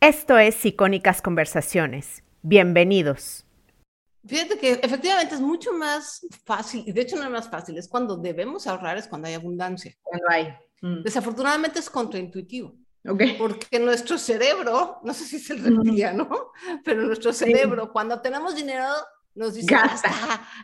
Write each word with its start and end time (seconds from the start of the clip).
Esto 0.00 0.38
es 0.38 0.64
Icónicas 0.64 1.20
Conversaciones. 1.20 2.22
Bienvenidos. 2.42 3.44
Fíjate 4.24 4.56
que 4.56 4.74
efectivamente 4.74 5.34
es 5.34 5.40
mucho 5.40 5.72
más 5.72 6.24
fácil, 6.44 6.84
y 6.86 6.92
de 6.92 7.00
hecho 7.00 7.16
no 7.16 7.24
es 7.24 7.30
más 7.30 7.50
fácil, 7.50 7.76
es 7.76 7.88
cuando 7.88 8.16
debemos 8.16 8.68
ahorrar, 8.68 8.96
es 8.96 9.08
cuando 9.08 9.26
hay 9.26 9.34
abundancia. 9.34 9.96
Cuando 10.04 10.26
hay. 10.30 10.54
Mm. 10.82 11.02
Desafortunadamente 11.02 11.80
es 11.80 11.90
contraintuitivo. 11.90 12.76
Okay. 13.04 13.34
Porque 13.36 13.80
nuestro 13.80 14.18
cerebro, 14.18 15.00
no 15.02 15.12
sé 15.12 15.24
si 15.24 15.36
es 15.36 15.50
el 15.50 15.64
reptiliano, 15.64 16.52
pero 16.84 17.02
nuestro 17.02 17.32
cerebro, 17.32 17.92
cuando 17.92 18.20
tenemos 18.20 18.54
dinero, 18.54 18.86
nos 19.34 19.54
dice, 19.54 19.74
gasta. 19.74 20.12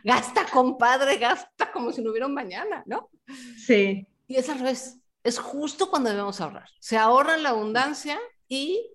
gasta, 0.05 0.45
compadre, 0.45 1.17
gasta 1.17 1.73
como 1.73 1.91
si 1.91 2.01
no 2.01 2.11
hubiera 2.11 2.27
un 2.27 2.33
mañana, 2.33 2.83
¿no? 2.85 3.09
Sí. 3.57 4.07
Y 4.27 4.35
es 4.37 4.47
al 4.47 4.59
revés, 4.59 4.97
es 5.25 5.39
justo 5.39 5.89
cuando 5.89 6.09
debemos 6.09 6.39
ahorrar. 6.39 6.69
Se 6.79 6.95
ahorra 6.95 7.35
en 7.35 7.43
la 7.43 7.49
abundancia 7.49 8.17
y 8.47 8.94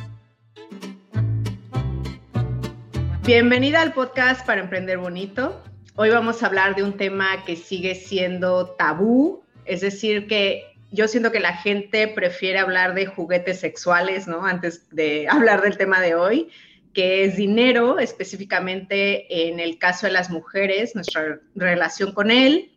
Bienvenida 3.23 3.81
al 3.81 3.93
podcast 3.93 4.43
para 4.47 4.61
Emprender 4.61 4.97
Bonito. 4.97 5.63
Hoy 5.95 6.09
vamos 6.09 6.41
a 6.41 6.47
hablar 6.47 6.73
de 6.73 6.81
un 6.81 6.97
tema 6.97 7.45
que 7.45 7.55
sigue 7.55 7.93
siendo 7.93 8.71
tabú, 8.71 9.43
es 9.65 9.81
decir, 9.81 10.25
que 10.25 10.73
yo 10.89 11.07
siento 11.07 11.31
que 11.31 11.39
la 11.39 11.53
gente 11.53 12.07
prefiere 12.07 12.57
hablar 12.57 12.95
de 12.95 13.05
juguetes 13.05 13.59
sexuales, 13.59 14.27
¿no? 14.27 14.43
Antes 14.43 14.89
de 14.89 15.27
hablar 15.29 15.61
del 15.61 15.77
tema 15.77 16.01
de 16.01 16.15
hoy, 16.15 16.49
que 16.95 17.23
es 17.23 17.37
dinero, 17.37 17.99
específicamente 17.99 19.49
en 19.49 19.59
el 19.59 19.77
caso 19.77 20.07
de 20.07 20.13
las 20.13 20.31
mujeres, 20.31 20.95
nuestra 20.95 21.39
relación 21.53 22.13
con 22.13 22.31
él, 22.31 22.71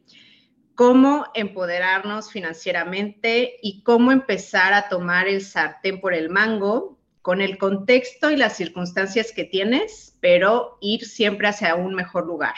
cómo 0.75 1.25
empoderarnos 1.33 2.31
financieramente 2.31 3.57
y 3.63 3.83
cómo 3.83 4.13
empezar 4.13 4.75
a 4.75 4.91
tomar 4.91 5.27
el 5.27 5.41
sartén 5.41 6.03
por 6.03 6.13
el 6.13 6.29
mango 6.29 6.99
con 7.25 7.41
el 7.41 7.57
contexto 7.57 8.31
y 8.31 8.37
las 8.37 8.55
circunstancias 8.55 9.33
que 9.33 9.45
tienes, 9.45 10.15
pero 10.21 10.77
ir 10.83 11.07
siempre 11.07 11.49
hacia 11.49 11.75
un 11.75 11.95
mejor 11.95 12.27
lugar. 12.27 12.53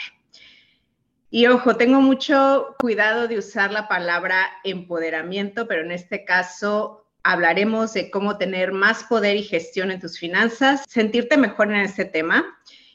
Y 1.29 1.47
ojo, 1.47 1.77
tengo 1.77 2.01
mucho 2.01 2.75
cuidado 2.77 3.29
de 3.29 3.37
usar 3.37 3.71
la 3.71 3.87
palabra 3.87 4.45
empoderamiento, 4.65 5.69
pero 5.69 5.83
en 5.83 5.91
este 5.91 6.25
caso 6.25 7.07
hablaremos 7.23 7.93
de 7.93 8.11
cómo 8.11 8.37
tener 8.37 8.73
más 8.73 9.05
poder 9.05 9.37
y 9.37 9.43
gestión 9.43 9.89
en 9.89 10.01
tus 10.01 10.19
finanzas, 10.19 10.83
sentirte 10.89 11.37
mejor 11.37 11.71
en 11.71 11.79
este 11.79 12.03
tema 12.03 12.43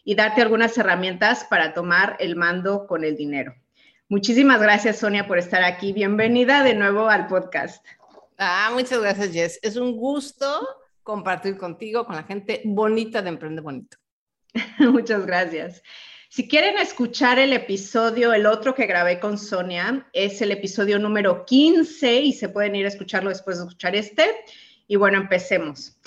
y 0.05 0.15
darte 0.15 0.43
algunas 0.43 0.77
herramientas 0.77 1.45
para 1.49 1.73
tomar 1.73 2.19
el 2.21 2.37
mando 2.37 2.87
con 2.87 3.03
el 3.03 3.17
dinero. 3.17 3.55
Muchísimas 4.11 4.61
gracias, 4.61 4.99
Sonia, 4.99 5.27
por 5.27 5.39
estar 5.39 5.63
aquí. 5.63 5.95
Bienvenida 5.95 6.65
de 6.65 6.75
nuevo 6.75 7.09
al 7.09 7.29
podcast. 7.29 7.83
Ah, 8.37 8.69
muchas 8.75 9.01
gracias, 9.01 9.33
Jess. 9.33 9.59
Es 9.63 9.77
un 9.77 9.97
gusto 9.97 10.69
compartir 11.03 11.57
contigo, 11.57 12.05
con 12.05 12.17
la 12.17 12.23
gente 12.25 12.63
bonita 12.65 13.23
de 13.23 13.29
Emprende 13.31 13.61
Bonito. 13.61 13.97
muchas 14.79 15.27
gracias. 15.27 15.83
Si 16.29 16.49
quieren 16.49 16.79
escuchar 16.79 17.39
el 17.39 17.53
episodio, 17.53 18.33
el 18.33 18.47
otro 18.47 18.75
que 18.75 18.87
grabé 18.87 19.21
con 19.21 19.37
Sonia, 19.37 20.09
es 20.15 20.41
el 20.41 20.51
episodio 20.51 20.99
número 20.99 21.45
15 21.45 22.21
y 22.21 22.33
se 22.33 22.49
pueden 22.49 22.75
ir 22.75 22.87
a 22.87 22.89
escucharlo 22.89 23.29
después 23.29 23.59
de 23.59 23.65
escuchar 23.65 23.95
este. 23.95 24.25
Y 24.89 24.97
bueno, 24.97 25.19
empecemos. 25.19 25.99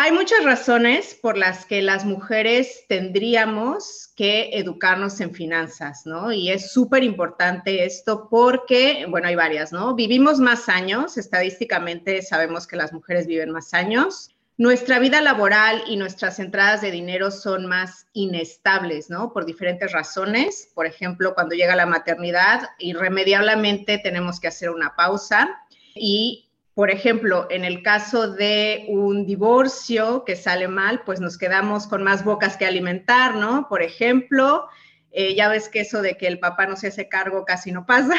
Hay 0.00 0.12
muchas 0.12 0.44
razones 0.44 1.18
por 1.20 1.36
las 1.36 1.64
que 1.64 1.82
las 1.82 2.04
mujeres 2.04 2.84
tendríamos 2.88 4.12
que 4.14 4.50
educarnos 4.52 5.20
en 5.20 5.34
finanzas, 5.34 6.06
¿no? 6.06 6.30
Y 6.30 6.50
es 6.50 6.70
súper 6.70 7.02
importante 7.02 7.84
esto 7.84 8.28
porque, 8.30 9.06
bueno, 9.08 9.26
hay 9.26 9.34
varias, 9.34 9.72
¿no? 9.72 9.96
Vivimos 9.96 10.38
más 10.38 10.68
años, 10.68 11.18
estadísticamente 11.18 12.22
sabemos 12.22 12.68
que 12.68 12.76
las 12.76 12.92
mujeres 12.92 13.26
viven 13.26 13.50
más 13.50 13.74
años 13.74 14.30
nuestra 14.58 14.98
vida 14.98 15.20
laboral 15.22 15.84
y 15.86 15.96
nuestras 15.96 16.40
entradas 16.40 16.80
de 16.80 16.90
dinero 16.90 17.30
son 17.30 17.66
más 17.66 18.06
inestables, 18.12 19.08
¿no? 19.08 19.32
Por 19.32 19.46
diferentes 19.46 19.92
razones. 19.92 20.72
Por 20.74 20.84
ejemplo, 20.84 21.32
cuando 21.34 21.54
llega 21.54 21.76
la 21.76 21.86
maternidad, 21.86 22.68
irremediablemente 22.80 23.98
tenemos 23.98 24.40
que 24.40 24.48
hacer 24.48 24.70
una 24.70 24.96
pausa. 24.96 25.48
Y, 25.94 26.47
por 26.78 26.92
ejemplo, 26.92 27.48
en 27.50 27.64
el 27.64 27.82
caso 27.82 28.30
de 28.30 28.84
un 28.86 29.26
divorcio 29.26 30.22
que 30.24 30.36
sale 30.36 30.68
mal, 30.68 31.02
pues 31.04 31.18
nos 31.18 31.36
quedamos 31.36 31.88
con 31.88 32.04
más 32.04 32.24
bocas 32.24 32.56
que 32.56 32.66
alimentar, 32.66 33.34
¿no? 33.34 33.66
Por 33.68 33.82
ejemplo, 33.82 34.68
eh, 35.10 35.34
ya 35.34 35.48
ves 35.48 35.68
que 35.68 35.80
eso 35.80 36.02
de 36.02 36.16
que 36.16 36.28
el 36.28 36.38
papá 36.38 36.66
no 36.66 36.76
se 36.76 36.86
hace 36.86 37.08
cargo 37.08 37.44
casi 37.44 37.72
no 37.72 37.84
pasa. 37.84 38.14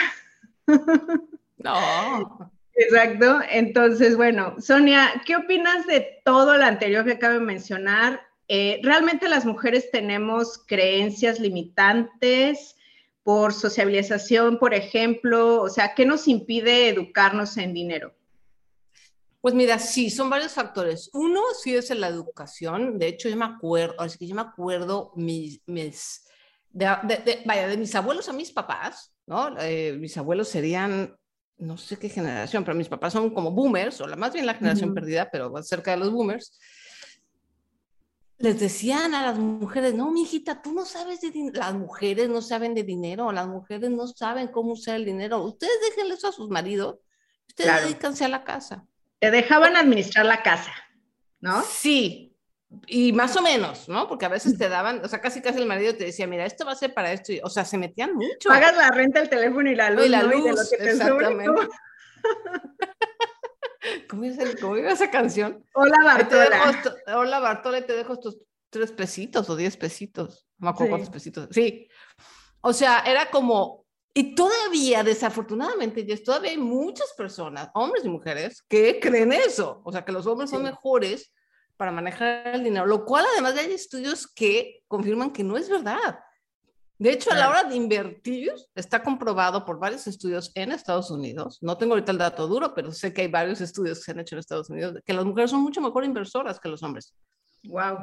No. 1.58 2.52
Exacto. 2.74 3.40
Entonces, 3.50 4.18
bueno, 4.18 4.56
Sonia, 4.60 5.22
¿qué 5.26 5.38
opinas 5.38 5.88
de 5.88 6.22
todo 6.26 6.58
lo 6.58 6.66
anterior 6.66 7.06
que 7.06 7.14
acabo 7.14 7.36
de 7.36 7.40
mencionar? 7.40 8.22
Eh, 8.50 8.82
¿Realmente 8.84 9.30
las 9.30 9.46
mujeres 9.46 9.90
tenemos 9.90 10.58
creencias 10.68 11.40
limitantes 11.40 12.76
por 13.24 13.54
sociabilización, 13.54 14.60
por 14.60 14.74
ejemplo? 14.74 15.62
O 15.62 15.70
sea, 15.70 15.96
¿qué 15.96 16.06
nos 16.06 16.28
impide 16.28 16.90
educarnos 16.90 17.56
en 17.56 17.74
dinero? 17.74 18.19
Pues 19.42 19.56
mira, 19.56 19.80
sí, 19.80 20.10
son 20.10 20.30
varios 20.30 20.54
factores. 20.54 21.10
Uno 21.14 21.42
sí 21.62 21.76
es 21.76 21.90
la 21.92 22.08
educación. 22.08 23.00
De 23.00 23.08
hecho, 23.08 23.30
yo 23.30 23.38
me 23.38 23.46
acuerdo, 23.46 24.04
es 24.04 24.18
que 24.18 24.28
yo 24.28 24.36
me 24.36 24.42
acuerdo 24.42 25.14
mis, 25.16 25.62
mis 25.66 26.26
de, 26.72 26.86
vaya, 27.46 27.68
de 27.68 27.78
mis 27.78 27.96
abuelos 27.96 28.28
a 28.28 28.34
mis 28.34 28.52
papás, 28.52 29.14
¿no? 29.26 29.58
Eh, 29.60 29.98
mis 30.00 30.18
abuelos 30.18 30.50
serían 30.50 31.16
no 31.60 31.78
sé 31.78 31.98
qué 31.98 32.10
generación, 32.10 32.64
pero 32.64 32.76
mis 32.76 32.88
papás 32.88 33.14
son 33.14 33.34
como 33.34 33.52
boomers, 33.52 34.00
o 34.02 34.08
la, 34.08 34.16
más 34.16 34.34
bien 34.34 34.46
la 34.46 34.54
generación 34.54 34.94
perdida, 34.94 35.30
pero 35.30 35.62
cerca 35.62 35.92
de 35.92 35.98
los 35.98 36.12
boomers, 36.12 36.58
les 38.38 38.58
decían 38.58 39.14
a 39.14 39.24
las 39.24 39.38
mujeres, 39.38 39.94
no, 39.94 40.12
mi 40.12 40.24
hijita, 40.24 40.62
tú 40.62 40.72
no 40.72 40.86
sabes 40.86 41.20
de 41.20 41.30
dinero, 41.30 41.60
las 41.60 41.74
mujeres 41.74 42.30
no 42.30 42.42
saben 42.42 42.74
de 42.74 42.84
dinero, 42.84 43.32
las 43.34 43.48
mujeres 43.48 43.92
no 43.92 44.08
saben 44.08 44.48
cómo 44.48 44.72
usar 44.72 44.96
el 44.96 45.04
dinero, 45.04 45.44
ustedes 45.44 45.74
déjenle 45.90 46.14
eso 46.14 46.30
a 46.30 46.32
sus 46.32 46.50
maridos, 46.50 47.00
ustedes 47.50 47.84
dedícanse 47.84 48.24
a 48.24 48.30
la 48.30 48.46
casa. 48.46 48.86
Te 49.20 49.32
dejaban 49.32 49.76
administrar 49.76 50.26
la 50.26 50.42
casa, 50.44 50.74
¿no? 51.42 51.62
Sí, 51.62 52.30
y 52.86 53.14
más 53.14 53.36
o 53.36 53.42
menos, 53.42 53.90
¿no? 53.90 54.08
Porque 54.08 54.26
a 54.26 54.30
veces 54.30 54.58
te 54.58 54.70
daban, 54.70 55.04
o 55.04 55.08
sea, 55.08 55.20
casi 55.22 55.42
casi 55.42 55.60
el 55.60 55.66
marido 55.66 55.96
te 55.96 56.06
decía, 56.06 56.28
mira, 56.28 56.46
esto 56.46 56.66
va 56.66 56.74
a 56.74 56.76
ser 56.76 56.94
para 56.94 57.12
esto, 57.12 57.34
o 57.44 57.50
sea, 57.50 57.66
se 57.66 57.78
metían 57.78 58.14
mucho. 58.14 58.50
Pagas 58.50 58.78
la 58.78 58.92
renta, 58.92 59.20
el 59.22 59.30
teléfono 59.30 59.70
y 59.70 59.76
la 59.76 59.90
luz, 59.90 60.06
y 60.06 60.10
la 60.10 60.24
luz, 60.24 60.46
lo 60.46 60.56
que 60.70 60.78
te 60.78 60.92
exactamente. 60.92 61.68
¿Cómo, 64.10 64.78
iba 64.78 64.92
esa 64.92 65.10
canción? 65.10 65.66
Hola 65.74 65.98
Bartola. 66.04 66.84
Hola 67.16 67.40
Bartola, 67.40 67.82
te 67.82 67.94
dejo 67.94 68.14
estos 68.14 68.38
tres 68.70 68.92
pesitos 68.92 69.50
o 69.50 69.56
diez 69.56 69.76
pesitos, 69.78 70.48
no 70.60 70.66
me 70.66 70.72
acuerdo 70.72 70.92
cuántos 70.92 71.10
pesitos. 71.10 71.48
Sí, 71.52 71.90
o 72.62 72.74
sea, 72.74 73.00
era 73.00 73.32
como, 73.32 73.79
y 74.20 74.36
todavía, 74.36 75.02
desafortunadamente, 75.02 76.06
ya 76.06 76.22
todavía 76.22 76.52
hay 76.52 76.58
muchas 76.58 77.14
personas, 77.14 77.70
hombres 77.74 78.04
y 78.04 78.10
mujeres, 78.10 78.62
que 78.68 79.00
creen 79.00 79.32
eso, 79.32 79.82
o 79.86 79.94
sea, 79.94 80.04
que 80.04 80.12
los 80.12 80.28
hombres 80.28 80.50
son 80.50 80.62
mejores 80.62 81.34
para 81.78 81.94
manejar 81.94 82.48
el 82.48 82.66
dinero, 82.66 82.86
lo 82.86 83.06
cual 83.06 83.24
además 83.32 83.58
hay 83.58 83.72
estudios 83.72 84.28
que 84.28 84.84
confirman 84.90 85.32
que 85.32 85.42
no 85.42 85.56
es 85.56 85.70
verdad. 85.70 86.20
De 86.98 87.14
hecho, 87.14 87.32
a 87.32 87.36
la 87.36 87.48
hora 87.48 87.64
de 87.64 87.78
invertir, 87.78 88.52
está 88.76 89.02
comprobado 89.02 89.64
por 89.64 89.80
varios 89.80 90.06
estudios 90.06 90.52
en 90.54 90.74
Estados 90.74 91.10
Unidos, 91.12 91.58
no 91.62 91.78
tengo 91.78 91.94
ahorita 91.94 92.12
el 92.12 92.18
dato 92.18 92.46
duro, 92.46 92.74
pero 92.76 92.92
sé 92.92 93.14
que 93.14 93.22
hay 93.22 93.30
varios 93.30 93.62
estudios 93.62 94.00
que 94.00 94.04
se 94.04 94.12
han 94.12 94.20
hecho 94.20 94.36
en 94.36 94.40
Estados 94.40 94.70
Unidos, 94.70 95.00
que 95.06 95.14
las 95.14 95.24
mujeres 95.24 95.50
son 95.50 95.62
mucho 95.62 95.80
mejor 95.80 96.04
inversoras 96.04 96.60
que 96.60 96.68
los 96.68 96.84
hombres. 96.84 97.16
Wow. 97.64 98.00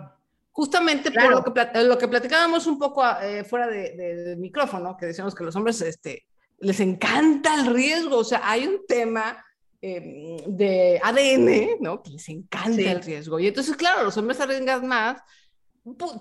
Justamente 0.56 1.10
por 1.10 1.30
lo 1.30 1.44
que, 1.44 1.82
lo 1.84 1.98
que 1.98 2.08
platicábamos 2.08 2.66
un 2.66 2.78
poco 2.78 3.04
eh, 3.20 3.44
fuera 3.44 3.66
del 3.66 3.96
de, 3.96 4.36
micrófono, 4.36 4.96
que 4.96 5.06
decíamos 5.06 5.34
que 5.34 5.44
los 5.44 5.54
hombres 5.54 5.80
este, 5.82 6.26
les 6.58 6.80
encanta 6.80 7.54
el 7.54 7.74
riesgo, 7.74 8.16
o 8.18 8.24
sea, 8.24 8.40
hay 8.42 8.66
un 8.66 8.86
tema 8.86 9.44
Em, 9.88 10.36
de 10.46 11.00
ADN, 11.02 11.80
¿no? 11.80 12.02
Que 12.02 12.10
les 12.10 12.28
encanta 12.28 12.90
el 12.90 13.02
riesgo. 13.02 13.38
Y 13.38 13.46
entonces, 13.46 13.76
claro, 13.76 14.02
los 14.02 14.16
hombres 14.16 14.40
arriesgan 14.40 14.86
más, 14.86 15.20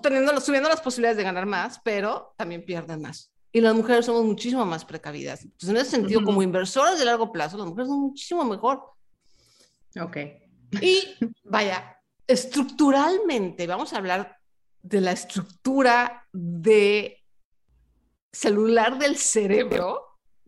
teniendo, 0.03 0.39
subiendo 0.39 0.69
las 0.69 0.81
posibilidades 0.81 1.17
de 1.17 1.23
ganar 1.23 1.45
más, 1.45 1.79
pero 1.83 2.35
también 2.37 2.63
pierden 2.63 3.01
más. 3.01 3.31
Y 3.51 3.61
las 3.61 3.73
mujeres 3.73 4.05
somos 4.05 4.23
muchísimo 4.25 4.65
más 4.65 4.83
precavidas. 4.85 5.43
Entonces, 5.43 5.69
en 5.69 5.77
ese 5.77 5.91
sentido, 5.91 6.23
como 6.23 6.43
inversoras 6.43 6.99
de 6.99 7.05
largo 7.05 7.31
plazo, 7.31 7.57
las 7.57 7.65
mujeres 7.65 7.87
son 7.87 8.01
muchísimo 8.01 8.43
mejor. 8.43 8.83
Ok. 9.99 10.17
Y 10.81 11.01
vaya, 11.45 11.94
estructuralmente, 12.27 13.67
vamos 13.67 13.93
a 13.93 13.97
hablar 13.97 14.37
de 14.81 15.01
la 15.01 15.11
estructura 15.11 16.27
de 16.31 17.23
celular 18.31 18.97
del 18.99 19.17
cerebro, 19.17 20.01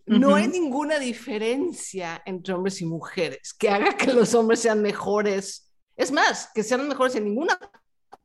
no 0.06 0.36
hay 0.36 0.48
ninguna 0.48 1.00
diferencia 1.00 2.22
entre 2.26 2.54
hombres 2.54 2.82
y 2.82 2.86
mujeres 2.86 3.54
que 3.54 3.70
haga 3.70 3.98
que 3.98 4.14
los 4.14 4.34
hombres 4.36 4.62
sean 4.62 4.82
mejores. 4.82 5.72
Es 5.96 6.12
más, 6.12 6.50
que 6.54 6.64
sean 6.64 6.88
mejores 6.88 7.16
en 7.16 7.26
ninguna 7.26 7.60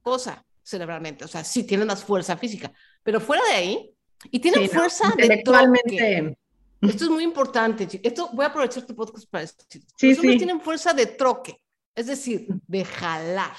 cosa 0.00 0.44
cerebralmente. 0.62 1.24
O 1.24 1.28
sea, 1.28 1.42
sí 1.42 1.64
tienen 1.64 1.88
más 1.88 2.04
fuerza 2.04 2.36
física, 2.36 2.72
pero 3.02 3.20
fuera 3.20 3.42
de 3.46 3.52
ahí, 3.52 3.94
y 4.30 4.38
tienen 4.38 4.68
fuerza 4.68 5.12
de 5.16 5.42
troque. 5.42 6.36
Esto 6.80 7.04
es 7.04 7.10
muy 7.10 7.24
importante. 7.24 7.88
Esto 8.02 8.30
voy 8.32 8.44
a 8.44 8.48
aprovechar 8.48 8.84
tu 8.84 8.94
podcast 8.94 9.28
para 9.28 9.42
decir. 9.42 9.82
los 10.00 10.18
hombres 10.18 10.38
tienen 10.38 10.60
fuerza 10.60 10.92
de 10.92 11.06
troque, 11.06 11.56
es 11.94 12.06
decir, 12.06 12.46
de 12.66 12.84
jalar. 12.84 13.56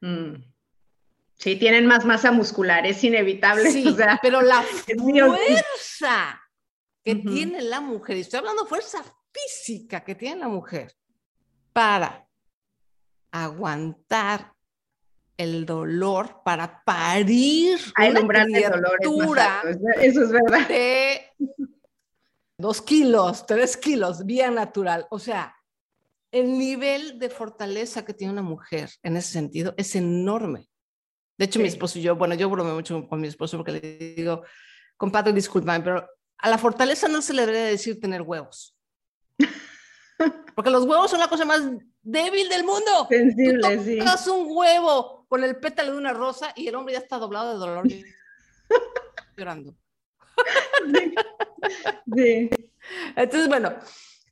Mm. 0.00 0.34
Sí, 1.34 1.56
tienen 1.56 1.86
más 1.86 2.04
masa 2.04 2.32
muscular, 2.32 2.86
es 2.86 3.02
inevitable. 3.02 3.70
Sí, 3.70 3.84
pero 4.22 4.42
la 4.42 4.62
fuerza 4.98 6.40
que 7.02 7.16
tiene 7.16 7.62
la 7.62 7.80
mujer, 7.80 8.18
y 8.18 8.20
estoy 8.20 8.38
hablando 8.38 8.64
de 8.64 8.68
fuerza 8.68 9.02
física 9.32 10.04
que 10.04 10.14
tiene 10.14 10.40
la 10.40 10.48
mujer 10.48 10.94
para 11.72 12.28
aguantar 13.30 14.52
el 15.36 15.64
dolor, 15.64 16.42
para 16.44 16.82
parir 16.84 17.78
Hay 17.96 18.10
una 18.10 18.44
criatura 18.44 19.62
eso 20.02 20.24
es 20.24 20.30
verdad. 20.30 20.68
de 20.68 21.22
dos 22.58 22.82
kilos, 22.82 23.46
tres 23.46 23.78
kilos, 23.78 24.26
vía 24.26 24.50
natural. 24.50 25.06
O 25.08 25.18
sea, 25.18 25.56
el 26.32 26.58
nivel 26.58 27.18
de 27.18 27.30
fortaleza 27.30 28.04
que 28.04 28.14
tiene 28.14 28.32
una 28.32 28.42
mujer 28.42 28.90
en 29.02 29.16
ese 29.16 29.32
sentido 29.32 29.74
es 29.76 29.94
enorme. 29.96 30.68
De 31.36 31.46
hecho, 31.46 31.58
mi 31.58 31.68
esposo 31.68 31.98
y 31.98 32.02
yo, 32.02 32.16
bueno, 32.16 32.34
yo 32.34 32.50
bromeo 32.50 32.74
mucho 32.74 33.08
con 33.08 33.20
mi 33.20 33.28
esposo 33.28 33.56
porque 33.56 33.72
le 33.72 33.80
digo, 34.14 34.42
compadre, 34.96 35.32
discúlpame, 35.32 35.82
pero 35.82 36.06
a 36.38 36.50
la 36.50 36.58
fortaleza 36.58 37.08
no 37.08 37.22
se 37.22 37.32
le 37.32 37.42
debería 37.42 37.64
decir 37.64 38.00
tener 38.00 38.22
huevos. 38.22 38.76
Porque 40.54 40.70
los 40.70 40.84
huevos 40.84 41.10
son 41.10 41.20
la 41.20 41.28
cosa 41.28 41.46
más 41.46 41.62
débil 42.02 42.48
del 42.50 42.64
mundo. 42.64 43.06
Sensible, 43.08 43.78
Tú 43.78 43.98
tocas 43.98 44.26
un 44.26 44.46
huevo 44.48 45.24
con 45.28 45.42
el 45.42 45.56
pétalo 45.56 45.92
de 45.92 45.98
una 45.98 46.12
rosa 46.12 46.52
y 46.54 46.68
el 46.68 46.74
hombre 46.74 46.92
ya 46.92 47.00
está 47.00 47.16
doblado 47.16 47.52
de 47.52 47.58
dolor. 47.58 47.86
llorando. 49.36 49.74
Sí. 52.14 52.50
Entonces, 53.16 53.48
bueno, 53.48 53.74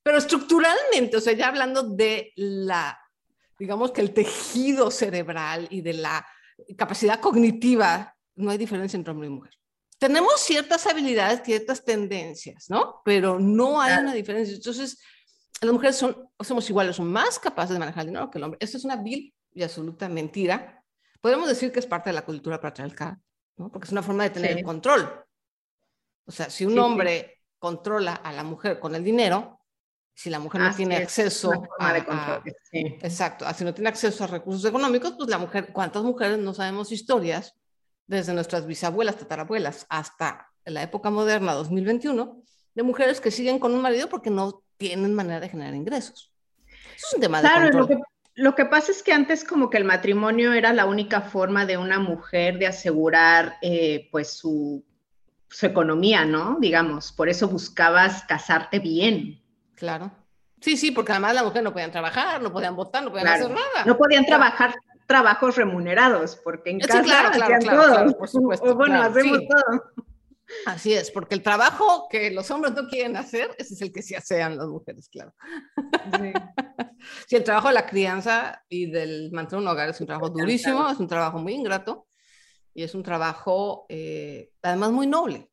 pero 0.08 0.20
estructuralmente, 0.20 1.18
o 1.18 1.20
sea, 1.20 1.34
ya 1.34 1.48
hablando 1.48 1.82
de 1.82 2.32
la, 2.36 2.98
digamos 3.58 3.92
que 3.92 4.00
el 4.00 4.14
tejido 4.14 4.90
cerebral 4.90 5.68
y 5.68 5.82
de 5.82 5.92
la 5.92 6.26
capacidad 6.78 7.20
cognitiva, 7.20 8.16
no 8.36 8.50
hay 8.50 8.56
diferencia 8.56 8.96
entre 8.96 9.10
hombre 9.10 9.26
y 9.26 9.32
mujer. 9.32 9.52
Tenemos 9.98 10.40
ciertas 10.40 10.86
habilidades, 10.86 11.42
ciertas 11.44 11.84
tendencias, 11.84 12.70
¿no? 12.70 13.02
Pero 13.04 13.38
no 13.38 13.82
hay 13.82 13.98
una 13.98 14.14
diferencia. 14.14 14.54
Entonces, 14.54 14.98
las 15.60 15.70
mujeres 15.70 15.96
son, 15.96 16.26
somos 16.40 16.70
iguales, 16.70 16.96
son 16.96 17.12
más 17.12 17.38
capaces 17.38 17.74
de 17.74 17.78
manejar 17.78 18.04
el 18.04 18.06
dinero 18.06 18.30
que 18.30 18.38
el 18.38 18.44
hombre. 18.44 18.58
Esto 18.62 18.78
es 18.78 18.86
una 18.86 18.96
vil 18.96 19.34
y 19.52 19.62
absoluta 19.62 20.08
mentira. 20.08 20.82
Podemos 21.20 21.50
decir 21.50 21.70
que 21.70 21.80
es 21.80 21.86
parte 21.86 22.08
de 22.08 22.14
la 22.14 22.24
cultura 22.24 22.58
patriarcal, 22.58 23.18
¿no? 23.58 23.70
Porque 23.70 23.84
es 23.84 23.92
una 23.92 24.02
forma 24.02 24.22
de 24.22 24.30
tener 24.30 24.56
el 24.56 24.64
control. 24.64 25.22
O 26.24 26.32
sea, 26.32 26.48
si 26.48 26.64
un 26.64 26.78
hombre 26.78 27.42
controla 27.58 28.14
a 28.14 28.32
la 28.32 28.42
mujer 28.42 28.80
con 28.80 28.94
el 28.94 29.04
dinero, 29.04 29.57
si 30.18 30.30
la 30.30 30.40
mujer 30.40 30.62
no 30.62 30.74
tiene 30.74 30.96
acceso 30.96 31.52
a, 31.78 32.42
exacto, 32.72 33.46
si 33.54 33.62
no 33.62 33.72
tiene 33.72 33.88
acceso 33.88 34.24
a 34.24 34.26
recursos 34.26 34.64
económicos, 34.64 35.12
pues 35.16 35.30
la 35.30 35.38
mujer, 35.38 35.68
¿cuántas 35.72 36.02
mujeres 36.02 36.38
no 36.38 36.52
sabemos 36.54 36.90
historias 36.90 37.54
desde 38.08 38.34
nuestras 38.34 38.66
bisabuelas, 38.66 39.16
tatarabuelas 39.16 39.86
hasta 39.88 40.48
la 40.64 40.82
época 40.82 41.10
moderna, 41.10 41.52
2021, 41.52 42.42
de 42.74 42.82
mujeres 42.82 43.20
que 43.20 43.30
siguen 43.30 43.60
con 43.60 43.72
un 43.72 43.80
marido 43.80 44.08
porque 44.08 44.28
no 44.28 44.64
tienen 44.76 45.14
manera 45.14 45.38
de 45.38 45.50
generar 45.50 45.76
ingresos? 45.76 46.34
Eso 46.96 47.06
es 47.06 47.14
un 47.14 47.20
tema 47.20 47.40
de 47.40 47.48
control. 47.48 47.76
Lo 47.76 47.86
que, 47.86 47.96
lo 48.34 48.54
que 48.56 48.64
pasa 48.64 48.90
es 48.90 49.04
que 49.04 49.12
antes 49.12 49.44
como 49.44 49.70
que 49.70 49.76
el 49.76 49.84
matrimonio 49.84 50.52
era 50.52 50.72
la 50.72 50.86
única 50.86 51.20
forma 51.20 51.64
de 51.64 51.76
una 51.76 52.00
mujer 52.00 52.58
de 52.58 52.66
asegurar 52.66 53.54
eh, 53.62 54.08
pues 54.10 54.32
su, 54.32 54.84
su 55.48 55.66
economía, 55.66 56.24
¿no? 56.24 56.56
Digamos, 56.60 57.12
por 57.12 57.28
eso 57.28 57.46
buscabas 57.46 58.24
casarte 58.24 58.80
bien 58.80 59.44
Claro. 59.78 60.10
Sí, 60.60 60.76
sí, 60.76 60.90
porque 60.90 61.12
además 61.12 61.34
las 61.34 61.44
mujeres 61.44 61.62
no 61.62 61.72
podían 61.72 61.92
trabajar, 61.92 62.42
no 62.42 62.52
podían 62.52 62.74
votar, 62.74 63.04
no 63.04 63.10
podían 63.10 63.28
hacer 63.28 63.50
nada. 63.50 63.84
No 63.86 63.96
podían 63.96 64.26
trabajar 64.26 64.74
trabajos 65.06 65.56
remunerados, 65.56 66.36
porque 66.42 66.70
en 66.70 66.80
casa 66.80 67.02
claro, 67.02 67.28
hacían 67.28 67.60
todo. 67.60 68.18
por 68.18 68.28
supuesto. 68.28 68.74
bueno, 68.74 69.00
hacemos 69.00 69.38
todo. 69.48 69.84
Así 70.66 70.94
es, 70.94 71.10
porque 71.10 71.34
el 71.34 71.42
trabajo 71.42 72.08
que 72.10 72.30
los 72.30 72.50
hombres 72.50 72.74
no 72.74 72.88
quieren 72.88 73.16
hacer, 73.16 73.54
ese 73.58 73.74
es 73.74 73.82
el 73.82 73.92
que 73.92 74.02
sí 74.02 74.14
hacen 74.14 74.56
las 74.56 74.66
mujeres, 74.66 75.08
claro. 75.08 75.32
Sí. 75.76 76.32
sí. 77.28 77.36
el 77.36 77.44
trabajo 77.44 77.68
de 77.68 77.74
la 77.74 77.86
crianza 77.86 78.64
y 78.68 78.90
del 78.90 79.30
mantener 79.30 79.62
un 79.62 79.68
hogar 79.68 79.90
es 79.90 80.00
un 80.00 80.06
trabajo 80.06 80.30
durísimo, 80.30 80.90
es 80.90 80.98
un 80.98 81.06
trabajo 81.06 81.38
muy 81.38 81.52
ingrato 81.54 82.06
y 82.74 82.82
es 82.82 82.94
un 82.94 83.02
trabajo 83.02 83.86
eh, 83.88 84.50
además 84.62 84.90
muy 84.90 85.06
noble. 85.06 85.50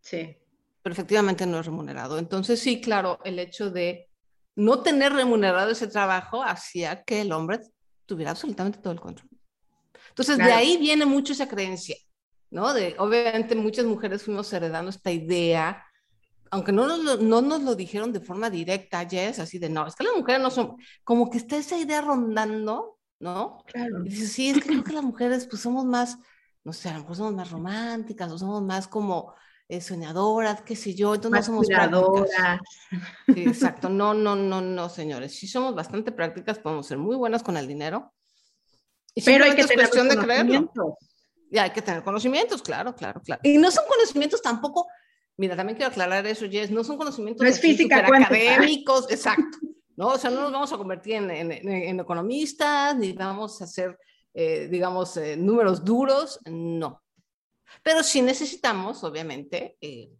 Sí 0.00 0.39
pero 0.82 0.92
efectivamente 0.92 1.46
no 1.46 1.60
es 1.60 1.66
remunerado. 1.66 2.18
Entonces, 2.18 2.60
sí, 2.60 2.80
claro, 2.80 3.18
el 3.24 3.38
hecho 3.38 3.70
de 3.70 4.08
no 4.56 4.82
tener 4.82 5.12
remunerado 5.12 5.70
ese 5.70 5.86
trabajo 5.86 6.42
hacía 6.42 7.02
que 7.04 7.22
el 7.22 7.32
hombre 7.32 7.60
tuviera 8.06 8.32
absolutamente 8.32 8.78
todo 8.78 8.92
el 8.92 9.00
control. 9.00 9.28
Entonces, 10.08 10.38
de 10.38 10.52
ahí 10.52 10.76
viene 10.76 11.06
mucho 11.06 11.32
esa 11.32 11.48
creencia, 11.48 11.96
¿no? 12.50 12.74
De, 12.74 12.96
obviamente, 12.98 13.54
muchas 13.54 13.86
mujeres 13.86 14.22
fuimos 14.24 14.52
heredando 14.52 14.90
esta 14.90 15.10
idea, 15.10 15.84
aunque 16.50 16.72
no 16.72 16.86
nos, 16.86 16.98
lo, 16.98 17.16
no 17.18 17.40
nos 17.40 17.62
lo 17.62 17.74
dijeron 17.76 18.12
de 18.12 18.20
forma 18.20 18.50
directa, 18.50 19.08
Jess, 19.08 19.38
así 19.38 19.58
de, 19.58 19.68
no, 19.68 19.86
es 19.86 19.94
que 19.94 20.04
las 20.04 20.16
mujeres 20.16 20.42
no 20.42 20.50
son, 20.50 20.76
como 21.04 21.30
que 21.30 21.38
está 21.38 21.56
esa 21.56 21.78
idea 21.78 22.00
rondando, 22.00 22.98
¿no? 23.20 23.62
Claro. 23.66 24.04
Y 24.04 24.08
dices, 24.08 24.32
sí, 24.32 24.50
es 24.50 24.56
que 24.56 24.68
creo 24.68 24.84
que 24.84 24.92
las 24.92 25.04
mujeres, 25.04 25.46
pues, 25.46 25.62
somos 25.62 25.84
más, 25.84 26.18
no 26.64 26.72
sé, 26.72 26.88
a 26.88 26.94
lo 26.94 27.00
mejor 27.00 27.16
somos 27.16 27.34
más 27.34 27.50
románticas 27.50 28.32
o 28.32 28.38
somos 28.38 28.62
más 28.62 28.88
como 28.88 29.32
eh, 29.70 29.80
soñadoras, 29.80 30.62
qué 30.62 30.74
sé 30.74 30.94
yo, 30.94 31.14
entonces 31.14 31.48
no 31.48 31.62
somos 31.62 31.68
prácticas. 31.68 32.60
Sí, 33.32 33.42
exacto, 33.42 33.88
no, 33.88 34.14
no, 34.14 34.34
no, 34.34 34.60
no, 34.60 34.88
señores, 34.88 35.32
si 35.32 35.46
somos 35.46 35.76
bastante 35.76 36.10
prácticas, 36.10 36.58
podemos 36.58 36.88
ser 36.88 36.98
muy 36.98 37.14
buenas 37.14 37.44
con 37.44 37.56
el 37.56 37.68
dinero. 37.68 38.12
Y 39.14 39.22
Pero 39.22 39.44
hay 39.44 39.54
que 39.54 39.64
tener 39.64 39.88
cuestión 39.88 40.08
de 40.08 40.16
creerlo. 40.16 40.72
Y 41.52 41.58
hay 41.58 41.70
que 41.70 41.82
tener 41.82 42.02
conocimientos, 42.02 42.62
claro, 42.62 42.96
claro, 42.96 43.20
claro. 43.22 43.40
Y 43.44 43.58
no 43.58 43.70
son 43.70 43.84
conocimientos 43.88 44.42
tampoco, 44.42 44.88
mira, 45.36 45.54
también 45.54 45.76
quiero 45.76 45.92
aclarar 45.92 46.26
eso, 46.26 46.46
Jess, 46.50 46.72
no 46.72 46.82
son 46.82 46.96
conocimientos 46.96 47.44
no 47.44 47.48
es 47.48 47.60
física 47.60 47.98
académicos, 47.98 49.06
exacto. 49.10 49.56
¿no? 49.94 50.08
O 50.08 50.18
sea, 50.18 50.30
no 50.30 50.42
nos 50.42 50.52
vamos 50.52 50.72
a 50.72 50.78
convertir 50.78 51.14
en, 51.14 51.30
en, 51.30 51.52
en 51.52 52.00
economistas, 52.00 52.96
ni 52.96 53.12
vamos 53.12 53.60
a 53.60 53.66
hacer, 53.66 53.96
eh, 54.34 54.66
digamos, 54.68 55.16
eh, 55.16 55.36
números 55.36 55.84
duros, 55.84 56.40
no. 56.46 57.00
Pero 57.82 58.02
sí 58.02 58.22
necesitamos, 58.22 59.02
obviamente, 59.04 59.76
eh, 59.80 60.10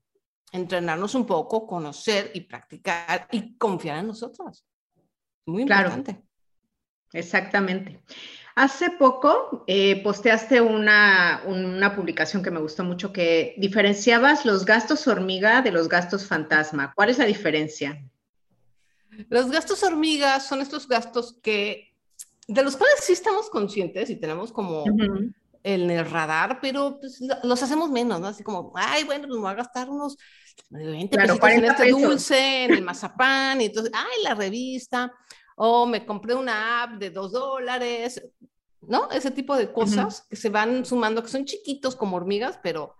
entrenarnos 0.52 1.14
un 1.14 1.26
poco, 1.26 1.66
conocer 1.66 2.30
y 2.34 2.42
practicar 2.42 3.28
y 3.30 3.56
confiar 3.56 3.98
en 3.98 4.08
nosotros. 4.08 4.64
Muy 5.46 5.62
importante. 5.62 6.22
Exactamente. 7.12 8.02
Hace 8.54 8.90
poco 8.90 9.64
eh, 9.66 10.02
posteaste 10.02 10.60
una, 10.60 11.42
una, 11.46 11.94
publicación 11.94 12.42
que 12.42 12.50
me 12.50 12.60
gustó 12.60 12.84
mucho 12.84 13.12
que 13.12 13.54
diferenciabas 13.58 14.44
los 14.44 14.64
gastos 14.64 15.06
hormiga 15.06 15.62
de 15.62 15.72
los 15.72 15.88
gastos 15.88 16.26
fantasma. 16.26 16.92
¿Cuál 16.94 17.10
es 17.10 17.18
la 17.18 17.24
diferencia? 17.24 18.04
Los 19.28 19.50
gastos 19.50 19.82
hormiga 19.82 20.40
son 20.40 20.60
estos 20.60 20.86
gastos 20.88 21.38
que, 21.42 21.94
de 22.48 22.62
los 22.62 22.76
cuales 22.76 23.00
sí 23.02 23.12
estamos 23.12 23.50
conscientes 23.50 24.10
y 24.10 24.16
tenemos 24.16 24.52
como 24.52 24.84
en 25.62 25.90
el 25.90 26.08
radar, 26.10 26.58
pero 26.60 26.98
pues, 26.98 27.20
los 27.42 27.62
hacemos 27.62 27.90
menos, 27.90 28.20
¿no? 28.20 28.28
Así 28.28 28.42
como, 28.42 28.72
ay, 28.74 29.04
bueno, 29.04 29.26
nos 29.26 29.38
voy 29.38 29.50
a 29.50 29.54
gastar 29.54 29.90
unos 29.90 30.16
20 30.70 31.16
pesos 31.16 31.38
en 31.42 31.64
este 31.64 31.90
dulce, 31.90 32.64
en 32.64 32.74
el 32.74 32.82
mazapán, 32.82 33.60
y 33.60 33.66
entonces, 33.66 33.92
ay, 33.94 34.22
la 34.24 34.34
revista, 34.34 35.12
o 35.56 35.86
me 35.86 36.06
compré 36.06 36.34
una 36.34 36.82
app 36.82 36.92
de 36.92 37.10
dos 37.10 37.32
dólares, 37.32 38.22
¿no? 38.80 39.10
Ese 39.10 39.30
tipo 39.30 39.56
de 39.56 39.72
cosas 39.72 40.26
que 40.28 40.36
se 40.36 40.48
van 40.48 40.84
sumando, 40.84 41.22
que 41.22 41.28
son 41.28 41.44
chiquitos 41.44 41.96
como 41.96 42.16
hormigas, 42.16 42.58
pero 42.62 42.94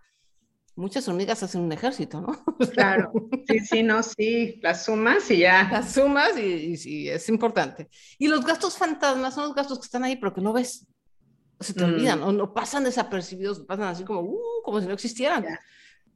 muchas 0.77 1.07
hormigas 1.09 1.43
hacen 1.43 1.63
un 1.63 1.73
ejército, 1.73 2.21
¿no? 2.21 2.45
Claro, 2.75 3.13
sí, 3.49 3.61
sí, 3.61 3.83
no, 3.83 4.03
sí, 4.03 4.61
las 4.63 4.85
sumas 4.85 5.31
y 5.31 5.39
ya. 5.39 5.69
Las 5.71 5.95
sumas 5.95 6.37
y, 6.37 6.43
y 6.43 6.77
sí, 6.77 7.09
es 7.09 7.29
importante. 7.29 7.89
Y 8.19 8.29
los 8.29 8.45
gastos 8.45 8.77
fantasmas 8.77 9.35
son 9.35 9.45
los 9.45 9.55
gastos 9.55 9.79
que 9.79 9.87
están 9.87 10.05
ahí, 10.05 10.17
pero 10.17 10.35
que 10.35 10.41
no 10.41 10.53
ves 10.53 10.87
se 11.61 11.75
te 11.75 11.85
olvidan, 11.85 12.21
mm. 12.21 12.25
o 12.25 12.33
no 12.33 12.55
pasan 12.55 12.85
desapercibidos, 12.85 13.61
pasan 13.61 13.89
así 13.89 14.05
como, 14.05 14.23
uh, 14.23 14.63
como 14.65 14.81
si 14.81 14.87
no 14.87 14.95
existieran. 14.95 15.47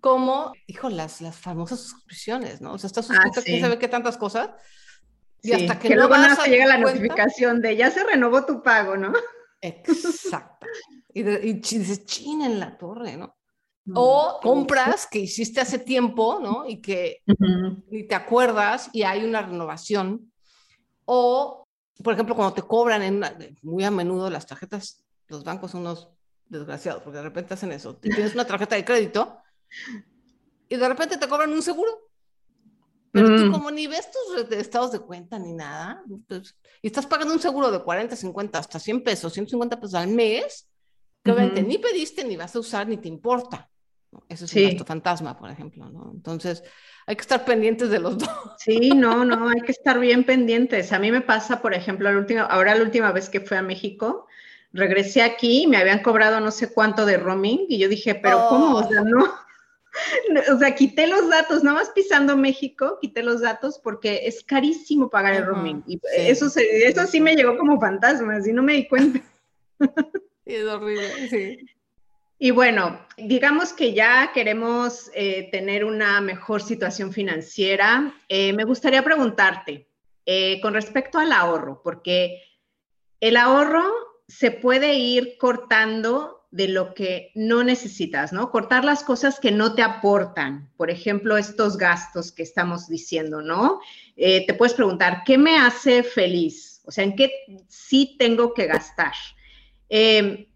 Como, 0.00 0.52
hijo, 0.66 0.90
las, 0.90 1.20
las 1.20 1.36
famosas 1.36 1.80
suscripciones, 1.80 2.60
¿no? 2.60 2.72
O 2.72 2.78
sea, 2.78 2.88
estás 2.88 3.06
suscrito, 3.06 3.40
ah, 3.40 3.42
quién 3.44 3.60
sabe 3.60 3.78
qué 3.78 3.88
tantas 3.88 4.16
cosas. 4.16 4.50
Y 5.42 5.52
hasta 5.52 5.78
que, 5.78 5.94
no 5.94 6.08
vas 6.08 6.38
a 6.38 6.46
llega 6.46 6.66
la 6.66 6.78
notificación 6.78 7.60
de 7.60 7.76
ya 7.76 7.90
se 7.90 8.02
renovó 8.04 8.46
tu 8.46 8.62
pago, 8.62 8.96
¿no? 8.96 9.12
Exacto. 9.60 10.66
y, 11.12 11.22
dices, 11.22 12.04
china 12.06 12.46
en 12.46 12.60
la 12.60 12.76
torre, 12.76 13.16
¿no? 13.16 13.36
O 13.92 14.40
compras 14.42 15.06
que 15.06 15.18
hiciste 15.18 15.60
hace 15.60 15.78
tiempo, 15.78 16.40
¿no? 16.40 16.66
Y 16.66 16.80
que 16.80 17.22
ni 17.90 18.04
te 18.04 18.14
acuerdas 18.14 18.88
y 18.92 19.02
hay 19.02 19.24
una 19.24 19.42
renovación. 19.42 20.32
O, 21.04 21.66
por 22.02 22.14
ejemplo, 22.14 22.34
cuando 22.34 22.54
te 22.54 22.62
cobran 22.62 23.02
en 23.02 23.22
muy 23.60 23.84
a 23.84 23.90
menudo 23.90 24.30
las 24.30 24.46
tarjetas, 24.46 25.03
los 25.28 25.44
bancos 25.44 25.70
son 25.70 25.82
unos 25.82 26.08
desgraciados, 26.46 27.02
porque 27.02 27.18
de 27.18 27.24
repente 27.24 27.54
hacen 27.54 27.72
eso. 27.72 27.96
Tienes 27.96 28.34
una 28.34 28.46
tarjeta 28.46 28.76
de 28.76 28.84
crédito 28.84 29.38
y 30.68 30.76
de 30.76 30.88
repente 30.88 31.16
te 31.16 31.28
cobran 31.28 31.52
un 31.52 31.62
seguro. 31.62 32.10
Pero 33.12 33.28
tú 33.28 33.46
mm. 33.46 33.52
como 33.52 33.70
ni 33.70 33.86
ves 33.86 34.08
tus 34.10 34.50
estados 34.50 34.90
de 34.90 34.98
cuenta 34.98 35.38
ni 35.38 35.52
nada, 35.52 36.02
pues, 36.26 36.56
y 36.82 36.88
estás 36.88 37.06
pagando 37.06 37.32
un 37.32 37.38
seguro 37.38 37.70
de 37.70 37.80
40, 37.80 38.16
50, 38.16 38.58
hasta 38.58 38.80
100 38.80 39.04
pesos, 39.04 39.32
150 39.32 39.80
pesos 39.80 39.94
al 39.94 40.08
mes, 40.08 40.68
que 41.22 41.30
obviamente 41.30 41.62
ni 41.62 41.78
pediste, 41.78 42.24
ni 42.24 42.36
vas 42.36 42.56
a 42.56 42.58
usar, 42.58 42.88
ni 42.88 42.96
te 42.96 43.06
importa. 43.06 43.70
Eso 44.28 44.44
es 44.44 44.54
un 44.54 44.64
gasto 44.64 44.84
fantasma, 44.84 45.38
por 45.38 45.48
ejemplo, 45.48 45.88
¿no? 45.88 46.10
Entonces, 46.12 46.62
hay 47.06 47.14
que 47.14 47.22
estar 47.22 47.44
pendientes 47.44 47.88
de 47.90 48.00
los 48.00 48.18
dos. 48.18 48.30
Sí, 48.58 48.90
no, 48.90 49.24
no, 49.24 49.48
hay 49.48 49.60
que 49.60 49.72
estar 49.72 49.98
bien 50.00 50.24
pendientes. 50.24 50.92
A 50.92 50.98
mí 50.98 51.12
me 51.12 51.20
pasa, 51.20 51.62
por 51.62 51.72
ejemplo, 51.74 52.10
la 52.10 52.18
última, 52.18 52.42
ahora 52.42 52.74
la 52.74 52.82
última 52.82 53.12
vez 53.12 53.28
que 53.28 53.40
fui 53.40 53.56
a 53.56 53.62
México, 53.62 54.26
regresé 54.74 55.22
aquí 55.22 55.62
y 55.62 55.66
me 55.68 55.76
habían 55.76 56.02
cobrado 56.02 56.40
no 56.40 56.50
sé 56.50 56.72
cuánto 56.72 57.06
de 57.06 57.16
roaming 57.16 57.66
y 57.68 57.78
yo 57.78 57.88
dije, 57.88 58.14
pero 58.16 58.48
¿cómo? 58.48 58.76
O 58.76 58.88
sea, 58.88 59.02
oh. 59.02 59.04
no, 60.30 60.40
o 60.54 60.58
sea, 60.58 60.74
quité 60.74 61.06
los 61.06 61.30
datos, 61.30 61.62
nada 61.62 61.78
más 61.78 61.90
pisando 61.90 62.36
México, 62.36 62.98
quité 63.00 63.22
los 63.22 63.40
datos 63.40 63.78
porque 63.78 64.22
es 64.24 64.42
carísimo 64.42 65.08
pagar 65.08 65.34
el 65.34 65.46
roaming. 65.46 65.84
Y 65.86 66.00
eso, 66.16 66.50
eso 66.56 67.06
sí 67.06 67.20
me 67.20 67.36
llegó 67.36 67.56
como 67.56 67.80
fantasma, 67.80 68.36
así 68.36 68.52
no 68.52 68.62
me 68.62 68.74
di 68.74 68.88
cuenta. 68.88 69.20
es 70.44 70.64
horrible, 70.64 71.28
sí. 71.30 71.58
Y 72.36 72.50
bueno, 72.50 72.98
digamos 73.16 73.72
que 73.72 73.94
ya 73.94 74.32
queremos 74.34 75.08
eh, 75.14 75.48
tener 75.52 75.84
una 75.84 76.20
mejor 76.20 76.62
situación 76.62 77.12
financiera. 77.12 78.12
Eh, 78.28 78.52
me 78.52 78.64
gustaría 78.64 79.04
preguntarte 79.04 79.88
eh, 80.26 80.60
con 80.60 80.74
respecto 80.74 81.18
al 81.18 81.30
ahorro, 81.30 81.80
porque 81.82 82.42
el 83.20 83.36
ahorro 83.36 84.13
se 84.28 84.50
puede 84.50 84.94
ir 84.94 85.36
cortando 85.38 86.44
de 86.50 86.68
lo 86.68 86.94
que 86.94 87.32
no 87.34 87.64
necesitas, 87.64 88.32
¿no? 88.32 88.52
Cortar 88.52 88.84
las 88.84 89.02
cosas 89.02 89.40
que 89.40 89.50
no 89.50 89.74
te 89.74 89.82
aportan, 89.82 90.70
por 90.76 90.88
ejemplo, 90.88 91.36
estos 91.36 91.76
gastos 91.76 92.30
que 92.30 92.44
estamos 92.44 92.88
diciendo, 92.88 93.42
¿no? 93.42 93.80
Eh, 94.16 94.46
te 94.46 94.54
puedes 94.54 94.74
preguntar, 94.74 95.22
¿qué 95.26 95.36
me 95.36 95.58
hace 95.58 96.04
feliz? 96.04 96.80
O 96.84 96.92
sea, 96.92 97.02
¿en 97.02 97.16
qué 97.16 97.32
sí 97.66 98.14
tengo 98.20 98.54
que 98.54 98.66
gastar? 98.66 99.14
Em, 99.88 100.46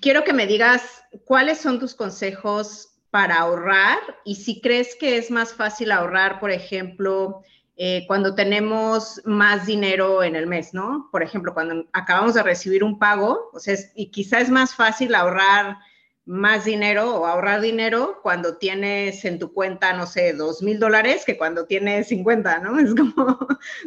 quiero 0.00 0.22
que 0.22 0.32
me 0.32 0.46
digas 0.46 1.02
cuáles 1.24 1.58
son 1.58 1.80
tus 1.80 1.94
consejos 1.96 2.90
para 3.10 3.40
ahorrar 3.40 3.98
y 4.24 4.36
si 4.36 4.60
crees 4.60 4.94
que 4.94 5.16
es 5.16 5.28
más 5.28 5.54
fácil 5.54 5.90
ahorrar, 5.90 6.38
por 6.38 6.52
ejemplo, 6.52 7.42
eh, 7.80 8.04
cuando 8.08 8.34
tenemos 8.34 9.22
más 9.24 9.64
dinero 9.64 10.24
en 10.24 10.34
el 10.34 10.48
mes, 10.48 10.74
¿no? 10.74 11.08
Por 11.12 11.22
ejemplo, 11.22 11.54
cuando 11.54 11.86
acabamos 11.92 12.34
de 12.34 12.42
recibir 12.42 12.82
un 12.82 12.98
pago, 12.98 13.50
o 13.52 13.60
sea, 13.60 13.76
y 13.94 14.10
quizá 14.10 14.40
es 14.40 14.50
más 14.50 14.74
fácil 14.74 15.14
ahorrar 15.14 15.78
más 16.24 16.64
dinero 16.64 17.14
o 17.14 17.24
ahorrar 17.24 17.60
dinero 17.60 18.18
cuando 18.20 18.58
tienes 18.58 19.24
en 19.24 19.38
tu 19.38 19.52
cuenta, 19.52 19.92
no 19.92 20.08
sé, 20.08 20.32
dos 20.32 20.60
mil 20.60 20.80
dólares 20.80 21.22
que 21.24 21.38
cuando 21.38 21.66
tienes 21.66 22.08
50, 22.08 22.58
¿no? 22.58 22.78
Es 22.80 22.96
como, 22.96 23.38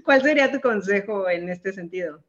¿cuál 0.05 0.21
sería 0.21 0.49
tu 0.49 0.61
consejo 0.61 1.29
en 1.29 1.49
este 1.49 1.73
sentido? 1.73 2.23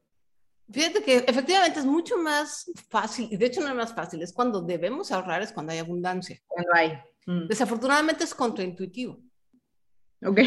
Fíjate 0.69 1.05
que 1.05 1.19
efectivamente 1.19 1.79
es 1.79 1.87
mucho 1.87 2.19
más 2.19 2.73
fácil, 2.89 3.29
y 3.31 3.37
de 3.37 3.47
hecho 3.47 3.61
no 3.61 3.69
es 3.69 3.77
más 3.77 3.95
fácil, 3.95 4.21
es 4.21 4.33
cuando 4.33 4.63
debemos 4.63 5.13
ahorrar, 5.13 5.43
es 5.43 5.53
cuando 5.53 5.71
hay 5.71 5.79
abundancia. 5.79 6.43
Cuando 6.49 6.75
hay. 6.75 6.99
Mm. 7.27 7.47
Desafortunadamente 7.47 8.25
es 8.25 8.35
contraintuitivo. 8.35 9.21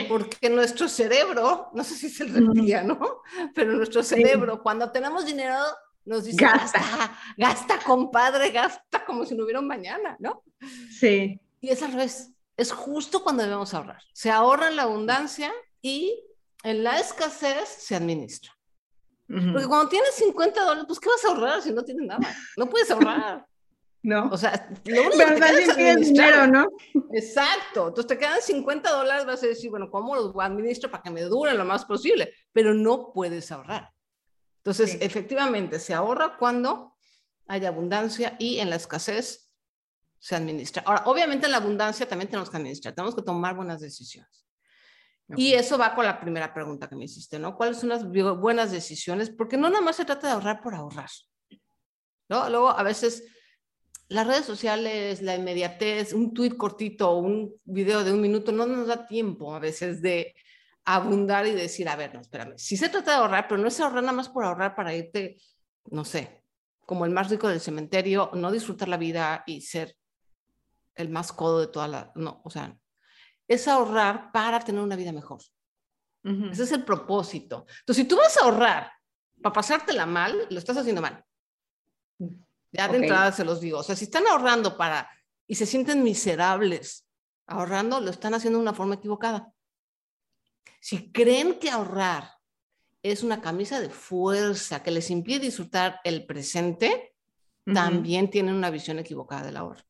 Porque 0.07 0.49
nuestro 0.49 0.87
cerebro, 0.87 1.69
no 1.73 1.83
sé 1.83 1.95
si 1.95 2.07
es 2.07 2.21
el 2.21 2.33
reptiliano, 2.33 3.21
pero 3.53 3.73
nuestro 3.73 4.03
cerebro, 4.03 4.61
cuando 4.63 4.91
tenemos 4.91 5.25
dinero, 5.25 5.57
nos 6.05 6.23
dice, 6.23 6.37
gasta. 6.43 6.79
gasta, 7.37 7.79
compadre, 7.79 8.51
gasta 8.51 9.03
como 9.05 9.25
si 9.25 9.35
no 9.35 9.43
hubiera 9.43 9.59
un 9.59 9.67
mañana, 9.67 10.15
¿no? 10.19 10.43
Sí. 10.91 11.39
Y 11.59 11.69
es 11.69 11.81
al 11.81 11.91
revés, 11.91 12.31
es 12.55 12.71
justo 12.71 13.23
cuando 13.23 13.43
debemos 13.43 13.73
ahorrar. 13.73 14.01
Se 14.13 14.31
ahorra 14.31 14.69
en 14.69 14.75
la 14.75 14.83
abundancia 14.83 15.51
y 15.81 16.23
en 16.63 16.83
la 16.83 16.99
escasez 16.99 17.67
se 17.67 17.95
administra. 17.95 18.51
Porque 19.27 19.67
cuando 19.67 19.89
tienes 19.89 20.13
50 20.15 20.61
dólares, 20.61 20.85
pues 20.87 20.99
¿qué 20.99 21.09
vas 21.09 21.25
a 21.25 21.29
ahorrar 21.29 21.61
si 21.61 21.73
no 21.73 21.83
tienes 21.83 22.05
nada? 22.05 22.35
No 22.57 22.69
puedes 22.69 22.89
ahorrar. 22.91 23.45
¿No? 24.05 24.29
O 24.31 24.37
sea, 24.37 24.69
lo 24.85 25.01
único 25.01 25.17
que 25.17 25.41
te 25.41 25.89
es 25.89 25.99
dinero, 25.99 26.45
¿no? 26.47 26.67
Exacto. 27.11 27.87
Entonces 27.87 28.07
te 28.07 28.17
quedan 28.17 28.41
50 28.41 28.91
dólares, 28.91 29.25
vas 29.25 29.43
a 29.43 29.47
decir, 29.47 29.71
bueno, 29.71 29.89
¿cómo 29.89 30.15
los 30.15 30.31
administro 30.39 30.91
para 30.91 31.01
que 31.01 31.09
me 31.09 31.23
duren 31.23 31.57
lo 31.57 31.65
más 31.65 31.85
posible? 31.85 32.31
Pero 32.53 32.73
no 32.73 33.11
puedes 33.11 33.51
ahorrar. 33.51 33.91
Entonces, 34.57 34.97
efectivamente, 35.01 35.79
se 35.79 35.93
ahorra 35.93 36.37
cuando 36.37 36.95
hay 37.47 37.65
abundancia 37.65 38.35
y 38.39 38.59
en 38.59 38.69
la 38.69 38.75
escasez 38.75 39.51
se 40.19 40.35
administra. 40.35 40.83
Ahora, 40.85 41.03
obviamente 41.05 41.47
en 41.47 41.51
la 41.51 41.57
abundancia 41.57 42.07
también 42.07 42.29
tenemos 42.29 42.49
que 42.49 42.57
administrar, 42.57 42.93
tenemos 42.93 43.15
que 43.15 43.23
tomar 43.23 43.55
buenas 43.55 43.81
decisiones. 43.81 44.47
Y 45.35 45.53
eso 45.53 45.79
va 45.79 45.95
con 45.95 46.05
la 46.05 46.19
primera 46.19 46.53
pregunta 46.53 46.87
que 46.87 46.95
me 46.95 47.05
hiciste, 47.05 47.39
¿no? 47.39 47.55
¿Cuáles 47.55 47.79
son 47.79 47.89
las 47.89 48.05
buenas 48.07 48.71
decisiones? 48.71 49.31
Porque 49.31 49.57
no 49.57 49.69
nada 49.69 49.81
más 49.81 49.95
se 49.95 50.05
trata 50.05 50.27
de 50.27 50.33
ahorrar 50.33 50.61
por 50.61 50.75
ahorrar, 50.75 51.09
¿no? 52.29 52.47
Luego, 52.49 52.69
a 52.69 52.83
veces 52.83 53.23
las 54.07 54.27
redes 54.27 54.45
sociales, 54.45 55.21
la 55.21 55.35
inmediatez, 55.35 56.13
un 56.13 56.33
tweet 56.33 56.57
cortito, 56.57 57.17
un 57.17 57.53
video 57.63 58.03
de 58.03 58.13
un 58.13 58.21
minuto, 58.21 58.51
no 58.51 58.65
nos 58.65 58.87
da 58.87 59.07
tiempo 59.07 59.55
a 59.55 59.59
veces 59.59 60.01
de 60.01 60.35
abundar 60.85 61.47
y 61.47 61.51
decir, 61.51 61.89
a 61.89 61.95
ver, 61.95 62.13
no, 62.13 62.21
espérame, 62.21 62.53
sí 62.57 62.77
se 62.77 62.89
trata 62.89 63.11
de 63.11 63.17
ahorrar, 63.17 63.47
pero 63.47 63.59
no 63.59 63.67
es 63.67 63.79
ahorrar 63.79 64.03
nada 64.03 64.13
más 64.13 64.29
por 64.29 64.45
ahorrar 64.45 64.75
para 64.75 64.93
irte, 64.93 65.37
no 65.85 66.05
sé, 66.05 66.43
como 66.85 67.05
el 67.05 67.11
más 67.11 67.29
rico 67.29 67.47
del 67.47 67.59
cementerio, 67.59 68.29
no 68.33 68.51
disfrutar 68.51 68.87
la 68.87 68.97
vida 68.97 69.43
y 69.47 69.61
ser 69.61 69.97
el 70.93 71.09
más 71.09 71.33
codo 71.33 71.61
de 71.61 71.67
toda 71.67 71.87
la, 71.87 72.11
no, 72.15 72.41
o 72.43 72.49
sea, 72.49 72.77
es 73.47 73.67
ahorrar 73.67 74.31
para 74.31 74.59
tener 74.59 74.81
una 74.81 74.95
vida 74.95 75.11
mejor. 75.11 75.39
Ese 76.51 76.63
es 76.63 76.71
el 76.71 76.83
propósito. 76.83 77.67
Entonces, 77.81 78.03
si 78.03 78.07
tú 78.07 78.17
vas 78.17 78.35
a 78.37 78.45
ahorrar 78.45 78.91
para 79.43 79.53
pasártela 79.53 80.07
mal, 80.07 80.47
lo 80.49 80.57
estás 80.57 80.75
haciendo 80.75 80.99
mal. 80.99 81.23
Ya 82.75 82.87
de 82.87 82.97
entrada 82.97 83.31
se 83.31 83.45
los 83.45 83.61
digo. 83.61 83.79
O 83.79 83.83
sea, 83.83 83.95
si 83.95 84.05
están 84.05 84.27
ahorrando 84.27 84.77
para 84.77 85.09
y 85.47 85.55
se 85.55 85.65
sienten 85.65 86.03
miserables 86.03 87.07
ahorrando, 87.47 87.99
lo 87.99 88.09
están 88.09 88.33
haciendo 88.33 88.59
de 88.59 88.63
una 88.63 88.73
forma 88.73 88.95
equivocada. 88.95 89.51
Si 90.79 91.11
creen 91.11 91.59
que 91.59 91.69
ahorrar 91.69 92.31
es 93.01 93.23
una 93.23 93.41
camisa 93.41 93.79
de 93.79 93.89
fuerza 93.89 94.81
que 94.81 94.91
les 94.91 95.09
impide 95.09 95.39
disfrutar 95.39 95.99
el 96.03 96.25
presente, 96.25 97.15
también 97.73 98.29
tienen 98.29 98.55
una 98.55 98.69
visión 98.69 98.99
equivocada 98.99 99.43
del 99.45 99.57
ahorro. 99.57 99.81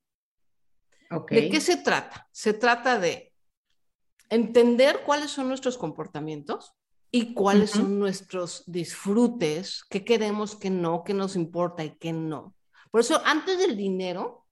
¿De 1.29 1.49
qué 1.49 1.61
se 1.61 1.77
trata? 1.77 2.27
Se 2.31 2.53
trata 2.53 2.99
de 2.99 3.33
entender 4.29 5.01
cuáles 5.05 5.31
son 5.31 5.47
nuestros 5.47 5.77
comportamientos 5.77 6.73
y 7.11 7.33
cuáles 7.33 7.71
son 7.71 7.99
nuestros 7.99 8.63
disfrutes, 8.65 9.83
qué 9.89 10.03
queremos, 10.03 10.55
qué 10.55 10.69
no, 10.69 11.03
qué 11.03 11.13
nos 11.13 11.35
importa 11.35 11.83
y 11.83 11.91
qué 11.91 12.11
no. 12.11 12.53
Por 12.95 13.01
eso, 13.01 13.21
antes 13.25 13.59
del 13.59 13.75
dinero, 13.75 14.47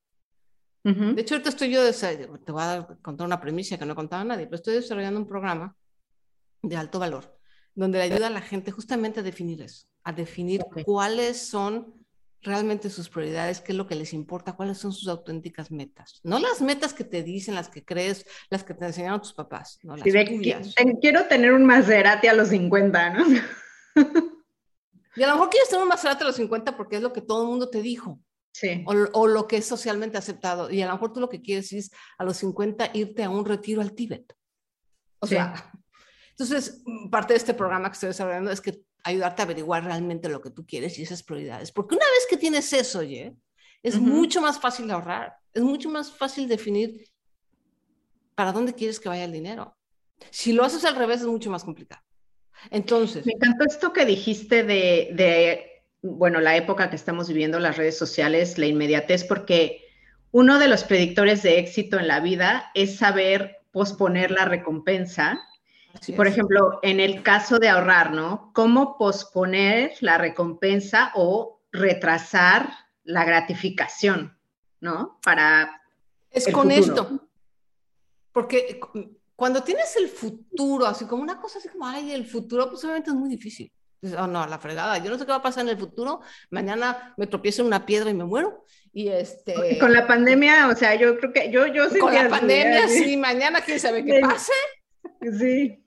de 0.84 1.22
hecho, 1.22 1.36
ahorita 1.36 1.50
estoy 1.50 1.72
yo, 1.72 1.82
te 1.90 2.52
voy 2.52 2.62
a 2.62 2.86
contar 3.02 3.26
una 3.26 3.40
premisa 3.40 3.78
que 3.78 3.86
no 3.86 3.94
he 3.94 3.96
contado 3.96 4.24
a 4.24 4.26
nadie, 4.26 4.48
pero 4.48 4.58
estoy 4.58 4.74
desarrollando 4.74 5.18
un 5.18 5.26
programa 5.26 5.78
de 6.62 6.76
alto 6.76 7.00
valor, 7.00 7.40
donde 7.74 8.00
le 8.00 8.04
ayuda 8.04 8.28
a 8.28 8.30
la 8.30 8.42
gente 8.42 8.72
justamente 8.72 9.22
a 9.22 9.24
definir 9.24 9.62
eso, 9.62 9.88
a 10.04 10.12
definir 10.12 10.62
cuáles 10.84 11.48
son 11.48 12.06
realmente 12.42 12.90
sus 12.90 13.08
prioridades, 13.08 13.62
qué 13.62 13.72
es 13.72 13.78
lo 13.78 13.88
que 13.88 13.96
les 13.96 14.12
importa, 14.12 14.58
cuáles 14.58 14.78
son 14.78 14.92
sus 14.92 15.08
auténticas 15.08 15.72
metas. 15.72 16.20
No 16.24 16.38
las 16.38 16.60
metas 16.60 16.94
que 16.94 17.06
te 17.06 17.24
dicen, 17.24 17.56
las 17.56 17.70
que 17.70 17.86
crees, 17.86 18.26
las 18.50 18.66
que 18.66 18.74
te 18.74 18.84
enseñaron 18.84 19.22
tus 19.22 19.32
papás. 19.32 19.80
No, 19.84 19.96
las 19.96 20.04
quiero 21.00 21.28
tener 21.30 21.54
un 21.54 21.64
Maserati 21.64 22.28
a 22.28 22.34
los 22.34 22.50
50, 22.50 23.10
¿no? 23.12 23.26
y 25.16 25.24
a 25.24 25.28
lo 25.28 25.34
mejor 25.36 25.50
quieres 25.50 25.70
tener 25.70 25.84
un 25.84 25.88
Maserati 25.88 26.24
a 26.24 26.28
los 26.28 26.36
50 26.36 26.76
porque 26.76 26.98
es 26.98 27.02
lo 27.02 27.14
que 27.14 27.22
todo 27.22 27.44
el 27.44 27.48
mundo 27.48 27.70
te 27.70 27.82
dijo. 27.82 28.20
Sí. 28.54 28.86
O, 28.86 29.28
lo 29.28 29.48
que 29.48 29.58
es 29.58 29.66
socialmente 29.66 30.18
aceptado. 30.18 30.70
Y 30.70 30.82
a 30.82 30.88
lo 30.88 30.94
mejor 30.94 31.12
tú 31.12 31.20
lo 31.20 31.30
que 31.30 31.42
quieres 31.42 31.74
es 31.74 31.92
a 32.20 32.24
los 32.24 32.38
50 32.38 32.92
irte 32.94 33.24
a 33.24 33.30
un 33.30 33.44
retiro 33.44 33.82
al 33.82 33.94
Tíbet. 33.94 34.32
O 35.20 35.28
sea, 35.28 35.72
entonces 36.30 36.84
parte 37.10 37.34
de 37.34 37.38
este 37.38 37.54
programa 37.54 37.90
que 37.90 37.94
estoy 37.94 38.10
desarrollando 38.10 38.52
es 38.52 38.62
que 38.62 38.82
ayudarte 39.04 39.42
a 39.42 39.46
averiguar 39.46 39.84
realmente 39.84 40.30
lo 40.30 40.40
que 40.40 40.52
tú 40.52 40.66
quieres 40.66 40.98
y 41.00 41.04
esas 41.04 41.24
prioridades. 41.24 41.72
Porque 41.72 41.96
una 41.96 42.06
vez 42.06 42.28
que 42.30 42.38
tienes 42.38 42.72
eso, 42.74 43.00
oye, 43.00 43.36
es 43.82 44.00
mucho 44.00 44.40
más 44.40 44.60
fácil 44.60 44.90
ahorrar, 44.92 45.36
es 45.54 45.64
mucho 45.64 45.90
más 45.90 46.12
fácil 46.12 46.48
definir 46.48 47.06
para 48.36 48.52
dónde 48.52 48.74
quieres 48.74 49.00
que 49.00 49.10
vaya 49.10 49.26
el 49.26 49.32
dinero. 49.32 49.76
Si 50.30 50.54
lo 50.54 50.64
haces 50.64 50.86
al 50.86 50.96
revés 50.96 51.22
es 51.22 51.28
mucho 51.28 51.50
más 51.50 51.64
complicado. 51.64 52.04
Entonces. 52.70 53.26
Me 53.26 53.34
encantó 53.34 53.66
esto 53.66 53.92
que 53.92 54.06
dijiste 54.06 54.64
de 54.64 55.73
bueno, 56.04 56.42
la 56.42 56.58
época 56.58 56.90
que 56.90 56.98
estamos 56.98 57.30
viviendo, 57.30 57.60
las 57.60 57.78
redes 57.78 57.98
sociales, 57.98 58.58
la 58.58 58.66
inmediatez, 58.66 59.24
porque 59.24 59.88
uno 60.32 60.60
de 60.60 60.68
los 60.68 60.84
predictores 60.84 61.42
de 61.44 61.60
éxito 61.60 61.98
en 61.98 62.10
la 62.10 62.20
vida 62.20 62.72
es 62.76 62.98
saber 62.98 63.62
posponer 63.72 64.30
la 64.30 64.46
recompensa. 64.46 65.42
Por 66.18 66.28
ejemplo, 66.28 66.80
en 66.82 67.00
el 67.00 67.24
caso 67.24 67.58
de 67.58 67.70
ahorrar, 67.70 68.12
¿no? 68.12 68.52
¿Cómo 68.54 68.98
posponer 68.98 69.94
la 70.02 70.18
recompensa 70.18 71.12
o 71.16 71.62
retrasar 71.72 72.70
la 73.04 73.24
gratificación, 73.24 74.38
¿no? 74.82 75.20
Para... 75.24 75.82
Es 76.30 76.48
con 76.50 76.72
esto. 76.72 77.30
Porque 78.34 78.80
cuando 79.36 79.64
tienes 79.64 79.96
el 79.96 80.10
futuro, 80.10 80.86
así 80.86 81.06
como 81.06 81.24
una 81.24 81.40
cosa 81.40 81.60
así 81.60 81.70
como, 81.70 81.86
ay, 81.86 82.12
el 82.12 82.26
futuro, 82.26 82.70
pues 82.70 82.84
obviamente 82.84 83.12
es 83.12 83.16
muy 83.16 83.30
difícil. 83.30 83.72
Oh, 84.18 84.28
no, 84.28 84.46
la 84.46 84.60
fregada, 84.60 84.98
yo 84.98 85.10
no 85.10 85.18
sé 85.18 85.26
qué 85.26 85.32
va 85.32 85.38
a 85.38 85.42
pasar 85.42 85.64
en 85.64 85.70
el 85.70 85.78
futuro, 85.78 86.22
mañana 86.50 87.14
me 87.16 87.26
tropiezo 87.26 87.62
en 87.62 87.68
una 87.68 87.86
piedra 87.86 88.10
y 88.10 88.14
me 88.14 88.26
muero. 88.26 88.66
Y 88.92 89.08
este... 89.08 89.80
Con 89.80 89.94
la 89.94 90.06
pandemia, 90.06 90.68
o 90.68 90.76
sea, 90.76 90.96
yo 90.96 91.18
creo 91.18 91.32
que 91.32 91.52
yo, 91.52 91.68
yo 91.68 91.88
Con 92.00 92.14
la 92.14 92.28
pandemia, 92.28 92.88
sí, 92.90 93.16
mañana 93.16 93.62
quién 93.62 93.80
sabe 93.80 94.04
qué 94.04 94.20
pase. 94.20 94.52
Sí. 95.40 95.84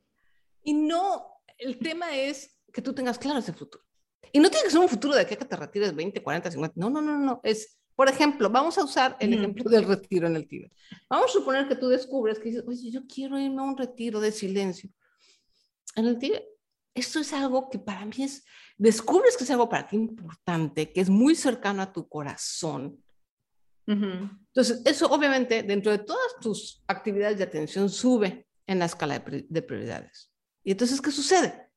Y 0.62 0.72
no, 0.72 1.26
el 1.58 1.78
tema 1.78 2.16
es 2.16 2.56
que 2.72 2.82
tú 2.82 2.94
tengas 2.94 3.18
claro 3.18 3.38
ese 3.38 3.52
futuro. 3.52 3.84
Y 4.32 4.40
no 4.40 4.50
tiene 4.50 4.64
que 4.64 4.70
ser 4.70 4.80
un 4.80 4.88
futuro 4.88 5.14
de 5.14 5.26
que 5.26 5.36
te 5.36 5.56
retires 5.56 5.94
20, 5.94 6.22
40, 6.22 6.50
50. 6.50 6.74
No, 6.78 6.90
no, 6.90 7.00
no, 7.00 7.18
no. 7.18 7.40
Es, 7.44 7.78
por 7.94 8.08
ejemplo, 8.08 8.50
vamos 8.50 8.76
a 8.78 8.84
usar 8.84 9.16
el 9.20 9.34
ejemplo 9.34 9.70
del 9.70 9.84
retiro 9.84 10.26
en 10.26 10.36
el 10.36 10.48
Tíbet. 10.48 10.72
Vamos 11.08 11.30
a 11.30 11.32
suponer 11.34 11.68
que 11.68 11.76
tú 11.76 11.88
descubres 11.88 12.38
que 12.38 12.48
dices, 12.48 12.64
oye, 12.66 12.90
yo 12.90 13.02
quiero 13.06 13.38
irme 13.38 13.62
a 13.62 13.64
un 13.64 13.76
retiro 13.76 14.20
de 14.20 14.32
silencio. 14.32 14.90
En 15.94 16.06
el 16.06 16.18
Tíbet 16.18 16.44
esto 16.96 17.20
es 17.20 17.32
algo 17.32 17.68
que 17.68 17.78
para 17.78 18.04
mí 18.04 18.14
es, 18.18 18.44
descubres 18.76 19.36
que 19.36 19.44
es 19.44 19.50
algo 19.50 19.68
para 19.68 19.86
ti 19.86 19.96
importante, 19.96 20.92
que 20.92 21.00
es 21.00 21.10
muy 21.10 21.34
cercano 21.34 21.82
a 21.82 21.92
tu 21.92 22.08
corazón. 22.08 23.02
Entonces, 23.86 24.82
eso 24.84 25.06
obviamente 25.06 25.62
dentro 25.62 25.92
de 25.92 25.98
todas 25.98 26.36
tus 26.40 26.82
actividades 26.88 27.38
de 27.38 27.44
atención 27.44 27.88
sube 27.88 28.48
en 28.66 28.80
la 28.80 28.86
escala 28.86 29.20
de, 29.20 29.62
prioridades. 29.62 30.32
Y 30.64 30.72
entonces, 30.72 31.00
¿qué 31.00 31.12
sucede? 31.12 31.70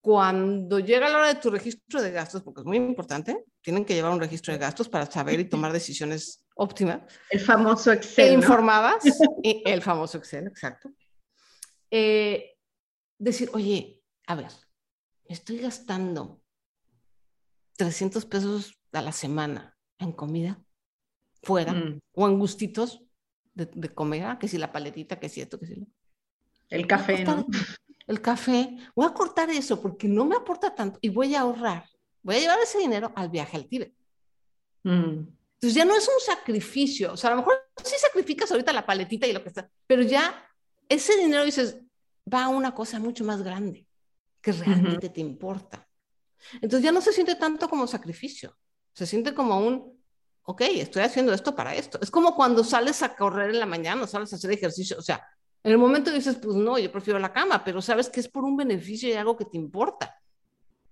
Cuando 0.00 0.80
llega 0.80 1.08
la 1.08 1.18
hora 1.18 1.28
de 1.28 1.40
tu 1.40 1.50
registro 1.50 2.02
de 2.02 2.10
gastos, 2.10 2.42
porque 2.42 2.62
es 2.62 2.66
muy 2.66 2.76
importante, 2.76 3.44
tienen 3.60 3.84
que 3.84 3.94
llevar 3.94 4.12
un 4.12 4.20
registro 4.20 4.52
de 4.52 4.58
gastos 4.58 4.88
para 4.88 5.06
saber 5.06 5.38
y 5.38 5.44
tomar 5.44 5.72
decisiones 5.72 6.44
óptimas. 6.56 7.02
El 7.30 7.40
famoso 7.40 7.92
Excel. 7.92 8.30
E 8.30 8.32
informadas. 8.32 9.04
y 9.42 9.62
el 9.64 9.80
famoso 9.80 10.18
Excel, 10.18 10.48
exacto. 10.48 10.90
Eh, 11.90 12.56
decir, 13.18 13.50
oye, 13.52 13.97
a 14.28 14.34
ver, 14.34 14.52
estoy 15.24 15.58
gastando 15.58 16.42
300 17.78 18.26
pesos 18.26 18.78
a 18.92 19.00
la 19.00 19.12
semana 19.12 19.74
en 19.98 20.12
comida 20.12 20.62
fuera 21.42 21.72
mm. 21.72 22.00
o 22.12 22.28
en 22.28 22.38
gustitos 22.38 23.02
de, 23.54 23.88
comer, 23.88 24.24
ah, 24.24 24.38
que 24.38 24.46
si 24.46 24.58
la 24.58 24.70
paletita, 24.70 25.18
que 25.18 25.30
si 25.30 25.40
esto, 25.40 25.58
que 25.58 25.66
si 25.66 25.76
lo. 25.76 25.86
El 26.68 26.86
café, 26.86 27.24
¿no? 27.24 27.46
El 28.06 28.20
café. 28.20 28.76
Voy 28.94 29.06
a 29.06 29.14
cortar 29.14 29.50
eso 29.50 29.80
porque 29.80 30.06
no 30.06 30.26
me 30.26 30.36
aporta 30.36 30.74
tanto 30.74 30.98
y 31.00 31.08
voy 31.08 31.34
a 31.34 31.40
ahorrar. 31.40 31.88
Voy 32.22 32.36
a 32.36 32.40
llevar 32.40 32.58
ese 32.60 32.78
dinero 32.78 33.10
al 33.16 33.30
viaje 33.30 33.56
al 33.56 33.66
Tíbet. 33.66 33.94
Mm. 34.84 35.26
Entonces 35.54 35.74
ya 35.74 35.86
no 35.86 35.96
es 35.96 36.06
un 36.06 36.20
sacrificio. 36.20 37.14
O 37.14 37.16
sea, 37.16 37.30
a 37.30 37.34
lo 37.34 37.40
mejor 37.40 37.54
sí 37.82 37.96
sacrificas 37.98 38.52
ahorita 38.52 38.74
la 38.74 38.84
paletita 38.84 39.26
y 39.26 39.32
lo 39.32 39.42
que 39.42 39.48
está, 39.48 39.70
pero 39.86 40.02
ya 40.02 40.46
ese 40.86 41.16
dinero 41.16 41.44
dices, 41.44 41.80
va 42.32 42.44
a 42.44 42.48
una 42.48 42.74
cosa 42.74 43.00
mucho 43.00 43.24
más 43.24 43.42
grande 43.42 43.87
que 44.48 44.64
realmente 44.64 45.08
te 45.10 45.20
importa. 45.20 45.86
Entonces 46.54 46.82
ya 46.82 46.92
no 46.92 47.00
se 47.00 47.12
siente 47.12 47.34
tanto 47.34 47.68
como 47.68 47.86
sacrificio, 47.86 48.56
se 48.92 49.06
siente 49.06 49.34
como 49.34 49.58
un, 49.58 50.00
ok, 50.44 50.62
estoy 50.74 51.02
haciendo 51.02 51.32
esto 51.34 51.54
para 51.54 51.74
esto. 51.74 51.98
Es 52.00 52.10
como 52.10 52.34
cuando 52.34 52.64
sales 52.64 53.02
a 53.02 53.14
correr 53.14 53.50
en 53.50 53.60
la 53.60 53.66
mañana, 53.66 54.06
sales 54.06 54.32
a 54.32 54.36
hacer 54.36 54.52
ejercicio, 54.52 54.96
o 54.98 55.02
sea, 55.02 55.22
en 55.62 55.72
el 55.72 55.78
momento 55.78 56.10
dices, 56.10 56.36
pues 56.36 56.54
no, 56.54 56.78
yo 56.78 56.90
prefiero 56.90 57.18
la 57.18 57.32
cama, 57.32 57.64
pero 57.64 57.82
sabes 57.82 58.08
que 58.08 58.20
es 58.20 58.28
por 58.28 58.44
un 58.44 58.56
beneficio 58.56 59.08
y 59.08 59.14
algo 59.14 59.36
que 59.36 59.44
te 59.44 59.56
importa. 59.56 60.14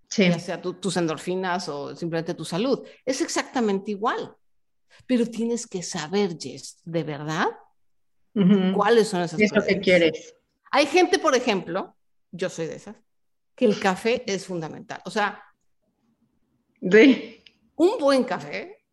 Sí. 0.09 0.29
Ya 0.29 0.39
sea 0.39 0.61
tus 0.61 0.97
endorfinas 0.97 1.69
o 1.69 1.95
simplemente 1.97 2.35
tu 2.35 2.45
salud. 2.45 2.87
Es 3.05 3.21
exactamente 3.21 3.93
igual. 3.93 4.37
Pero 5.07 5.27
tienes 5.27 5.67
que 5.67 5.83
saber, 5.83 6.37
Jess, 6.39 6.81
de 6.85 7.05
verdad, 7.05 7.47
cuáles 8.75 9.09
son 9.09 9.23
esas 9.23 9.41
cosas. 9.41 9.41
Es 9.41 9.53
lo 9.53 9.65
que 9.65 9.81
quieres. 9.81 10.35
Hay 10.71 10.87
gente, 10.87 11.19
por 11.19 11.35
ejemplo, 11.35 11.97
yo 12.33 12.51
soy 12.51 12.67
de 12.67 12.77
esas, 12.77 12.97
que 13.57 13.65
el 13.65 13.81
café 13.81 14.23
es 14.27 14.47
fundamental. 14.47 15.01
O 15.05 15.11
sea, 15.11 15.43
de 16.81 17.43
un 17.75 17.99
buen 17.99 18.23
café. 18.23 18.85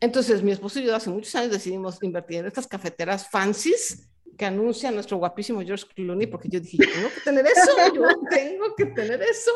Entonces, 0.00 0.42
mi 0.42 0.52
esposo 0.52 0.78
y 0.78 0.84
yo 0.84 0.94
hace 0.94 1.10
muchos 1.10 1.34
años 1.34 1.50
decidimos 1.50 2.02
invertir 2.02 2.38
en 2.38 2.46
estas 2.46 2.66
cafeteras 2.66 3.28
fancies 3.28 4.08
que 4.36 4.44
anuncia 4.44 4.90
nuestro 4.90 5.16
guapísimo 5.16 5.62
George 5.62 5.86
Clooney, 5.94 6.26
porque 6.26 6.48
yo 6.48 6.60
dije, 6.60 6.76
yo 6.78 6.92
tengo 6.92 7.08
que 7.08 7.20
tener 7.22 7.46
eso, 7.46 7.94
yo 7.94 8.02
tengo 8.30 8.74
que 8.76 8.86
tener 8.86 9.22
eso. 9.22 9.50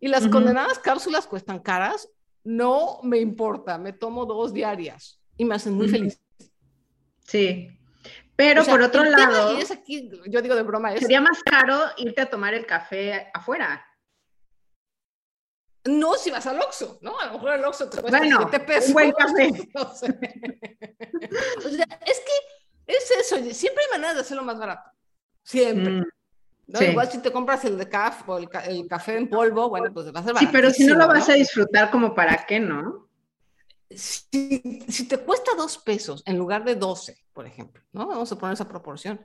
Y 0.00 0.08
las 0.08 0.26
condenadas 0.28 0.78
cápsulas 0.78 1.26
cuestan 1.26 1.58
caras, 1.58 2.08
no 2.44 3.00
me 3.02 3.18
importa, 3.18 3.76
me 3.76 3.92
tomo 3.92 4.24
dos 4.24 4.52
diarias 4.52 5.20
y 5.36 5.44
me 5.44 5.56
hacen 5.56 5.74
muy 5.74 5.88
feliz. 5.88 6.20
Sí, 7.26 7.68
pero 8.36 8.64
por 8.64 8.82
otro 8.82 9.04
lado, 9.04 9.56
es 9.56 9.70
aquí, 9.70 10.10
yo 10.26 10.42
digo 10.42 10.54
de 10.54 10.62
broma, 10.62 10.96
sería 10.96 11.20
más 11.20 11.42
caro 11.42 11.80
irte 11.96 12.20
a 12.20 12.30
tomar 12.30 12.54
el 12.54 12.66
café 12.66 13.30
afuera. 13.32 13.86
No, 15.86 16.14
si 16.14 16.30
vas 16.30 16.46
al 16.46 16.60
Oxxo, 16.60 16.98
¿no? 17.02 17.18
A 17.20 17.26
lo 17.26 17.34
mejor 17.34 17.54
el 17.54 17.64
Oxxo 17.64 17.90
te 17.90 18.00
cuesta 18.00 18.18
bueno, 18.18 18.48
7 18.50 18.60
pesos. 18.60 18.88
Un 18.88 18.92
buen 18.94 19.12
café. 19.12 19.50
o 19.74 19.94
sea, 21.68 21.86
es 22.06 22.20
que 22.20 22.32
es 22.86 23.10
eso, 23.10 23.36
siempre 23.52 23.84
hay 23.84 23.90
maneras 23.92 24.14
de 24.14 24.20
hacerlo 24.22 24.44
más 24.44 24.58
barato. 24.58 24.90
Siempre. 25.42 25.92
Mm, 25.92 26.04
¿no? 26.68 26.82
Igual 26.82 27.10
si 27.10 27.18
te 27.18 27.30
compras 27.30 27.64
el 27.66 27.76
de 27.76 27.88
café 27.88 28.24
o 28.26 28.38
el, 28.38 28.48
el, 28.66 28.88
café 28.88 29.18
en 29.18 29.28
polvo, 29.28 29.68
bueno, 29.68 29.92
pues 29.92 30.06
va 30.06 30.20
a 30.20 30.24
ser 30.24 30.32
barato. 30.32 30.40
Sí, 30.40 30.48
pero 30.50 30.70
si 30.70 30.86
no 30.86 30.94
lo 30.94 31.06
vas 31.06 31.28
a 31.28 31.34
disfrutar, 31.34 31.90
como 31.90 32.14
para 32.14 32.46
qué, 32.46 32.58
¿no? 32.58 33.10
Si, 33.90 35.08
te 35.08 35.18
cuesta 35.18 35.52
dos 35.56 35.78
pesos 35.78 36.22
en 36.26 36.38
lugar 36.38 36.64
de 36.64 36.74
12, 36.74 37.16
por 37.32 37.46
ejemplo, 37.46 37.82
¿no? 37.92 38.06
Vamos 38.06 38.30
a 38.32 38.38
poner 38.38 38.54
esa 38.54 38.68
proporción, 38.68 39.20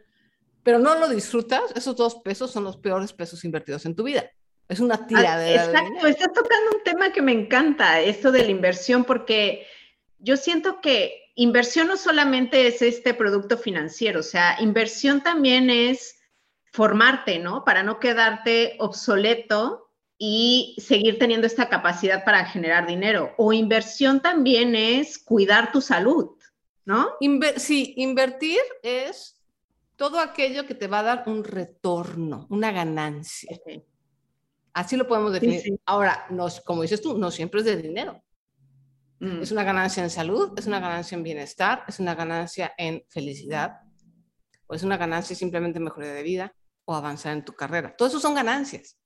pero 0.63 0.79
no 0.79 0.95
lo 0.95 1.09
disfrutas, 1.09 1.63
esos 1.75 1.95
dos 1.95 2.15
pesos 2.15 2.51
son 2.51 2.63
los 2.63 2.77
peores 2.77 3.13
pesos 3.13 3.43
invertidos 3.45 3.85
en 3.85 3.95
tu 3.95 4.03
vida. 4.03 4.29
Es 4.67 4.79
una 4.79 5.07
tiradera. 5.07 5.65
exacto, 5.65 6.07
estás 6.07 6.31
tocando 6.33 6.77
un 6.77 6.83
tema 6.83 7.11
que 7.11 7.21
me 7.21 7.31
encanta, 7.31 7.99
esto 8.01 8.31
de 8.31 8.43
la 8.43 8.51
inversión, 8.51 9.03
porque 9.03 9.65
yo 10.19 10.37
siento 10.37 10.79
que 10.81 11.31
inversión 11.35 11.87
no 11.87 11.97
solamente 11.97 12.67
es 12.67 12.81
este 12.81 13.13
producto 13.13 13.57
financiero, 13.57 14.19
o 14.19 14.23
sea, 14.23 14.57
inversión 14.59 15.23
también 15.23 15.69
es 15.69 16.19
formarte, 16.71 17.39
¿no? 17.39 17.63
Para 17.63 17.81
no 17.81 17.99
quedarte 17.99 18.75
obsoleto 18.79 19.88
y 20.21 20.75
seguir 20.77 21.17
teniendo 21.17 21.47
esta 21.47 21.69
capacidad 21.69 22.25
para 22.25 22.45
generar 22.45 22.85
dinero. 22.85 23.33
O 23.37 23.53
inversión 23.53 24.21
también 24.21 24.75
es 24.75 25.17
cuidar 25.17 25.71
tu 25.71 25.81
salud, 25.81 26.35
¿no? 26.85 27.13
sí, 27.55 27.93
invertir 27.97 28.59
es 28.83 29.41
todo 29.95 30.19
aquello 30.19 30.67
que 30.67 30.75
te 30.75 30.87
va 30.87 30.99
a 30.99 31.03
dar 31.03 31.23
un 31.27 31.43
retorno, 31.43 32.47
una 32.49 32.71
ganancia. 32.71 33.57
Así 34.73 34.97
lo 34.97 35.07
podemos 35.07 35.31
definir. 35.31 35.79
Ahora, 35.85 36.27
como 36.65 36.81
dices 36.81 37.01
tú, 37.01 37.17
no 37.17 37.31
siempre 37.31 37.61
es 37.61 37.65
de 37.65 37.77
dinero. 37.77 38.21
Mm. 39.19 39.41
Es 39.41 39.51
una 39.51 39.63
ganancia 39.63 40.03
en 40.03 40.09
salud, 40.09 40.51
es 40.57 40.67
una 40.67 40.79
ganancia 40.81 41.15
en 41.15 41.23
bienestar, 41.23 41.85
es 41.87 41.99
una 41.99 42.15
ganancia 42.15 42.73
en 42.77 43.03
felicidad, 43.09 43.79
o 44.67 44.75
es 44.75 44.83
una 44.83 44.97
ganancia 44.97 45.35
simplemente 45.35 45.79
en 45.79 45.85
mejoría 45.85 46.13
de 46.13 46.23
vida 46.23 46.53
o 46.85 46.93
avanzar 46.93 47.33
en 47.33 47.45
tu 47.45 47.53
carrera. 47.53 47.95
Todo 47.95 48.09
eso 48.09 48.19
son 48.19 48.35
ganancias. 48.35 48.98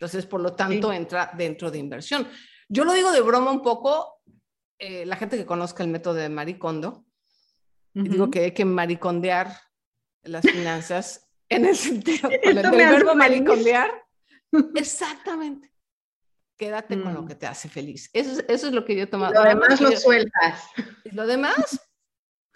Entonces, 0.00 0.24
por 0.24 0.40
lo 0.40 0.54
tanto, 0.54 0.90
entra 0.94 1.30
dentro 1.36 1.70
de 1.70 1.76
inversión. 1.76 2.26
Yo 2.70 2.86
lo 2.86 2.94
digo 2.94 3.12
de 3.12 3.20
broma 3.20 3.50
un 3.50 3.60
poco, 3.60 4.22
eh, 4.78 5.04
la 5.04 5.16
gente 5.16 5.36
que 5.36 5.44
conozca 5.44 5.82
el 5.82 5.90
método 5.90 6.14
de 6.14 6.30
maricondo, 6.30 7.04
digo 7.92 8.30
que 8.30 8.44
hay 8.44 8.52
que 8.52 8.64
maricondear 8.64 9.54
las 10.22 10.42
finanzas 10.42 11.28
en 11.50 11.66
el 11.66 11.76
sentido 11.76 12.30
del, 12.30 12.70
verbo 12.70 13.14
maricondear. 13.14 13.90
Exactamente. 14.74 15.70
Quédate 16.56 16.98
con 17.02 17.12
lo 17.12 17.22
mm. 17.22 17.28
que 17.28 17.34
te 17.34 17.46
hace 17.46 17.68
feliz. 17.68 18.08
Eso, 18.14 18.42
es 18.48 18.62
lo 18.72 18.86
que 18.86 18.96
yo 18.96 19.02
he 19.02 19.06
tomado. 19.06 19.34
Lo 19.34 19.42
demás 19.42 19.78
lo 19.82 19.92
sueltas. 19.92 20.64
Lo 21.12 21.26
demás, 21.26 21.78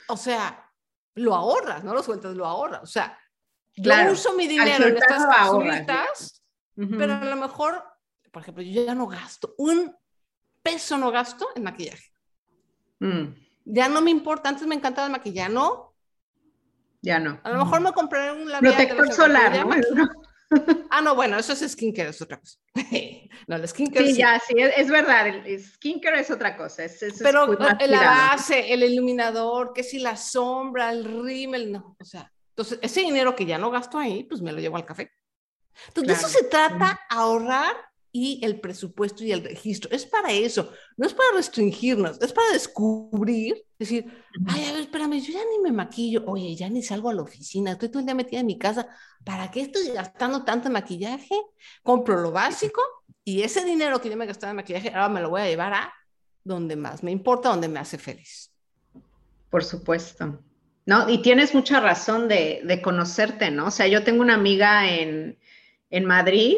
o 0.09 0.17
sea, 0.17 0.71
lo 1.17 1.35
ahorras, 1.35 1.83
no 1.83 1.93
lo 1.93 2.03
sueltas, 2.03 2.37
lo 2.37 2.47
ahorras. 2.47 2.83
O 2.83 2.87
sea, 2.87 3.19
yo 3.75 3.93
uso 4.13 4.33
mi 4.35 4.47
dinero 4.47 4.87
en 4.87 4.97
estas 4.97 5.27
pero 6.77 7.15
a 7.15 7.25
lo 7.25 7.37
mejor, 7.37 7.83
por 8.31 8.43
ejemplo, 8.43 8.63
yo 8.63 8.85
ya 8.85 8.95
no 8.95 9.07
gasto, 9.07 9.55
un 9.59 9.95
peso 10.63 10.99
no 10.99 11.11
gasto 11.11 11.49
en 11.55 11.63
maquillaje. 11.63 12.13
Mm. 13.01 13.35
Ya 13.67 13.89
no 13.89 14.01
me 14.01 14.11
importa, 14.11 14.49
antes 14.49 14.67
me 14.67 14.75
encantaba 14.75 15.07
el 15.07 15.13
maquillaje, 15.13 15.53
¿no? 15.53 15.95
Ya 17.01 17.19
no. 17.19 17.41
A 17.45 17.51
lo 17.51 17.65
mejor 17.65 17.81
me 17.81 17.93
compraré 17.93 18.33
un 18.33 18.51
labial. 18.51 18.75
Protector 18.75 19.13
solar, 19.13 19.67
¿no? 19.67 20.09
ah, 20.91 21.01
no, 21.01 21.15
bueno, 21.15 21.39
eso 21.39 21.53
es 21.53 21.61
skincare, 21.73 22.11
es 22.11 22.23
otra 22.23 22.39
cosa. 22.39 22.59
no, 23.47 23.57
el 23.57 23.69
skincare. 23.69 24.07
Sí, 24.07 24.17
ya, 24.17 24.41
sí, 24.41 24.55
es, 24.59 24.89
verdad, 24.89 25.27
el 25.29 25.63
skincare 25.63 26.21
es 26.21 26.31
otra 26.31 26.57
cosa. 26.57 26.85
Es, 26.85 27.05
Pero 27.23 27.47
la 27.87 28.31
base, 28.31 28.73
el 28.73 28.83
iluminador, 28.83 29.73
que 29.75 29.83
si 29.83 29.99
la 29.99 30.17
sombra, 30.17 30.91
el 30.91 31.05
rímel, 31.05 31.73
no, 31.73 31.97
o 31.99 32.05
sea, 32.05 32.33
entonces 32.51 32.79
ese 32.83 33.01
dinero 33.01 33.35
que 33.35 33.47
ya 33.47 33.59
no 33.59 33.71
gasto 33.71 33.99
ahí, 33.99 34.25
pues 34.25 34.41
me 34.41 34.53
lo 34.53 34.61
llevo 34.61 34.77
al 34.77 34.85
café. 34.85 35.11
Entonces, 35.89 36.09
de 36.09 36.13
eso 36.15 36.29
se 36.29 36.45
trata, 36.45 37.01
ahorrar 37.09 37.75
y 38.17 38.39
el 38.45 38.61
presupuesto 38.61 39.25
y 39.25 39.33
el 39.33 39.43
registro. 39.43 39.91
Es 39.91 40.07
para 40.07 40.31
eso, 40.31 40.71
no 40.97 41.05
es 41.05 41.13
para 41.13 41.33
restringirnos, 41.35 42.21
es 42.23 42.33
para 42.33 42.53
descubrir, 42.53 43.67
decir, 43.77 44.07
ay, 44.47 44.67
a 44.69 44.73
ver, 44.73 44.83
espérame, 44.83 45.21
yo 45.21 45.33
ya 45.33 45.41
ni 45.51 45.59
me 45.59 45.73
maquillo, 45.73 46.23
oye, 46.27 46.55
ya 46.55 46.71
ni 46.71 46.81
salgo 46.81 47.11
a 47.11 47.15
la 47.15 47.23
oficina, 47.23 47.73
estoy 47.73 47.89
todo 47.89 47.99
el 47.99 48.07
día 48.07 48.15
metida 48.15 48.39
en 48.39 48.47
mi 48.47 48.57
casa, 48.57 48.87
¿para 49.25 49.51
qué 49.51 49.63
estoy 49.63 49.89
gastando 49.89 50.45
tanto 50.45 50.71
maquillaje? 50.71 51.35
Compro 51.83 52.21
lo 52.21 52.31
básico 52.31 52.81
y 53.25 53.43
ese 53.43 53.65
dinero 53.65 54.01
que 54.01 54.11
yo 54.11 54.17
me 54.17 54.27
gastaba 54.27 54.53
en 54.53 54.57
maquillaje, 54.59 54.91
ahora 54.91 55.09
me 55.09 55.21
lo 55.21 55.31
voy 55.31 55.41
a 55.41 55.49
llevar 55.49 55.75
a 55.75 55.93
donde 56.45 56.77
más 56.77 57.03
me 57.03 57.11
importa, 57.11 57.49
donde 57.49 57.67
me 57.67 57.81
hace 57.81 57.99
feliz. 57.99 58.53
Por 59.51 59.65
supuesto. 59.65 60.41
No, 60.87 61.09
y 61.09 61.21
tienes 61.21 61.53
mucha 61.53 61.81
razón 61.81 62.29
de, 62.29 62.61
de 62.65 62.81
conocerte, 62.81 63.51
¿no? 63.51 63.67
O 63.67 63.71
sea, 63.73 63.89
yo 63.89 64.05
tengo 64.05 64.21
una 64.21 64.35
amiga 64.35 64.89
en, 64.89 65.37
en 65.91 66.05
Madrid 66.05 66.57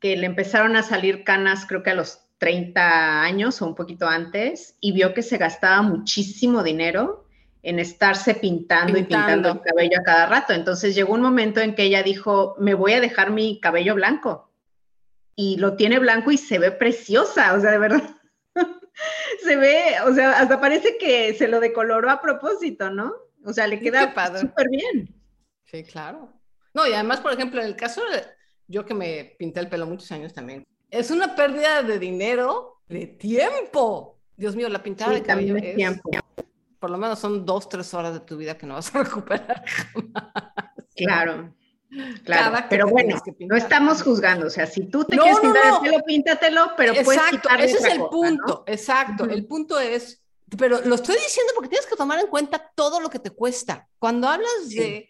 que 0.00 0.16
le 0.16 0.26
empezaron 0.26 0.76
a 0.76 0.82
salir 0.82 1.24
canas, 1.24 1.64
creo 1.66 1.82
que 1.82 1.90
a 1.90 1.94
los 1.94 2.20
30 2.38 3.22
años 3.22 3.62
o 3.62 3.66
un 3.66 3.74
poquito 3.74 4.06
antes, 4.06 4.76
y 4.80 4.92
vio 4.92 5.14
que 5.14 5.22
se 5.22 5.38
gastaba 5.38 5.80
muchísimo 5.80 6.62
dinero 6.62 7.24
en 7.62 7.78
estarse 7.78 8.34
pintando, 8.34 8.98
y 8.98 9.04
pintando 9.04 9.48
el 9.48 9.60
cabello 9.62 9.98
a 9.98 10.02
cada 10.02 10.26
rato. 10.26 10.52
Entonces 10.52 10.94
llegó 10.94 11.14
un 11.14 11.22
momento 11.22 11.60
en 11.60 11.74
que 11.74 11.84
ella 11.84 12.02
dijo, 12.02 12.54
me 12.58 12.74
voy 12.74 12.92
a 12.92 13.00
dejar 13.00 13.30
mi 13.30 13.60
cabello 13.60 13.94
blanco. 13.94 14.52
Y 15.34 15.56
lo 15.56 15.74
tiene 15.76 15.98
blanco 15.98 16.30
y 16.30 16.36
se 16.36 16.58
ve 16.58 16.70
preciosa, 16.70 17.54
o 17.54 17.60
sea, 17.60 17.70
de 17.70 17.78
verdad. 17.78 18.02
se 19.42 19.56
ve, 19.56 19.94
o 20.04 20.12
sea, 20.12 20.38
hasta 20.38 20.60
parece 20.60 20.98
que 20.98 21.32
se 21.32 21.48
lo 21.48 21.60
decoloró 21.60 22.10
a 22.10 22.20
propósito, 22.20 22.90
¿no? 22.90 23.14
O 23.42 23.54
sea, 23.54 23.66
le 23.66 23.80
queda 23.80 24.12
súper 24.38 24.68
bien. 24.68 25.14
Sí, 25.64 25.82
claro. 25.82 26.30
No, 26.74 26.86
y 26.86 26.92
además, 26.92 27.20
por 27.20 27.32
ejemplo, 27.32 27.62
en 27.62 27.68
el 27.68 27.76
caso 27.76 28.02
yo 28.68 28.84
que 28.84 28.94
me 28.94 29.36
pinté 29.38 29.60
el 29.60 29.68
pelo 29.68 29.86
muchos 29.86 30.10
años 30.12 30.32
también, 30.32 30.64
es 30.90 31.10
una 31.10 31.34
pérdida 31.34 31.82
de 31.82 31.98
dinero, 31.98 32.80
de 32.88 33.06
tiempo. 33.06 34.18
Dios 34.36 34.56
mío, 34.56 34.68
la 34.68 34.82
pintada 34.82 35.12
de 35.12 35.22
cabello 35.22 35.56
es, 35.56 35.74
tiempo. 35.74 36.10
por 36.78 36.90
lo 36.90 36.98
menos 36.98 37.18
son 37.18 37.44
dos, 37.44 37.68
tres 37.68 37.92
horas 37.94 38.14
de 38.14 38.20
tu 38.20 38.36
vida 38.36 38.56
que 38.56 38.66
no 38.66 38.74
vas 38.74 38.94
a 38.94 38.98
recuperar 39.04 39.64
jamás. 39.66 40.32
Claro. 40.96 41.54
Claro, 42.24 42.66
pero 42.68 42.88
bueno, 42.88 43.22
no 43.38 43.56
estamos 43.56 44.02
juzgando, 44.02 44.48
o 44.48 44.50
sea, 44.50 44.66
si 44.66 44.86
tú 44.86 45.04
te 45.04 45.16
quieres 45.16 45.38
pintar 45.38 45.62
el 45.74 45.80
pelo, 45.80 46.04
píntatelo, 46.04 46.70
pero 46.76 46.92
puedes 47.04 47.22
Exacto, 47.22 47.48
ese 47.56 47.78
es 47.78 47.84
el 47.84 48.00
punto, 48.06 48.64
exacto, 48.66 49.24
el 49.26 49.46
punto 49.46 49.78
es, 49.78 50.20
pero 50.58 50.80
lo 50.80 50.96
estoy 50.96 51.14
diciendo 51.14 51.52
porque 51.54 51.68
tienes 51.68 51.86
que 51.86 51.94
tomar 51.94 52.18
en 52.18 52.26
cuenta 52.26 52.72
todo 52.74 53.00
lo 53.00 53.10
que 53.10 53.20
te 53.20 53.30
cuesta. 53.30 53.88
Cuando 54.00 54.28
hablas 54.28 54.70
de 54.70 55.08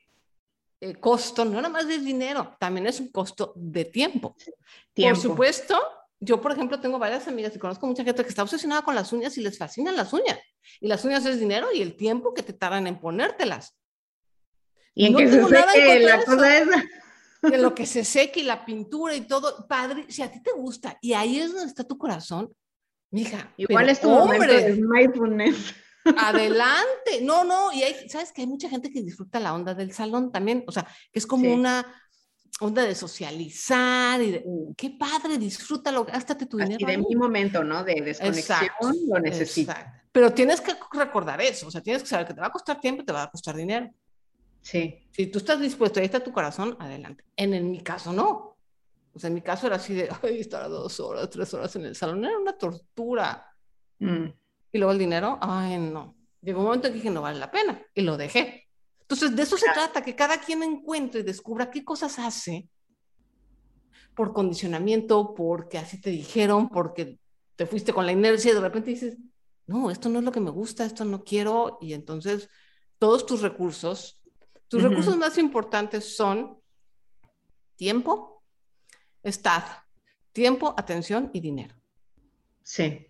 eh, 0.84 0.94
costo, 0.96 1.46
no 1.46 1.52
nada 1.52 1.70
más 1.70 1.88
de 1.88 1.98
dinero, 1.98 2.54
también 2.60 2.86
es 2.86 3.00
un 3.00 3.08
costo 3.08 3.54
de 3.56 3.86
tiempo. 3.86 4.36
Por 4.94 5.16
supuesto, 5.16 5.80
yo, 6.20 6.42
por 6.42 6.52
ejemplo, 6.52 6.78
tengo 6.78 6.98
varias 6.98 7.26
amigas 7.26 7.56
y 7.56 7.58
conozco 7.58 7.86
mucha 7.86 8.04
gente 8.04 8.22
que 8.22 8.28
está 8.28 8.42
obsesionada 8.42 8.82
con 8.82 8.94
las 8.94 9.10
uñas 9.10 9.36
y 9.38 9.40
les 9.40 9.56
fascinan 9.56 9.96
las 9.96 10.12
uñas. 10.12 10.38
Y 10.80 10.88
las 10.88 11.02
uñas 11.06 11.24
es 11.24 11.40
dinero 11.40 11.68
y 11.72 11.80
el 11.80 11.96
tiempo 11.96 12.34
que 12.34 12.42
te 12.42 12.52
tardan 12.52 12.86
en 12.86 13.00
ponértelas. 13.00 13.74
Y 14.94 15.06
en 15.06 15.16
que 15.16 15.26
se 15.26 15.42
seque 15.42 16.00
la 16.00 16.24
cosa 16.24 16.58
esa. 16.58 16.84
En 17.42 17.60
lo 17.60 17.74
que 17.74 17.84
se 17.84 18.04
seque 18.04 18.40
y 18.40 18.44
la 18.44 18.64
pintura 18.64 19.14
y 19.14 19.26
todo, 19.26 19.66
padre, 19.68 20.06
si 20.08 20.22
a 20.22 20.30
ti 20.30 20.42
te 20.42 20.52
gusta 20.52 20.96
y 21.02 21.12
ahí 21.12 21.38
es 21.38 21.52
donde 21.52 21.66
está 21.66 21.84
tu 21.84 21.98
corazón, 21.98 22.50
mija. 23.10 23.52
Igual 23.58 23.90
es 23.90 24.00
tu 24.00 24.08
momento 24.08 24.46
de 24.46 24.72
mindfulness. 24.76 25.74
Adelante. 26.18 27.20
No, 27.22 27.44
no, 27.44 27.72
y 27.72 27.82
hay, 27.82 28.08
sabes 28.08 28.32
que 28.32 28.42
hay 28.42 28.46
mucha 28.46 28.68
gente 28.68 28.90
que 28.90 29.02
disfruta 29.02 29.40
la 29.40 29.54
onda 29.54 29.74
del 29.74 29.92
salón 29.92 30.30
también, 30.30 30.64
o 30.66 30.72
sea, 30.72 30.86
que 31.12 31.18
es 31.18 31.26
como 31.26 31.52
una 31.52 31.86
onda 32.60 32.84
de 32.84 32.94
socializar 32.94 34.20
y 34.22 34.30
de, 34.32 34.44
mm. 34.46 34.74
qué 34.76 34.90
padre, 34.90 35.38
disfrútalo, 35.38 36.04
gástate 36.04 36.46
tu 36.46 36.56
dinero. 36.56 36.78
Y 36.80 36.84
de 36.84 36.98
mi 36.98 37.16
momento, 37.16 37.64
¿no? 37.64 37.84
De 37.84 38.00
desconexión, 38.00 38.68
lo 39.08 39.20
necesito. 39.20 39.72
Pero 40.12 40.32
tienes 40.32 40.60
que 40.60 40.74
recordar 40.92 41.40
eso, 41.40 41.66
o 41.66 41.70
sea, 41.70 41.80
tienes 41.80 42.02
que 42.02 42.08
saber 42.08 42.26
que 42.26 42.34
te 42.34 42.40
va 42.40 42.46
a 42.46 42.52
costar 42.52 42.80
tiempo 42.80 43.02
y 43.02 43.04
te 43.04 43.12
va 43.12 43.24
a 43.24 43.30
costar 43.30 43.56
dinero. 43.56 43.90
Sí. 44.60 45.06
Si 45.10 45.26
tú 45.26 45.38
estás 45.38 45.60
dispuesto, 45.60 46.00
ahí 46.00 46.06
está 46.06 46.20
tu 46.20 46.32
corazón, 46.32 46.76
adelante. 46.78 47.24
En, 47.36 47.52
en 47.52 47.70
mi 47.70 47.82
caso, 47.82 48.12
no. 48.12 48.56
O 49.14 49.18
sea, 49.18 49.28
en 49.28 49.34
mi 49.34 49.42
caso 49.42 49.66
era 49.66 49.76
así 49.76 49.94
de, 49.94 50.08
ay, 50.22 50.40
estar 50.40 50.68
dos 50.68 50.98
horas, 51.00 51.28
tres 51.30 51.52
horas 51.54 51.74
en 51.76 51.86
el 51.86 51.94
salón, 51.94 52.24
era 52.24 52.38
una 52.38 52.56
tortura. 52.56 53.46
Mm. 53.98 54.26
Y 54.74 54.78
luego 54.78 54.90
el 54.90 54.98
dinero, 54.98 55.38
ay, 55.40 55.78
no. 55.78 56.16
Llegó 56.42 56.58
un 56.58 56.66
momento 56.66 56.88
en 56.88 56.94
que 56.94 56.98
dije, 56.98 57.08
no 57.08 57.22
vale 57.22 57.38
la 57.38 57.52
pena. 57.52 57.80
Y 57.94 58.00
lo 58.00 58.16
dejé. 58.16 58.66
Entonces, 59.02 59.36
de 59.36 59.44
eso 59.44 59.56
se 59.56 59.70
trata, 59.72 60.02
que 60.02 60.16
cada 60.16 60.40
quien 60.40 60.64
encuentre 60.64 61.20
y 61.20 61.22
descubra 61.22 61.70
qué 61.70 61.84
cosas 61.84 62.18
hace 62.18 62.68
por 64.16 64.32
condicionamiento, 64.32 65.32
porque 65.32 65.78
así 65.78 66.00
te 66.00 66.10
dijeron, 66.10 66.68
porque 66.68 67.20
te 67.54 67.66
fuiste 67.66 67.92
con 67.92 68.04
la 68.04 68.10
inercia 68.10 68.50
y 68.50 68.54
de 68.54 68.60
repente 68.60 68.90
dices, 68.90 69.16
no, 69.68 69.92
esto 69.92 70.08
no 70.08 70.18
es 70.18 70.24
lo 70.24 70.32
que 70.32 70.40
me 70.40 70.50
gusta, 70.50 70.84
esto 70.84 71.04
no 71.04 71.22
quiero. 71.22 71.78
Y 71.80 71.92
entonces, 71.92 72.50
todos 72.98 73.26
tus 73.26 73.42
recursos, 73.42 74.20
tus 74.66 74.82
recursos 74.82 75.16
más 75.16 75.38
importantes 75.38 76.16
son 76.16 76.58
tiempo, 77.76 78.42
estado, 79.22 79.70
tiempo, 80.32 80.74
atención 80.76 81.30
y 81.32 81.38
dinero. 81.38 81.76
Sí. 82.64 83.06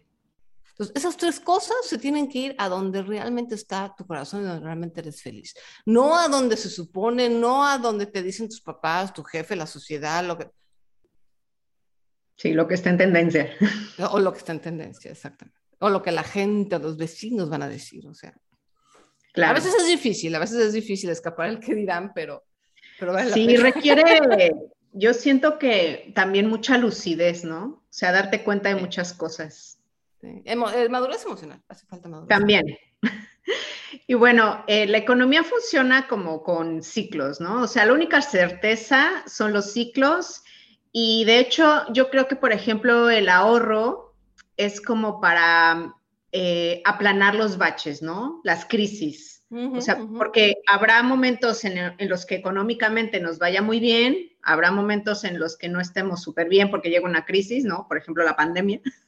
Entonces, 0.74 0.96
esas 0.96 1.16
tres 1.16 1.38
cosas 1.38 1.76
se 1.84 1.98
tienen 1.98 2.28
que 2.28 2.38
ir 2.38 2.54
a 2.58 2.68
donde 2.68 3.00
realmente 3.04 3.54
está 3.54 3.94
tu 3.96 4.04
corazón 4.04 4.40
y 4.42 4.44
donde 4.44 4.64
realmente 4.64 5.00
eres 5.00 5.22
feliz. 5.22 5.54
No 5.86 6.18
a 6.18 6.26
donde 6.26 6.56
se 6.56 6.68
supone, 6.68 7.28
no 7.28 7.64
a 7.64 7.78
donde 7.78 8.06
te 8.06 8.24
dicen 8.24 8.48
tus 8.48 8.60
papás, 8.60 9.14
tu 9.14 9.22
jefe, 9.22 9.54
la 9.54 9.68
sociedad, 9.68 10.24
lo 10.24 10.36
que... 10.36 10.50
Sí, 12.36 12.52
lo 12.54 12.66
que 12.66 12.74
está 12.74 12.90
en 12.90 12.98
tendencia. 12.98 13.50
O 14.10 14.18
lo 14.18 14.32
que 14.32 14.38
está 14.38 14.50
en 14.50 14.60
tendencia, 14.60 15.12
exactamente. 15.12 15.56
O 15.78 15.90
lo 15.90 16.02
que 16.02 16.10
la 16.10 16.24
gente, 16.24 16.80
los 16.80 16.96
vecinos 16.96 17.48
van 17.48 17.62
a 17.62 17.68
decir, 17.68 18.04
o 18.08 18.14
sea. 18.14 18.34
Claro. 19.32 19.52
A 19.52 19.54
veces 19.54 19.74
es 19.78 19.86
difícil, 19.86 20.34
a 20.34 20.40
veces 20.40 20.58
es 20.58 20.72
difícil 20.72 21.10
escapar 21.10 21.50
el 21.50 21.60
que 21.60 21.74
dirán, 21.74 22.10
pero, 22.12 22.44
pero 22.98 23.12
vale 23.12 23.32
Sí, 23.32 23.56
requiere, 23.56 24.02
yo 24.92 25.14
siento 25.14 25.56
que 25.60 26.12
también 26.16 26.48
mucha 26.48 26.78
lucidez, 26.78 27.44
¿no? 27.44 27.64
O 27.64 27.86
sea, 27.90 28.10
darte 28.10 28.42
cuenta 28.42 28.70
de 28.70 28.76
muchas 28.80 29.12
cosas. 29.12 29.78
Eh, 30.24 30.56
madurez 30.88 31.24
emocional, 31.24 31.62
hace 31.68 31.86
falta 31.86 32.08
madurez. 32.08 32.28
También. 32.28 32.64
Y 34.06 34.14
bueno, 34.14 34.64
eh, 34.66 34.86
la 34.86 34.98
economía 34.98 35.44
funciona 35.44 36.08
como 36.08 36.42
con 36.42 36.82
ciclos, 36.82 37.40
¿no? 37.40 37.62
O 37.62 37.66
sea, 37.66 37.86
la 37.86 37.92
única 37.92 38.20
certeza 38.20 39.22
son 39.26 39.52
los 39.52 39.72
ciclos 39.72 40.42
y 40.92 41.24
de 41.24 41.38
hecho 41.38 41.84
yo 41.92 42.10
creo 42.10 42.28
que, 42.28 42.36
por 42.36 42.52
ejemplo, 42.52 43.08
el 43.08 43.28
ahorro 43.28 44.14
es 44.56 44.80
como 44.80 45.20
para 45.20 45.94
eh, 46.32 46.82
aplanar 46.84 47.34
los 47.34 47.56
baches, 47.56 48.02
¿no? 48.02 48.40
Las 48.44 48.64
crisis. 48.64 49.44
o 49.50 49.80
sea, 49.80 49.98
porque 50.18 50.56
habrá 50.66 51.02
momentos 51.02 51.64
en, 51.64 51.78
en, 51.78 52.08
los 52.08 52.26
que 52.26 52.34
económicamente 52.34 53.20
nos 53.20 53.38
vaya 53.38 53.62
muy 53.62 53.78
bien, 53.78 54.32
habrá 54.42 54.72
momentos 54.72 55.22
en 55.22 55.38
los 55.38 55.56
que 55.56 55.68
no 55.68 55.80
estemos 55.80 56.22
súper 56.22 56.48
bien 56.48 56.70
porque 56.70 56.90
llega 56.90 57.08
una 57.08 57.24
crisis, 57.24 57.64
¿no? 57.64 57.86
Por 57.86 57.98
ejemplo, 57.98 58.24
la 58.24 58.36
pandemia. 58.36 58.80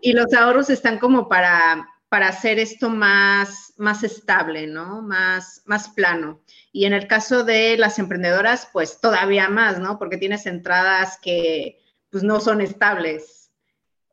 y 0.00 0.12
los 0.12 0.32
ahorros 0.32 0.70
están 0.70 0.98
como 0.98 1.28
para, 1.28 1.88
para 2.08 2.28
hacer 2.28 2.58
esto 2.58 2.88
más, 2.88 3.74
más 3.76 4.04
estable, 4.04 4.66
¿no? 4.66 5.02
Más, 5.02 5.62
más 5.66 5.88
plano. 5.90 6.42
Y 6.72 6.84
en 6.84 6.92
el 6.92 7.06
caso 7.06 7.44
de 7.44 7.76
las 7.76 7.98
emprendedoras, 7.98 8.68
pues 8.72 9.00
todavía 9.00 9.48
más, 9.48 9.78
¿no? 9.78 9.98
Porque 9.98 10.16
tienes 10.16 10.46
entradas 10.46 11.18
que 11.22 11.80
pues 12.10 12.22
no 12.22 12.40
son 12.40 12.60
estables. 12.60 13.50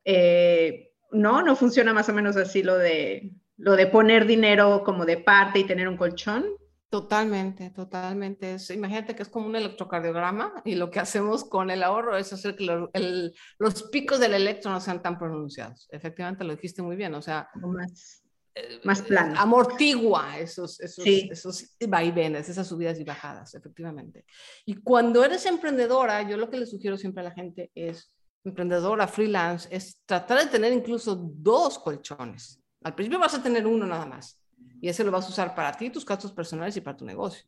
Eh, 0.06 0.92
¿No? 1.12 1.44
No 1.44 1.56
funciona 1.56 1.94
más 1.94 2.10
o 2.10 2.14
menos 2.14 2.36
así 2.38 2.64
lo 2.64 2.78
de, 2.78 3.32
lo 3.58 3.76
de 3.76 3.88
poner 3.88 4.26
dinero 4.26 4.84
como 4.84 5.06
de 5.06 5.18
parte 5.18 5.60
y 5.60 5.64
tener 5.64 5.88
un 5.88 5.98
colchón. 5.98 6.46
Totalmente, 6.94 7.72
totalmente. 7.72 8.56
imagínate 8.70 9.16
que 9.16 9.24
es 9.24 9.30
como 9.30 9.48
un 9.48 9.56
electrocardiograma 9.56 10.62
y 10.64 10.76
lo 10.76 10.92
que 10.92 11.00
hacemos 11.00 11.44
con 11.44 11.72
el 11.72 11.82
ahorro 11.82 12.16
es 12.16 12.32
hacer 12.32 12.56
que 12.56 13.32
los 13.58 13.84
picos 13.92 14.20
del 14.20 14.36
electro 14.36 14.70
no 14.70 14.80
sean 14.80 15.02
tan 15.02 15.18
pronunciados. 15.18 15.88
Efectivamente, 15.92 16.44
lo 16.44 16.54
dijiste 16.54 16.84
muy 16.84 16.96
bien, 16.96 17.16
o 17.16 17.22
sea, 17.24 17.50
más, 17.56 18.24
eh, 18.54 18.80
más 18.84 19.02
plano. 19.02 19.34
Amortigua 19.40 20.38
esos, 20.38 20.80
esos, 20.82 21.04
esos 21.08 21.76
vaivenes, 21.88 22.48
esas 22.48 22.68
subidas 22.68 23.00
y 23.00 23.04
bajadas, 23.04 23.56
efectivamente. 23.56 24.24
Y 24.64 24.76
cuando 24.76 25.26
eres 25.26 25.48
emprendedora, 25.48 26.22
yo 26.30 26.38
lo 26.38 26.48
que 26.52 26.60
le 26.60 26.68
sugiero 26.68 26.96
siempre 26.96 27.22
a 27.22 27.30
la 27.30 27.32
gente 27.32 27.72
es, 27.74 28.14
emprendedora, 28.44 29.08
freelance, 29.08 29.68
es 29.76 29.98
tratar 30.06 30.42
de 30.42 30.52
tener 30.52 30.72
incluso 30.72 31.16
dos 31.16 31.80
colchones. 31.80 32.62
Al 32.84 32.94
principio 32.94 33.18
vas 33.18 33.34
a 33.34 33.42
tener 33.42 33.66
uno 33.66 33.88
nada 33.88 34.06
más 34.06 34.43
y 34.84 34.90
ese 34.90 35.06
lo 35.06 35.12
vas 35.12 35.26
a 35.26 35.30
usar 35.30 35.56
para 35.56 35.72
ti, 35.72 35.90
tus 35.90 36.06
gastos 36.06 36.34
personales 36.34 36.76
y 36.76 36.82
para 36.82 36.98
tu 36.98 37.06
negocio. 37.06 37.46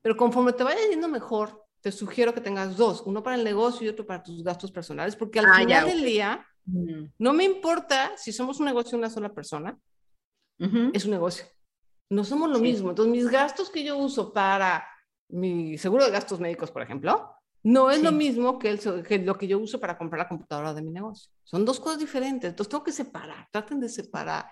Pero 0.00 0.16
conforme 0.16 0.52
te 0.52 0.62
vaya 0.62 0.78
yendo 0.88 1.08
mejor 1.08 1.66
te 1.80 1.90
sugiero 1.90 2.32
que 2.32 2.40
tengas 2.40 2.76
dos, 2.76 3.02
uno 3.04 3.20
para 3.20 3.34
el 3.34 3.42
negocio 3.42 3.84
y 3.84 3.88
otro 3.88 4.06
para 4.06 4.22
tus 4.22 4.44
gastos 4.44 4.70
personales, 4.70 5.16
porque 5.16 5.40
al 5.40 5.46
ah, 5.46 5.58
final 5.58 5.86
del 5.86 6.04
día, 6.04 6.46
mm. 6.66 7.04
no 7.18 7.32
me 7.32 7.42
importa 7.42 8.12
si 8.16 8.30
somos 8.32 8.60
un 8.60 8.66
negocio 8.66 8.92
de 8.92 8.98
una 8.98 9.10
sola 9.10 9.34
persona, 9.34 9.76
es 10.92 11.04
un 11.04 11.10
negocio. 11.10 11.46
No 12.10 12.22
somos 12.22 12.48
lo 12.48 12.60
mismo. 12.60 12.90
Entonces, 12.90 13.12
mis 13.12 13.28
gastos 13.28 13.70
que 13.70 13.82
yo 13.82 13.96
uso 13.96 14.32
para 14.32 14.86
mi 15.30 15.78
seguro 15.78 16.04
de 16.04 16.12
gastos 16.12 16.38
médicos, 16.38 16.70
por 16.70 16.82
ejemplo, 16.82 17.34
no 17.64 17.90
es 17.90 18.00
lo 18.04 18.12
mismo 18.12 18.56
que, 18.56 18.70
el, 18.70 19.24
lo 19.24 19.36
que 19.36 19.48
yo 19.48 19.58
uso 19.58 19.80
para 19.80 19.98
comprar 19.98 20.20
la 20.20 20.28
computadora 20.28 20.72
de 20.74 20.82
mi 20.82 20.92
negocio. 20.92 21.28
Son 21.42 21.64
dos 21.64 21.80
cosas 21.80 21.98
diferentes. 21.98 22.50
Entonces, 22.50 22.70
tengo 22.70 22.84
que 22.84 22.92
separar. 22.92 23.48
Traten 23.50 23.80
de 23.80 23.88
separar 23.88 24.46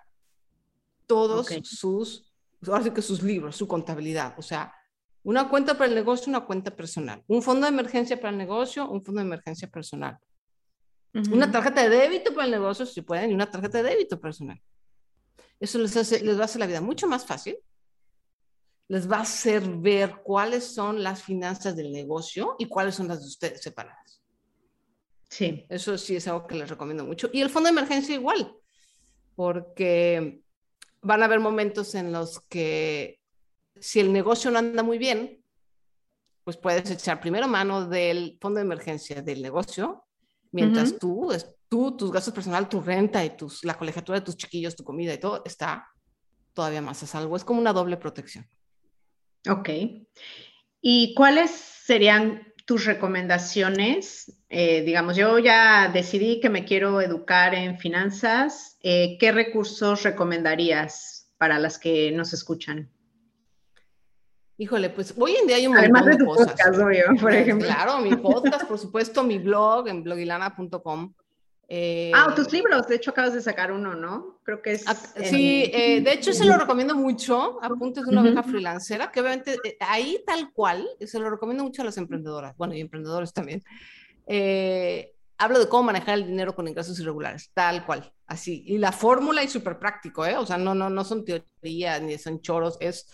todos 1.06 1.46
sus, 1.62 2.32
ahora 2.66 2.92
que 2.92 3.02
sus 3.02 3.22
libros, 3.22 3.56
su 3.56 3.66
contabilidad. 3.66 4.34
O 4.38 4.42
sea, 4.42 4.72
una 5.22 5.48
cuenta 5.48 5.74
para 5.74 5.88
el 5.88 5.94
negocio, 5.94 6.30
una 6.30 6.44
cuenta 6.44 6.74
personal. 6.74 7.22
Un 7.26 7.42
fondo 7.42 7.66
de 7.66 7.72
emergencia 7.72 8.16
para 8.16 8.30
el 8.30 8.38
negocio, 8.38 8.88
un 8.88 9.02
fondo 9.02 9.20
de 9.20 9.26
emergencia 9.26 9.68
personal. 9.68 10.18
Una 11.32 11.50
tarjeta 11.50 11.82
de 11.82 11.88
débito 11.88 12.34
para 12.34 12.44
el 12.44 12.50
negocio, 12.50 12.84
si 12.84 13.00
pueden, 13.00 13.30
y 13.30 13.34
una 13.34 13.50
tarjeta 13.50 13.78
de 13.78 13.90
débito 13.90 14.20
personal. 14.20 14.60
Eso 15.58 15.78
les, 15.78 15.96
hace, 15.96 16.22
les 16.22 16.36
va 16.36 16.42
a 16.42 16.44
hacer 16.44 16.60
la 16.60 16.66
vida 16.66 16.82
mucho 16.82 17.06
más 17.06 17.24
fácil. 17.24 17.56
Les 18.88 19.10
va 19.10 19.16
a 19.16 19.22
hacer 19.22 19.66
ver 19.66 20.20
cuáles 20.22 20.64
son 20.64 21.02
las 21.02 21.22
finanzas 21.22 21.74
del 21.74 21.90
negocio 21.90 22.54
y 22.58 22.66
cuáles 22.66 22.94
son 22.94 23.08
las 23.08 23.20
de 23.20 23.26
ustedes 23.26 23.62
separadas. 23.62 24.22
Sí. 25.28 25.64
Eso 25.68 25.96
sí 25.98 26.16
es 26.16 26.28
algo 26.28 26.46
que 26.46 26.54
les 26.54 26.68
recomiendo 26.68 27.04
mucho. 27.04 27.30
Y 27.32 27.40
el 27.40 27.50
fondo 27.50 27.68
de 27.68 27.72
emergencia 27.72 28.14
igual, 28.14 28.54
porque 29.34 30.42
van 31.06 31.22
a 31.22 31.26
haber 31.26 31.40
momentos 31.40 31.94
en 31.94 32.12
los 32.12 32.40
que 32.48 33.20
si 33.78 34.00
el 34.00 34.12
negocio 34.12 34.50
no 34.50 34.58
anda 34.58 34.82
muy 34.82 34.98
bien, 34.98 35.42
pues 36.42 36.56
puedes 36.56 36.90
echar 36.90 37.20
primero 37.20 37.46
mano 37.48 37.86
del 37.86 38.38
fondo 38.40 38.58
de 38.58 38.64
emergencia 38.64 39.22
del 39.22 39.42
negocio, 39.42 40.04
mientras 40.50 40.98
tú, 40.98 41.32
tú, 41.68 41.96
tus 41.96 42.10
gastos 42.10 42.34
personales, 42.34 42.68
tu 42.68 42.80
renta 42.80 43.24
y 43.24 43.36
tus, 43.36 43.64
la 43.64 43.78
colegiatura 43.78 44.18
de 44.18 44.24
tus 44.24 44.36
chiquillos, 44.36 44.76
tu 44.76 44.84
comida 44.84 45.14
y 45.14 45.18
todo 45.18 45.42
está 45.44 45.88
todavía 46.52 46.82
más 46.82 47.02
a 47.02 47.06
salvo. 47.06 47.36
Es 47.36 47.44
como 47.44 47.60
una 47.60 47.72
doble 47.72 47.96
protección. 47.96 48.48
Ok. 49.48 49.68
¿Y 50.80 51.14
cuáles 51.14 51.50
serían 51.50 52.52
tus 52.66 52.84
recomendaciones? 52.84 54.40
Eh, 54.50 54.82
digamos, 54.82 55.16
yo 55.16 55.38
ya 55.38 55.88
decidí 55.88 56.40
que 56.40 56.50
me 56.50 56.66
quiero 56.66 57.00
educar 57.00 57.54
en 57.54 57.78
finanzas. 57.78 58.76
Eh, 58.82 59.16
¿Qué 59.18 59.32
recursos 59.32 60.02
recomendarías 60.02 61.32
para 61.38 61.58
las 61.58 61.78
que 61.78 62.10
nos 62.12 62.34
escuchan? 62.34 62.90
Híjole, 64.58 64.90
pues 64.90 65.14
hoy 65.16 65.36
en 65.36 65.46
día 65.46 65.56
hay 65.56 65.66
un 65.66 65.74
montón 65.74 65.96
Además 65.96 66.18
de, 66.18 66.24
cosas. 66.24 66.48
Podcast, 66.48 66.78
obvio, 66.78 67.04
por 67.20 67.32
ejemplo. 67.34 67.68
Claro, 67.68 68.00
mi 68.00 68.16
podcast, 68.16 68.64
por 68.64 68.78
supuesto, 68.78 69.22
mi 69.22 69.38
blog 69.38 69.88
en 69.88 70.02
blogilana.com. 70.02 71.14
Eh, 71.68 72.12
ah, 72.14 72.32
tus 72.34 72.52
libros, 72.52 72.86
de 72.86 72.94
hecho 72.94 73.10
acabas 73.10 73.34
de 73.34 73.42
sacar 73.42 73.72
uno, 73.72 73.94
¿no? 73.94 74.38
Creo 74.44 74.62
que 74.62 74.72
es... 74.72 74.86
Ah, 74.86 74.94
sí, 74.94 75.68
eh, 75.74 76.00
de 76.00 76.12
hecho 76.12 76.32
se 76.32 76.44
lo 76.44 76.56
recomiendo 76.56 76.94
mucho, 76.94 77.58
Apuntes 77.62 78.04
de 78.04 78.10
una 78.12 78.22
oveja 78.22 78.42
freelancera, 78.44 79.10
que 79.10 79.20
obviamente 79.20 79.58
eh, 79.64 79.76
ahí 79.80 80.22
tal 80.24 80.52
cual, 80.52 80.88
se 81.04 81.18
lo 81.18 81.28
recomiendo 81.28 81.64
mucho 81.64 81.82
a 81.82 81.86
las 81.86 81.96
emprendedoras, 81.96 82.56
bueno, 82.56 82.74
y 82.74 82.80
emprendedores 82.80 83.32
también. 83.32 83.64
hablo 85.38 85.58
de 85.58 85.68
cómo 85.68 85.84
manejar 85.84 86.14
el 86.18 86.26
dinero 86.26 86.54
con 86.54 86.68
ingresos 86.68 87.00
irregulares, 87.00 87.50
tal 87.52 87.84
cual, 87.84 88.12
así. 88.26 88.62
Y 88.66 88.78
la 88.78 88.92
fórmula 88.92 89.42
es 89.42 89.50
súper 89.50 89.78
práctico, 89.78 90.24
¿eh? 90.24 90.36
O 90.36 90.46
sea, 90.46 90.58
no, 90.58 90.72
no, 90.72 90.88
no 90.88 91.04
son 91.04 91.24
teorías 91.24 92.00
ni 92.00 92.16
son 92.16 92.40
choros, 92.40 92.76
es 92.80 93.08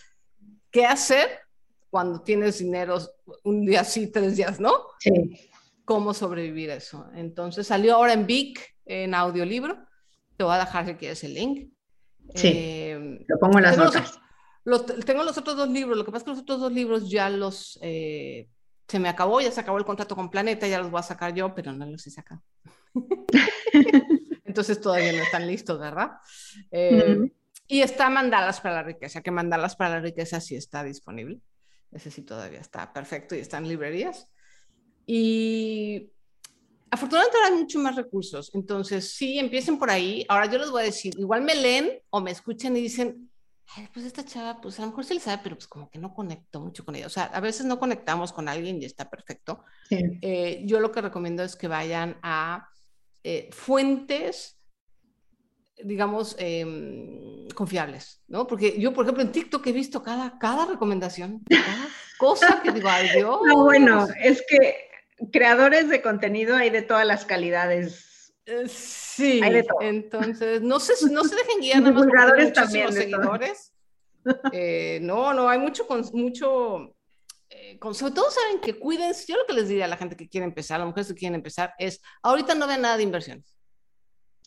qué 0.70 0.84
hacer 0.84 1.40
cuando 1.88 2.20
tienes 2.20 2.58
dinero 2.58 2.98
un 3.44 3.64
día 3.64 3.82
sí, 3.84 4.08
tres 4.08 4.36
días, 4.36 4.60
¿no? 4.60 4.72
Sí. 4.98 5.50
Cómo 5.84 6.14
sobrevivir 6.14 6.70
eso. 6.70 7.08
Entonces 7.14 7.66
salió 7.66 7.96
ahora 7.96 8.12
en 8.12 8.26
Vic, 8.26 8.76
en 8.84 9.14
audiolibro. 9.14 9.78
Te 10.36 10.44
voy 10.44 10.54
a 10.54 10.58
dejar 10.58 10.86
si 10.86 10.94
quieres 10.94 11.22
el 11.24 11.34
link. 11.34 11.70
Sí. 12.34 12.48
Eh, 12.54 13.24
lo 13.26 13.38
pongo 13.38 13.58
en 13.58 13.64
las 13.64 13.76
notas. 13.76 14.18
tengo 15.04 15.24
los 15.24 15.36
otros 15.38 15.56
dos 15.56 15.68
libros. 15.68 15.96
Lo 15.96 16.04
que 16.04 16.12
pasa 16.12 16.18
es 16.18 16.24
que 16.24 16.30
los 16.30 16.40
otros 16.40 16.60
dos 16.60 16.72
libros 16.72 17.10
ya 17.10 17.28
los. 17.28 17.78
Eh, 17.82 18.48
se 18.88 18.98
me 18.98 19.08
acabó, 19.08 19.40
ya 19.40 19.50
se 19.50 19.60
acabó 19.60 19.78
el 19.78 19.84
contrato 19.84 20.14
con 20.14 20.30
Planeta, 20.30 20.66
ya 20.66 20.78
los 20.78 20.90
voy 20.90 21.00
a 21.00 21.02
sacar 21.02 21.34
yo, 21.34 21.54
pero 21.54 21.72
no 21.72 21.86
los 21.86 22.06
he 22.06 22.10
sacado. 22.10 22.42
Entonces 24.44 24.80
todavía 24.80 25.12
no 25.12 25.22
están 25.22 25.46
listos, 25.46 25.78
¿verdad? 25.78 26.10
Eh, 26.70 27.32
y 27.66 27.80
está 27.80 28.10
Mandalas 28.10 28.60
para 28.60 28.76
la 28.76 28.82
riqueza, 28.82 29.22
que 29.22 29.30
Mandalas 29.30 29.76
para 29.76 29.92
la 29.92 30.00
riqueza 30.00 30.40
sí 30.40 30.56
está 30.56 30.84
disponible. 30.84 31.40
Ese 31.90 32.10
sí 32.10 32.22
todavía 32.22 32.60
está 32.60 32.92
perfecto 32.92 33.34
y 33.34 33.38
está 33.38 33.58
en 33.58 33.68
librerías. 33.68 34.28
Y 35.06 36.10
afortunadamente 36.90 37.36
ahora 37.38 37.54
hay 37.54 37.60
mucho 37.62 37.78
más 37.78 37.96
recursos. 37.96 38.50
Entonces, 38.54 39.12
sí, 39.12 39.38
empiecen 39.38 39.78
por 39.78 39.90
ahí. 39.90 40.24
Ahora 40.28 40.46
yo 40.46 40.58
les 40.58 40.70
voy 40.70 40.82
a 40.82 40.86
decir, 40.86 41.14
igual 41.18 41.42
me 41.42 41.54
leen 41.54 41.90
o 42.10 42.20
me 42.20 42.30
escuchan 42.30 42.76
y 42.76 42.80
dicen, 42.80 43.30
pues 43.92 44.04
esta 44.04 44.24
chava, 44.24 44.60
pues 44.60 44.78
a 44.78 44.82
lo 44.82 44.88
mejor 44.88 45.04
se 45.04 45.14
le 45.14 45.20
sabe, 45.20 45.40
pero 45.42 45.56
pues 45.56 45.66
como 45.66 45.88
que 45.90 45.98
no 45.98 46.14
conecto 46.14 46.60
mucho 46.60 46.84
con 46.84 46.94
ella. 46.94 47.06
O 47.06 47.10
sea, 47.10 47.24
a 47.24 47.40
veces 47.40 47.64
no 47.64 47.78
conectamos 47.78 48.32
con 48.32 48.48
alguien 48.48 48.80
y 48.80 48.84
está 48.84 49.08
perfecto. 49.08 49.64
Eh, 49.90 50.62
yo 50.64 50.80
lo 50.80 50.92
que 50.92 51.00
recomiendo 51.00 51.42
es 51.42 51.56
que 51.56 51.68
vayan 51.68 52.18
a 52.22 52.68
eh, 53.24 53.48
fuentes 53.52 54.58
digamos, 55.84 56.36
em, 56.38 57.48
confiables, 57.54 58.22
¿no? 58.28 58.46
Porque 58.46 58.78
yo, 58.78 58.92
por 58.92 59.04
ejemplo, 59.04 59.22
en 59.22 59.32
TikTok 59.32 59.66
he 59.66 59.72
visto 59.72 60.02
cada, 60.02 60.38
cada 60.38 60.66
recomendación, 60.66 61.42
cada 61.48 61.88
cosa 62.18 62.60
que 62.62 62.70
digo, 62.70 62.88
ay 62.88 63.08
Dios. 63.16 63.40
No, 63.46 63.64
bueno, 63.64 64.06
es 64.22 64.44
que 64.48 64.91
creadores 65.30 65.88
de 65.88 66.02
contenido 66.02 66.56
hay 66.56 66.70
de 66.70 66.82
todas 66.82 67.06
las 67.06 67.24
calidades. 67.24 68.34
Eh, 68.44 68.68
sí, 68.68 69.40
entonces, 69.80 70.62
no 70.62 70.80
se, 70.80 70.94
no 71.10 71.24
se 71.24 71.36
dejen 71.36 71.60
guiar 71.60 71.82
nada 71.82 72.34
más 72.36 72.52
también, 72.52 72.92
seguidores. 72.92 73.72
Eh, 74.52 75.00
no, 75.02 75.32
no, 75.34 75.48
hay 75.48 75.58
mucho, 75.58 75.86
mucho, 76.12 76.96
eh, 77.48 77.78
con, 77.78 77.94
sobre 77.94 78.14
todo 78.14 78.30
saben 78.30 78.60
que 78.60 78.78
cuídense, 78.78 79.26
yo 79.26 79.36
lo 79.36 79.46
que 79.46 79.52
les 79.52 79.68
diría 79.68 79.84
a 79.84 79.88
la 79.88 79.96
gente 79.96 80.16
que 80.16 80.28
quiere 80.28 80.44
empezar, 80.44 80.76
a 80.76 80.78
las 80.80 80.88
mujeres 80.88 81.08
que 81.08 81.14
quieren 81.14 81.34
empezar, 81.34 81.74
es, 81.78 82.00
ahorita 82.22 82.54
no 82.54 82.66
vean 82.66 82.82
nada 82.82 82.96
de 82.96 83.02
inversiones. 83.02 83.56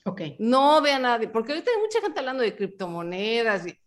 Ok. 0.05 0.21
No 0.39 0.81
vean 0.81 1.01
nada, 1.01 1.19
porque 1.31 1.53
ahorita 1.53 1.71
hay 1.71 1.81
mucha 1.81 1.99
gente 1.99 2.19
hablando 2.19 2.43
de 2.43 2.55
criptomonedas 2.55 3.67
y, 3.67 3.79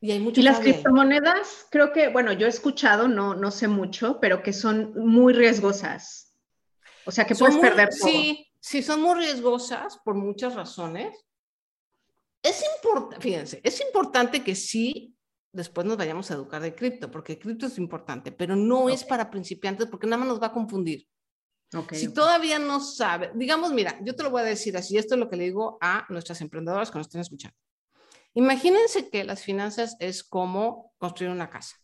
y 0.00 0.12
hay 0.12 0.20
mucho. 0.20 0.40
Y 0.40 0.44
las 0.44 0.60
criptomonedas, 0.60 1.66
creo 1.70 1.92
que, 1.92 2.08
bueno, 2.08 2.32
yo 2.32 2.46
he 2.46 2.50
escuchado, 2.50 3.08
no, 3.08 3.34
no 3.34 3.50
sé 3.50 3.68
mucho, 3.68 4.18
pero 4.20 4.42
que 4.42 4.52
son 4.52 4.92
muy 4.94 5.32
riesgosas. 5.32 6.34
O 7.04 7.10
sea, 7.10 7.26
que 7.26 7.34
puedes 7.34 7.56
perder 7.56 7.88
todo. 7.90 8.08
Sí, 8.08 8.46
sí, 8.60 8.82
son 8.82 9.02
muy 9.02 9.14
riesgosas 9.16 9.98
por 10.04 10.14
muchas 10.14 10.54
razones. 10.54 11.16
Es 12.42 12.62
importante, 12.76 13.22
fíjense, 13.22 13.60
es 13.64 13.80
importante 13.80 14.44
que 14.44 14.54
sí 14.54 15.14
después 15.50 15.86
nos 15.86 15.96
vayamos 15.96 16.30
a 16.30 16.34
educar 16.34 16.62
de 16.62 16.74
cripto, 16.74 17.10
porque 17.10 17.38
cripto 17.38 17.66
es 17.66 17.78
importante, 17.78 18.30
pero 18.30 18.54
no 18.54 18.88
es 18.88 19.02
para 19.02 19.30
principiantes 19.30 19.88
porque 19.88 20.06
nada 20.06 20.18
más 20.18 20.28
nos 20.28 20.40
va 20.40 20.48
a 20.48 20.52
confundir 20.52 21.08
si 21.92 22.12
todavía 22.12 22.58
no 22.58 22.80
sabe, 22.80 23.30
digamos, 23.34 23.72
mira, 23.72 23.98
yo 24.02 24.14
te 24.14 24.22
lo 24.22 24.30
voy 24.30 24.40
a 24.40 24.44
decir 24.44 24.76
así, 24.76 24.96
esto 24.96 25.14
es 25.14 25.20
lo 25.20 25.28
que 25.28 25.36
le 25.36 25.44
digo 25.44 25.76
a 25.80 26.06
nuestras 26.08 26.40
emprendedoras 26.40 26.90
que 26.90 26.98
nos 26.98 27.08
estén 27.08 27.20
escuchando. 27.20 27.56
Imagínense 28.34 29.10
que 29.10 29.24
las 29.24 29.42
finanzas 29.42 29.96
es 30.00 30.22
como 30.22 30.92
construir 30.98 31.30
una 31.30 31.50
casa. 31.50 31.76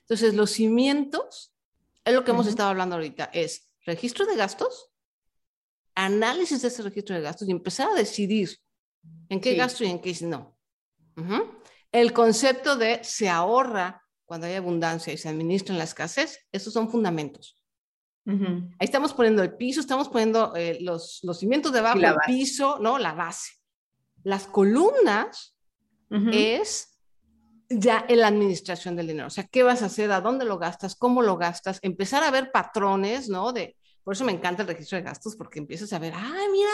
Entonces, 0.00 0.34
los 0.34 0.50
cimientos, 0.50 1.54
es 2.04 2.14
lo 2.14 2.24
que 2.24 2.30
hemos 2.30 2.46
estado 2.46 2.70
hablando 2.70 2.96
ahorita, 2.96 3.30
es 3.32 3.70
registro 3.84 4.26
de 4.26 4.36
gastos, 4.36 4.92
análisis 5.94 6.62
de 6.62 6.68
ese 6.68 6.82
registro 6.82 7.16
de 7.16 7.22
gastos 7.22 7.48
y 7.48 7.50
empezar 7.50 7.88
a 7.90 7.94
decidir 7.94 8.56
en 9.28 9.40
qué 9.40 9.54
gasto 9.54 9.84
y 9.84 9.88
en 9.88 10.00
qué 10.00 10.16
no. 10.22 10.56
El 11.90 12.12
concepto 12.12 12.76
de 12.76 13.02
se 13.02 13.28
ahorra 13.28 14.02
cuando 14.24 14.46
hay 14.46 14.54
abundancia 14.54 15.12
y 15.12 15.18
se 15.18 15.28
administra 15.28 15.72
en 15.72 15.78
la 15.78 15.84
escasez, 15.84 16.46
esos 16.52 16.72
son 16.72 16.90
fundamentos. 16.90 17.60
Ahí 18.26 18.66
estamos 18.80 19.14
poniendo 19.14 19.42
el 19.42 19.56
piso, 19.56 19.80
estamos 19.80 20.08
poniendo 20.08 20.54
eh, 20.56 20.78
los, 20.80 21.20
los, 21.22 21.38
cimientos 21.38 21.72
debajo, 21.72 21.98
el 21.98 22.16
piso, 22.26 22.78
¿no? 22.80 22.98
La 22.98 23.12
base. 23.12 23.52
Las 24.26 24.48
columnas 24.48 25.54
es 26.10 26.98
ya 27.68 28.04
en 28.08 28.18
la 28.18 28.26
administración 28.26 28.96
del 28.96 29.06
dinero. 29.06 29.28
O 29.28 29.30
sea, 29.30 29.44
¿qué 29.44 29.62
vas 29.62 29.82
a 29.82 29.86
hacer? 29.86 30.10
¿A 30.10 30.20
dónde 30.20 30.44
lo 30.44 30.58
gastas? 30.58 30.96
¿Cómo 30.96 31.22
lo 31.22 31.36
gastas? 31.36 31.78
Empezar 31.82 32.24
a 32.24 32.32
ver 32.32 32.50
patrones, 32.50 33.28
¿no? 33.28 33.52
De, 33.52 33.76
por 34.02 34.14
eso 34.14 34.24
me 34.24 34.32
encanta 34.32 34.62
el 34.62 34.68
registro 34.68 34.98
de 34.98 35.04
gastos, 35.04 35.36
porque 35.36 35.60
empiezas 35.60 35.92
a 35.92 36.00
ver, 36.00 36.12
ay, 36.16 36.48
mira, 36.50 36.70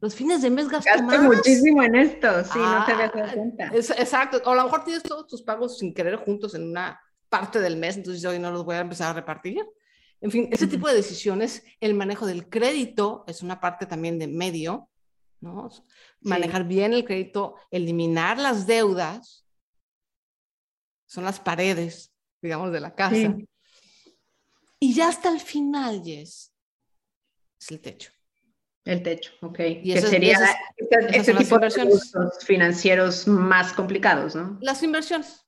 los 0.00 0.12
fines 0.12 0.42
de 0.42 0.50
mes 0.50 0.68
gasto, 0.68 0.90
gasto 0.92 1.22
muchísimo 1.22 1.84
en 1.84 1.94
esto, 1.94 2.44
sí, 2.44 2.58
no 2.58 2.84
te 2.84 2.92
das 2.92 3.12
ah, 3.14 3.32
cuenta. 3.32 3.70
exacto, 3.74 4.42
o 4.44 4.50
a 4.50 4.56
lo 4.56 4.64
mejor 4.64 4.82
tienes 4.82 5.04
todos 5.04 5.28
tus 5.28 5.42
pagos 5.42 5.78
sin 5.78 5.94
querer 5.94 6.16
juntos 6.16 6.56
en 6.56 6.68
una 6.68 7.00
parte 7.28 7.60
del 7.60 7.76
mes, 7.76 7.96
entonces 7.96 8.24
hoy 8.24 8.40
no 8.40 8.50
los 8.50 8.64
voy 8.64 8.74
a 8.74 8.80
empezar 8.80 9.10
a 9.10 9.12
repartir. 9.12 9.64
En 10.20 10.32
fin, 10.32 10.48
ese 10.50 10.66
tipo 10.66 10.88
de 10.88 10.94
decisiones, 10.94 11.62
el 11.78 11.94
manejo 11.94 12.26
del 12.26 12.48
crédito 12.48 13.22
es 13.28 13.42
una 13.42 13.60
parte 13.60 13.86
también 13.86 14.18
de 14.18 14.26
medio, 14.26 14.88
¿no? 15.40 15.70
Manejar 16.20 16.64
bien 16.64 16.92
el 16.92 17.04
crédito, 17.04 17.56
eliminar 17.70 18.38
las 18.38 18.66
deudas, 18.66 19.46
son 21.06 21.24
las 21.24 21.40
paredes, 21.40 22.12
digamos, 22.42 22.72
de 22.72 22.80
la 22.80 22.94
casa. 22.94 23.36
Y 24.80 24.94
ya 24.94 25.08
hasta 25.08 25.30
el 25.30 25.40
final, 25.40 26.02
Jess, 26.04 26.52
es 27.60 27.70
el 27.70 27.80
techo. 27.80 28.12
El 28.84 29.02
techo, 29.02 29.32
ok. 29.42 29.58
Y 29.60 29.92
que 29.92 30.00
sería 30.00 30.38
ese, 31.12 31.34
tipo 31.34 31.58
de 31.58 31.70
financieros 32.40 33.26
más 33.26 33.72
complicados, 33.72 34.34
¿no? 34.34 34.58
Las 34.62 34.82
inversiones. 34.82 35.44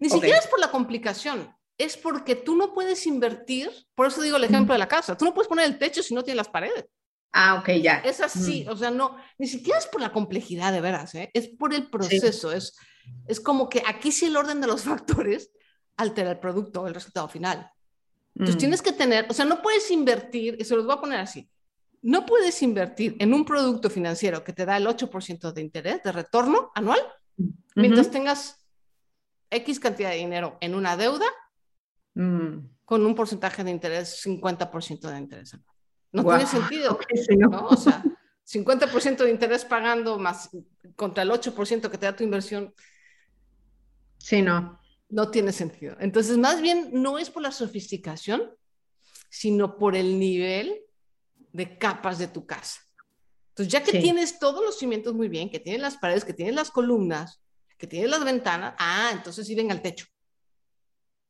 Ni 0.00 0.08
siquiera 0.08 0.38
es 0.38 0.46
por 0.46 0.58
la 0.58 0.70
complicación, 0.70 1.54
es 1.76 1.96
porque 1.96 2.34
tú 2.34 2.56
no 2.56 2.72
puedes 2.72 3.06
invertir, 3.06 3.70
por 3.94 4.06
eso 4.06 4.22
digo 4.22 4.36
el 4.36 4.44
ejemplo 4.44 4.72
de 4.72 4.78
la 4.78 4.88
casa, 4.88 5.16
tú 5.16 5.24
no 5.24 5.34
puedes 5.34 5.48
poner 5.48 5.66
el 5.66 5.78
techo 5.78 6.02
si 6.02 6.14
no 6.14 6.22
tienes 6.22 6.38
las 6.38 6.48
paredes. 6.48 6.86
Ah, 7.32 7.54
ok, 7.54 7.70
ya. 7.82 7.98
Es 7.98 8.20
así, 8.20 8.66
o 8.68 8.76
sea, 8.76 8.90
no, 8.90 9.16
ni 9.38 9.46
siquiera 9.46 9.78
es 9.78 9.86
por 9.86 10.02
la 10.02 10.12
complejidad 10.12 10.70
de 10.72 10.82
veras, 10.82 11.14
¿eh? 11.14 11.30
es 11.32 11.48
por 11.48 11.72
el 11.72 11.88
proceso, 11.88 12.52
es, 12.52 12.76
es 13.26 13.40
como 13.40 13.70
que 13.70 13.82
aquí 13.86 14.12
sí 14.12 14.26
el 14.26 14.36
orden 14.36 14.60
de 14.60 14.66
los 14.66 14.82
factores 14.84 15.50
altera 15.96 16.30
el 16.30 16.38
producto, 16.38 16.86
el 16.86 16.94
resultado 16.94 17.28
final. 17.28 17.70
Entonces 18.34 18.58
tienes 18.58 18.80
que 18.80 18.92
tener, 18.92 19.26
o 19.28 19.34
sea, 19.34 19.44
no 19.44 19.60
puedes 19.60 19.90
invertir, 19.90 20.56
y 20.58 20.64
se 20.64 20.74
los 20.74 20.86
voy 20.86 20.94
a 20.94 21.00
poner 21.00 21.20
así, 21.20 21.48
no 22.02 22.26
puedes 22.26 22.62
invertir 22.62 23.16
en 23.18 23.32
un 23.32 23.44
producto 23.44 23.88
financiero 23.88 24.42
que 24.42 24.52
te 24.52 24.64
da 24.64 24.76
el 24.76 24.86
8% 24.86 25.52
de 25.52 25.60
interés, 25.60 26.02
de 26.02 26.12
retorno 26.12 26.70
anual, 26.74 27.00
mientras 27.74 28.10
tengas 28.10 28.66
X 29.50 29.78
cantidad 29.78 30.10
de 30.10 30.16
dinero 30.16 30.58
en 30.60 30.74
una 30.74 30.96
deuda 30.96 31.26
mm. 32.14 32.58
con 32.84 33.06
un 33.06 33.14
porcentaje 33.14 33.62
de 33.64 33.70
interés, 33.70 34.24
50% 34.26 35.00
de 35.00 35.18
interés 35.18 35.54
anual. 35.54 35.71
No 36.12 36.24
tiene 36.24 36.46
sentido. 36.46 36.98
¿no? 37.38 37.66
O 37.68 37.76
sea, 37.76 38.02
50% 38.46 39.24
de 39.24 39.30
interés 39.30 39.64
pagando 39.64 40.18
más 40.18 40.50
contra 40.96 41.22
el 41.22 41.30
8% 41.30 41.90
que 41.90 41.98
te 41.98 42.06
da 42.06 42.16
tu 42.16 42.24
inversión. 42.24 42.74
Sí, 44.18 44.42
no. 44.42 44.78
No 45.08 45.30
tiene 45.30 45.52
sentido. 45.52 45.96
Entonces, 46.00 46.38
más 46.38 46.60
bien, 46.60 46.90
no 46.92 47.18
es 47.18 47.30
por 47.30 47.42
la 47.42 47.52
sofisticación, 47.52 48.50
sino 49.28 49.76
por 49.78 49.96
el 49.96 50.18
nivel 50.18 50.80
de 51.52 51.78
capas 51.78 52.18
de 52.18 52.28
tu 52.28 52.46
casa. 52.46 52.80
Entonces, 53.50 53.72
ya 53.72 53.82
que 53.82 54.00
tienes 54.00 54.38
todos 54.38 54.64
los 54.64 54.78
cimientos 54.78 55.14
muy 55.14 55.28
bien, 55.28 55.50
que 55.50 55.60
tienes 55.60 55.82
las 55.82 55.98
paredes, 55.98 56.24
que 56.24 56.32
tienes 56.32 56.54
las 56.54 56.70
columnas, 56.70 57.42
que 57.76 57.86
tienes 57.86 58.10
las 58.10 58.24
ventanas, 58.24 58.74
ah, 58.78 59.10
entonces 59.12 59.46
sí 59.46 59.54
venga 59.54 59.74
al 59.74 59.82
techo. 59.82 60.06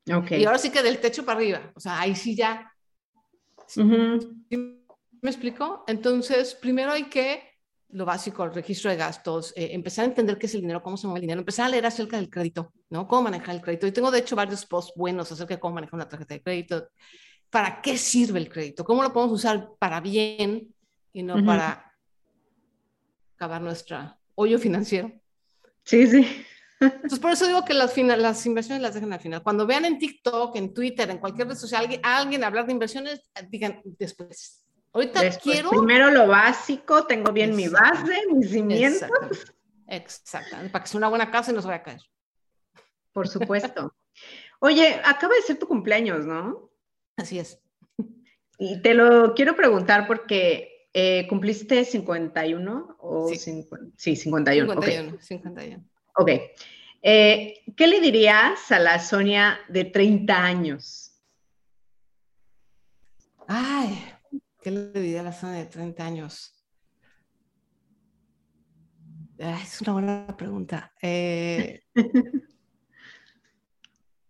Okay. 0.09 0.41
Y 0.41 0.45
ahora 0.45 0.57
sí 0.57 0.69
que 0.69 0.83
del 0.83 0.99
techo 0.99 1.25
para 1.25 1.37
arriba, 1.37 1.71
o 1.75 1.79
sea, 1.79 1.99
ahí 1.99 2.15
sí 2.15 2.35
ya. 2.35 2.72
¿Me 3.75 5.29
explico? 5.29 5.83
Entonces, 5.87 6.53
primero 6.55 6.91
hay 6.91 7.05
que, 7.05 7.43
lo 7.89 8.05
básico, 8.05 8.43
el 8.43 8.53
registro 8.53 8.91
de 8.91 8.97
gastos, 8.97 9.53
eh, 9.55 9.69
empezar 9.71 10.03
a 10.03 10.09
entender 10.09 10.37
qué 10.37 10.47
es 10.47 10.55
el 10.55 10.61
dinero, 10.61 10.83
cómo 10.83 10.97
se 10.97 11.07
mueve 11.07 11.19
el 11.19 11.21
dinero, 11.21 11.39
empezar 11.39 11.67
a 11.67 11.69
leer 11.69 11.85
acerca 11.85 12.17
del 12.17 12.29
crédito, 12.29 12.73
¿no? 12.89 13.07
Cómo 13.07 13.23
manejar 13.23 13.55
el 13.55 13.61
crédito. 13.61 13.87
Y 13.87 13.91
tengo, 13.91 14.11
de 14.11 14.19
hecho, 14.19 14.35
varios 14.35 14.65
posts 14.65 14.93
buenos 14.95 15.31
acerca 15.31 15.53
de 15.53 15.59
cómo 15.59 15.75
manejar 15.75 15.95
una 15.95 16.09
tarjeta 16.09 16.33
de 16.33 16.41
crédito, 16.41 16.89
para 17.49 17.81
qué 17.81 17.97
sirve 17.97 18.39
el 18.39 18.49
crédito, 18.49 18.83
cómo 18.83 19.03
lo 19.03 19.13
podemos 19.13 19.35
usar 19.35 19.69
para 19.79 20.01
bien 20.01 20.73
y 21.13 21.23
no 21.23 21.43
para 21.45 21.93
acabar 23.35 23.61
nuestro 23.61 24.17
hoyo 24.35 24.57
financiero. 24.57 25.11
Sí, 25.83 26.07
sí. 26.07 26.25
Entonces, 26.85 27.19
por 27.19 27.31
eso 27.31 27.47
digo 27.47 27.65
que 27.65 27.73
las, 27.73 27.95
las 27.97 28.45
inversiones 28.45 28.81
las 28.81 28.93
dejen 28.93 29.13
al 29.13 29.19
final. 29.19 29.43
Cuando 29.43 29.65
vean 29.65 29.85
en 29.85 29.97
TikTok, 29.97 30.55
en 30.55 30.73
Twitter, 30.73 31.09
en 31.09 31.17
cualquier 31.17 31.47
red 31.47 31.55
social, 31.55 31.81
alguien, 31.81 32.01
alguien 32.03 32.43
hablar 32.43 32.65
de 32.65 32.73
inversiones, 32.73 33.21
digan 33.49 33.81
después. 33.83 34.63
Ahorita 34.91 35.21
quiero. 35.41 35.69
Primero 35.71 36.11
lo 36.11 36.27
básico, 36.27 37.05
tengo 37.05 37.31
bien 37.31 37.55
mi 37.55 37.67
base, 37.67 38.27
mis 38.31 38.51
cimientos. 38.51 39.09
Exactamente. 39.87 40.71
Para 40.71 40.83
que 40.83 40.89
sea 40.89 40.97
una 40.99 41.09
buena 41.09 41.31
casa 41.31 41.51
y 41.51 41.55
no 41.55 41.61
se 41.61 41.67
vaya 41.67 41.79
a 41.79 41.83
caer. 41.83 42.01
Por 43.11 43.27
supuesto. 43.27 43.95
Oye, 44.59 45.01
acaba 45.03 45.33
de 45.35 45.41
ser 45.41 45.57
tu 45.57 45.67
cumpleaños, 45.67 46.25
¿no? 46.25 46.71
Así 47.17 47.39
es. 47.39 47.59
Y 48.57 48.81
te 48.81 48.93
lo 48.93 49.33
quiero 49.33 49.55
preguntar 49.55 50.07
porque 50.07 50.87
eh, 50.93 51.27
cumpliste 51.27 51.85
51 51.85 52.97
o 52.99 53.27
sí, 53.27 53.37
51. 53.37 54.73
51, 54.73 55.17
51. 55.19 55.83
Ok. 56.15 56.29
Eh, 57.01 57.63
¿Qué 57.75 57.87
le 57.87 57.99
dirías 57.99 58.71
a 58.71 58.79
la 58.79 58.99
Sonia 58.99 59.59
de 59.67 59.85
30 59.85 60.43
años? 60.43 61.21
Ay, 63.47 64.01
¿qué 64.61 64.71
le 64.71 64.91
diría 64.91 65.21
a 65.21 65.23
la 65.23 65.33
Sonia 65.33 65.59
de 65.59 65.65
30 65.65 66.05
años? 66.05 66.49
es 69.37 69.81
una 69.81 69.93
buena 69.93 70.37
pregunta. 70.37 70.93
Eh, 71.01 71.81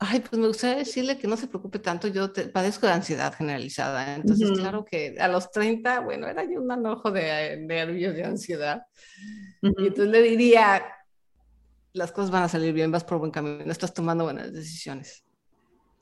Ay, 0.05 0.19
pues 0.19 0.33
me 0.33 0.47
gustaría 0.47 0.79
decirle 0.79 1.17
que 1.17 1.29
no 1.29 1.37
se 1.37 1.47
preocupe 1.47 1.79
tanto, 1.79 2.09
yo 2.09 2.33
padezco 2.51 2.87
de 2.87 2.91
ansiedad 2.91 3.33
generalizada, 3.33 4.15
entonces 4.15 4.51
claro 4.51 4.83
que 4.83 5.15
a 5.17 5.29
los 5.29 5.49
30, 5.49 6.01
bueno, 6.01 6.27
era 6.27 6.43
yo 6.43 6.61
un 6.61 6.69
enojo 6.69 7.09
de 7.09 7.55
nervios, 7.61 8.13
de 8.13 8.25
ansiedad, 8.25 8.85
y 9.61 9.67
entonces 9.87 10.07
le 10.09 10.21
diría, 10.21 10.83
las 11.93 12.12
cosas 12.12 12.32
van 12.32 12.43
a 12.43 12.49
salir 12.49 12.73
bien, 12.73 12.91
vas 12.91 13.03
por 13.03 13.19
buen 13.19 13.32
camino, 13.32 13.71
estás 13.71 13.93
tomando 13.93 14.25
buenas 14.25 14.51
decisiones. 14.51 15.23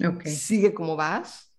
Okay. 0.03 0.33
Sigue 0.33 0.73
como 0.73 0.95
vas. 0.95 1.53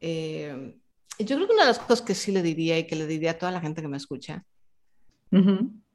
Eh, 0.00 0.76
yo 1.18 1.36
creo 1.36 1.46
que 1.46 1.54
una 1.54 1.62
de 1.62 1.68
las 1.68 1.78
cosas 1.78 2.02
que 2.02 2.14
sí 2.14 2.32
le 2.32 2.42
diría 2.42 2.78
y 2.78 2.86
que 2.86 2.96
le 2.96 3.06
diría 3.06 3.32
a 3.32 3.38
toda 3.38 3.52
la 3.52 3.60
gente 3.60 3.82
que 3.82 3.88
me 3.88 3.96
escucha, 3.96 4.44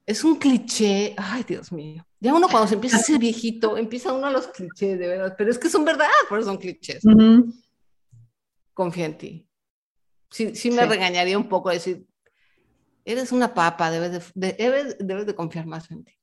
es 0.05 0.23
un 0.23 0.35
cliché, 0.37 1.13
ay 1.17 1.43
Dios 1.43 1.71
mío, 1.71 2.07
ya 2.19 2.33
uno 2.33 2.47
cuando 2.47 2.67
se 2.67 2.75
empieza 2.75 2.97
a 2.97 3.01
ser 3.01 3.19
viejito, 3.19 3.77
empieza 3.77 4.13
uno 4.13 4.27
a 4.27 4.31
los 4.31 4.47
clichés, 4.47 4.97
de 4.97 5.07
verdad, 5.07 5.35
pero 5.37 5.51
es 5.51 5.59
que 5.59 5.69
son 5.69 5.85
verdad, 5.85 6.07
pero 6.29 6.43
son 6.43 6.57
clichés. 6.57 7.03
Confía 8.73 9.05
en 9.05 9.17
ti. 9.17 9.47
Sí, 10.29 10.55
sí 10.55 10.71
me 10.71 10.85
regañaría 10.85 11.37
un 11.37 11.47
poco 11.47 11.69
decir, 11.69 12.05
eres 13.05 13.31
una 13.31 13.53
papa, 13.53 13.91
debes 13.91 14.31
de, 14.33 14.53
debes, 14.99 15.25
de 15.25 15.35
confiar 15.35 15.65
más 15.65 15.89
en 15.91 16.03
ti. 16.03 16.13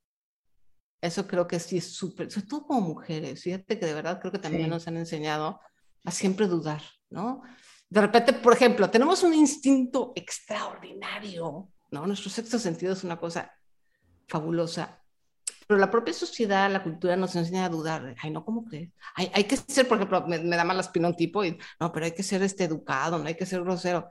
Eso 1.04 1.26
creo 1.26 1.46
que 1.46 1.60
sí 1.60 1.78
es 1.78 1.92
súper, 1.92 2.30
sobre 2.30 2.46
todo 2.46 2.66
como 2.66 2.80
mujeres, 2.80 3.42
fíjate 3.42 3.78
que 3.78 3.86
de 3.86 3.94
verdad 3.94 4.20
creo 4.20 4.32
que 4.32 4.38
también 4.38 4.70
nos 4.70 4.88
han 4.88 4.96
enseñado 4.96 5.60
a 6.04 6.10
siempre 6.10 6.46
dudar, 6.46 6.82
¿no? 7.10 7.42
De 7.90 8.00
repente, 8.00 8.32
por 8.32 8.52
ejemplo, 8.52 8.90
tenemos 8.90 9.22
un 9.22 9.34
instinto 9.34 10.12
extraordinario, 10.16 11.68
¿no? 11.90 12.06
Nuestro 12.06 12.30
sexto 12.30 12.58
sentido 12.58 12.92
es 12.94 13.04
una 13.04 13.18
cosa 13.18 13.52
fabulosa 14.26 15.04
pero 15.66 15.80
la 15.80 15.90
propia 15.90 16.12
sociedad, 16.12 16.70
la 16.70 16.82
cultura 16.82 17.16
nos 17.16 17.34
enseña 17.36 17.64
a 17.64 17.68
dudar. 17.68 18.14
Ay, 18.22 18.30
no, 18.30 18.44
¿cómo 18.44 18.64
crees? 18.64 18.90
Hay, 19.14 19.30
hay 19.32 19.44
que 19.44 19.56
ser, 19.56 19.88
por 19.88 19.96
ejemplo, 19.96 20.26
me, 20.26 20.38
da 20.38 20.64
mala 20.64 20.80
espina 20.80 21.08
un 21.08 21.16
tipo 21.16 21.44
y, 21.44 21.58
no, 21.80 21.90
pero 21.92 22.04
hay 22.04 22.12
que 22.12 22.22
ser 22.22 22.42
este 22.42 22.64
educado, 22.64 23.18
no 23.18 23.26
hay 23.26 23.34
que 23.34 23.46
ser 23.46 23.62
grosero. 23.62 24.08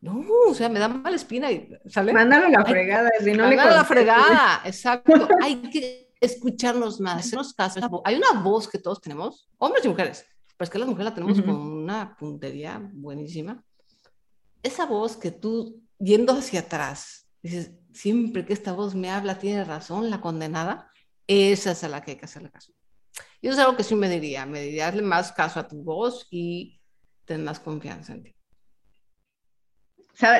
No, 0.00 0.22
o 0.48 0.54
sea, 0.54 0.68
me 0.68 0.80
da 0.80 0.88
mala 0.88 1.16
espina 1.16 1.50
y, 1.50 1.70
¿sale? 1.86 2.12
Mándalo 2.12 2.48
la 2.48 2.64
fregada, 2.64 3.10
si 3.20 3.32
no 3.32 3.46
le 3.46 3.58
a 3.58 3.70
la 3.70 3.84
fregada, 3.84 4.62
exacto. 4.64 5.28
hay 5.40 5.56
que 5.70 6.11
escucharnos 6.22 7.00
más, 7.00 7.26
hacernos 7.26 7.52
caso. 7.52 7.80
Hay 8.04 8.14
una 8.14 8.40
voz 8.42 8.68
que 8.68 8.78
todos 8.78 9.00
tenemos, 9.00 9.48
hombres 9.58 9.84
y 9.84 9.88
mujeres, 9.88 10.24
pero 10.56 10.64
es 10.64 10.70
que 10.70 10.78
las 10.78 10.88
mujeres 10.88 11.06
la 11.06 11.14
tenemos 11.14 11.42
con 11.42 11.56
una 11.56 12.16
puntería 12.16 12.80
buenísima. 12.94 13.62
Esa 14.62 14.86
voz 14.86 15.16
que 15.16 15.32
tú, 15.32 15.82
yendo 15.98 16.32
hacia 16.32 16.60
atrás, 16.60 17.28
dices, 17.42 17.72
siempre 17.92 18.46
que 18.46 18.52
esta 18.52 18.72
voz 18.72 18.94
me 18.94 19.10
habla 19.10 19.40
tiene 19.40 19.64
razón, 19.64 20.10
la 20.10 20.20
condenada, 20.20 20.88
esa 21.26 21.72
es 21.72 21.82
a 21.82 21.88
la 21.88 22.02
que 22.02 22.12
hay 22.12 22.16
que 22.16 22.26
hacerle 22.26 22.50
caso. 22.50 22.72
Y 23.40 23.48
eso 23.48 23.54
es 23.54 23.58
algo 23.58 23.76
que 23.76 23.82
sí 23.82 23.96
me 23.96 24.08
diría, 24.08 24.46
me 24.46 24.62
diría, 24.62 24.84
darle 24.84 25.02
más 25.02 25.32
caso 25.32 25.58
a 25.58 25.66
tu 25.66 25.82
voz 25.82 26.28
y 26.30 26.80
ten 27.24 27.42
más 27.42 27.58
confianza 27.58 28.12
en 28.12 28.22
ti. 28.22 28.36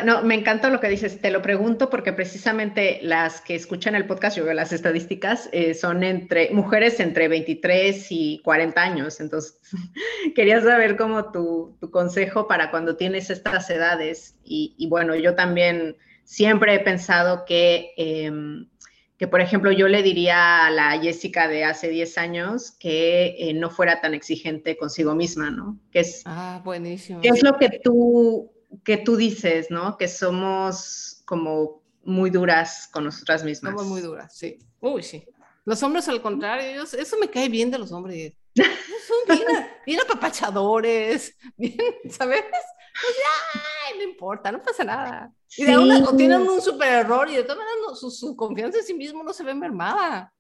No, 0.05 0.23
me 0.23 0.35
encanta 0.35 0.71
lo 0.71 0.81
que 0.81 0.89
dices. 0.89 1.21
Te 1.21 1.31
lo 1.31 1.43
pregunto 1.43 1.91
porque 1.91 2.13
precisamente 2.13 3.01
las 3.03 3.41
que 3.41 3.55
escuchan 3.55 3.95
el 3.95 4.07
podcast, 4.07 4.37
yo 4.37 4.45
veo 4.45 4.55
las 4.55 4.73
estadísticas, 4.73 5.49
eh, 5.53 5.75
son 5.75 6.05
entre 6.05 6.51
mujeres 6.51 7.01
entre 7.01 7.27
23 7.29 8.07
y 8.11 8.41
40 8.45 8.81
años. 8.81 9.21
Entonces, 9.21 9.59
quería 10.37 10.61
saber 10.61 10.97
cómo 10.97 11.33
tu, 11.33 11.77
tu, 11.81 11.91
consejo 11.91 12.47
para 12.47 12.71
cuando 12.71 12.97
tienes 12.97 13.31
estas 13.31 13.69
edades. 13.71 14.37
Y, 14.45 14.75
y 14.79 14.89
bueno, 14.89 15.16
yo 15.16 15.35
también 15.35 15.97
siempre 16.25 16.75
he 16.75 16.81
pensado 16.81 17.45
que, 17.45 17.93
em, 17.97 18.68
que, 19.16 19.29
por 19.29 19.41
ejemplo, 19.41 19.73
yo 19.73 19.89
le 19.89 20.03
diría 20.03 20.66
a 20.66 20.70
la 20.70 21.01
Jessica 21.01 21.49
de 21.49 21.64
hace 21.64 21.89
10 21.89 22.18
años 22.18 22.73
que 22.73 23.37
eh, 23.39 23.55
no 23.55 23.70
fuera 23.70 24.01
tan 24.01 24.14
exigente 24.14 24.77
consigo 24.77 25.14
misma, 25.14 25.51
¿no? 25.51 25.79
Que 25.91 26.01
es, 26.01 26.23
ah, 26.27 26.61
buenísimo. 26.64 27.20
¿Qué 27.20 27.29
es 27.29 27.43
lo 27.43 27.57
que 27.57 27.81
tú, 27.83 28.51
que 28.85 28.97
tú 28.99 29.16
dices, 29.16 29.70
¿no? 29.70 29.97
Que 29.97 30.09
somos 30.09 31.23
como 31.25 31.83
muy 32.05 32.31
duras 32.31 32.89
con 32.93 33.05
nosotras 33.05 33.45
mismas. 33.45 33.73
Somos 33.73 33.87
muy 33.87 34.01
duras, 34.01 34.37
sí. 34.37 34.59
Uy, 34.81 35.03
sí. 35.03 35.25
Los 35.64 35.83
hombres, 35.83 36.09
al 36.09 36.20
contrario, 36.20 36.83
eso 36.83 37.16
me 37.18 37.29
cae 37.29 37.49
bien 37.49 37.70
de 37.70 37.79
los 37.79 37.93
hombres. 37.93 38.35
Son 38.55 39.39
bien, 39.87 40.01
apapachadores, 40.01 41.37
bien, 41.57 41.79
¿sabes? 42.11 42.45
Pues 42.51 43.16
ya, 43.16 43.97
no 43.97 44.03
importa, 44.03 44.53
no 44.53 44.61
pasa 44.61 44.85
nada. 44.85 45.33
Y 45.57 45.64
de 45.64 45.79
una, 45.79 45.99
o 45.99 46.16
tienen 46.16 46.43
un 46.43 46.61
super 46.61 46.89
error 46.89 47.31
y 47.31 47.37
de 47.37 47.43
todas 47.43 47.59
maneras 47.59 48.01
su, 48.01 48.37
confianza 48.37 48.79
en 48.79 48.85
sí 48.85 48.95
mismo 48.95 49.23
no 49.23 49.33
se 49.33 49.45
ve 49.45 49.55
mermada. 49.55 50.33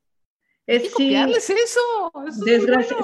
Es, 0.66 0.90
copiarles 0.92 1.50
eso. 1.50 2.12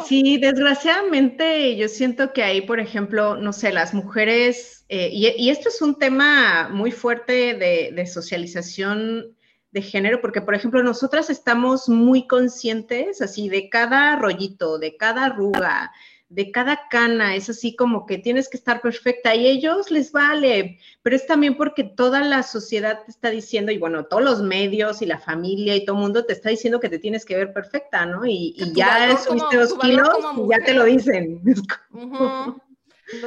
Sí, 0.06 0.38
desgraciadamente 0.38 1.76
yo 1.76 1.88
siento 1.88 2.32
que 2.32 2.42
ahí, 2.44 2.60
por 2.60 2.78
ejemplo, 2.78 3.36
no 3.36 3.52
sé, 3.52 3.72
las 3.72 3.94
mujeres, 3.94 4.84
eh, 4.88 5.10
y, 5.12 5.50
esto 5.50 5.68
es 5.68 5.82
un 5.82 5.98
tema 5.98 6.68
muy 6.68 6.92
fuerte 6.92 7.54
de, 7.54 7.90
de, 7.92 8.06
socialización 8.06 9.36
de 9.72 9.82
género, 9.82 10.20
porque, 10.20 10.40
por 10.40 10.54
ejemplo, 10.54 10.82
nosotras 10.82 11.30
estamos 11.30 11.88
muy 11.88 12.26
conscientes 12.26 13.20
así 13.20 13.48
de 13.48 13.68
cada 13.68 14.16
rollito, 14.16 14.78
de 14.78 14.96
cada 14.96 15.24
arruga, 15.24 15.92
de 16.30 16.50
cada 16.50 16.88
cana, 16.90 17.34
es 17.36 17.48
así 17.48 17.74
como 17.74 18.04
que 18.04 18.18
tienes 18.18 18.50
que 18.50 18.58
estar 18.58 18.82
perfecta 18.82 19.34
y 19.34 19.46
ellos 19.46 19.90
les 19.90 20.12
vale, 20.12 20.78
pero 21.02 21.16
es 21.16 21.26
también 21.26 21.56
porque 21.56 21.84
toda 21.84 22.20
la 22.20 22.42
sociedad 22.42 23.02
te 23.04 23.10
está 23.10 23.30
diciendo, 23.30 23.72
y 23.72 23.78
bueno, 23.78 24.04
todos 24.04 24.22
los 24.22 24.42
medios 24.42 25.00
y 25.00 25.06
la 25.06 25.18
familia 25.18 25.74
y 25.74 25.86
todo 25.86 25.96
el 25.96 26.02
mundo 26.02 26.26
te 26.26 26.34
está 26.34 26.50
diciendo 26.50 26.80
que 26.80 26.90
te 26.90 26.98
tienes 26.98 27.24
que 27.24 27.36
ver 27.36 27.54
perfecta, 27.54 28.04
¿no? 28.04 28.26
Y, 28.26 28.54
ya 28.74 29.16
subiste 29.16 29.56
dos 29.56 29.78
kilos 29.78 30.08
y 30.36 30.50
ya 30.50 30.64
te 30.64 30.74
lo 30.74 30.84
dicen. 30.84 31.42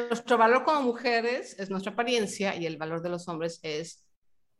Nuestro 0.09 0.37
valor 0.37 0.63
como 0.63 0.83
mujeres 0.83 1.57
es 1.57 1.71
nuestra 1.71 1.93
apariencia 1.93 2.55
y 2.55 2.67
el 2.67 2.77
valor 2.77 3.01
de 3.01 3.09
los 3.09 3.27
hombres 3.27 3.59
es 3.63 4.05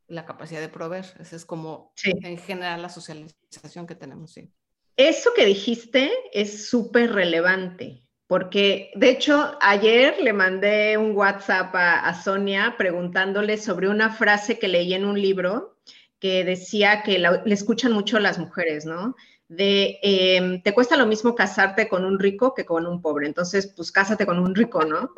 la 0.08 0.26
capacidad 0.26 0.60
de 0.60 0.68
proveer. 0.68 1.06
Esa 1.20 1.36
es 1.36 1.46
como 1.46 1.94
en 2.04 2.40
general 2.40 2.82
la 2.82 2.90
socialización 2.90 3.86
que 3.86 3.94
tenemos, 3.94 4.34
sí. 4.34 4.52
Eso 4.98 5.32
que 5.36 5.46
dijiste 5.46 6.12
es 6.34 6.68
súper 6.70 7.14
relevante 7.14 8.04
porque 8.32 8.92
de 8.96 9.10
hecho 9.10 9.58
ayer 9.60 10.16
le 10.22 10.32
mandé 10.32 10.98
un 10.98 11.14
WhatsApp 11.18 11.76
a, 11.76 12.14
Sonia 12.14 12.76
preguntándole 12.78 13.58
sobre 13.58 13.90
una 13.90 14.10
frase 14.10 14.58
que 14.58 14.70
leí 14.70 14.94
en 14.94 15.04
un 15.04 15.22
libro 15.22 15.76
que 16.18 16.46
decía 16.46 17.04
que 17.04 17.20
le 17.20 17.54
escuchan 17.54 17.92
mucho 17.92 18.20
las 18.20 18.40
mujeres, 18.40 18.86
¿no? 18.86 19.18
De, 19.50 20.00
em, 20.02 20.62
te 20.62 20.74
cuesta 20.74 20.96
lo 20.96 21.06
mismo 21.08 21.36
casarte 21.36 21.90
con 21.90 22.06
un 22.06 22.20
rico 22.20 22.54
que 22.54 22.64
con 22.64 22.88
un 22.88 23.02
pobre, 23.02 23.28
entonces 23.28 23.68
pues 23.76 23.92
cásate 23.92 24.26
con 24.26 24.40
un 24.40 24.56
rico, 24.56 24.86
¿no? 24.86 25.12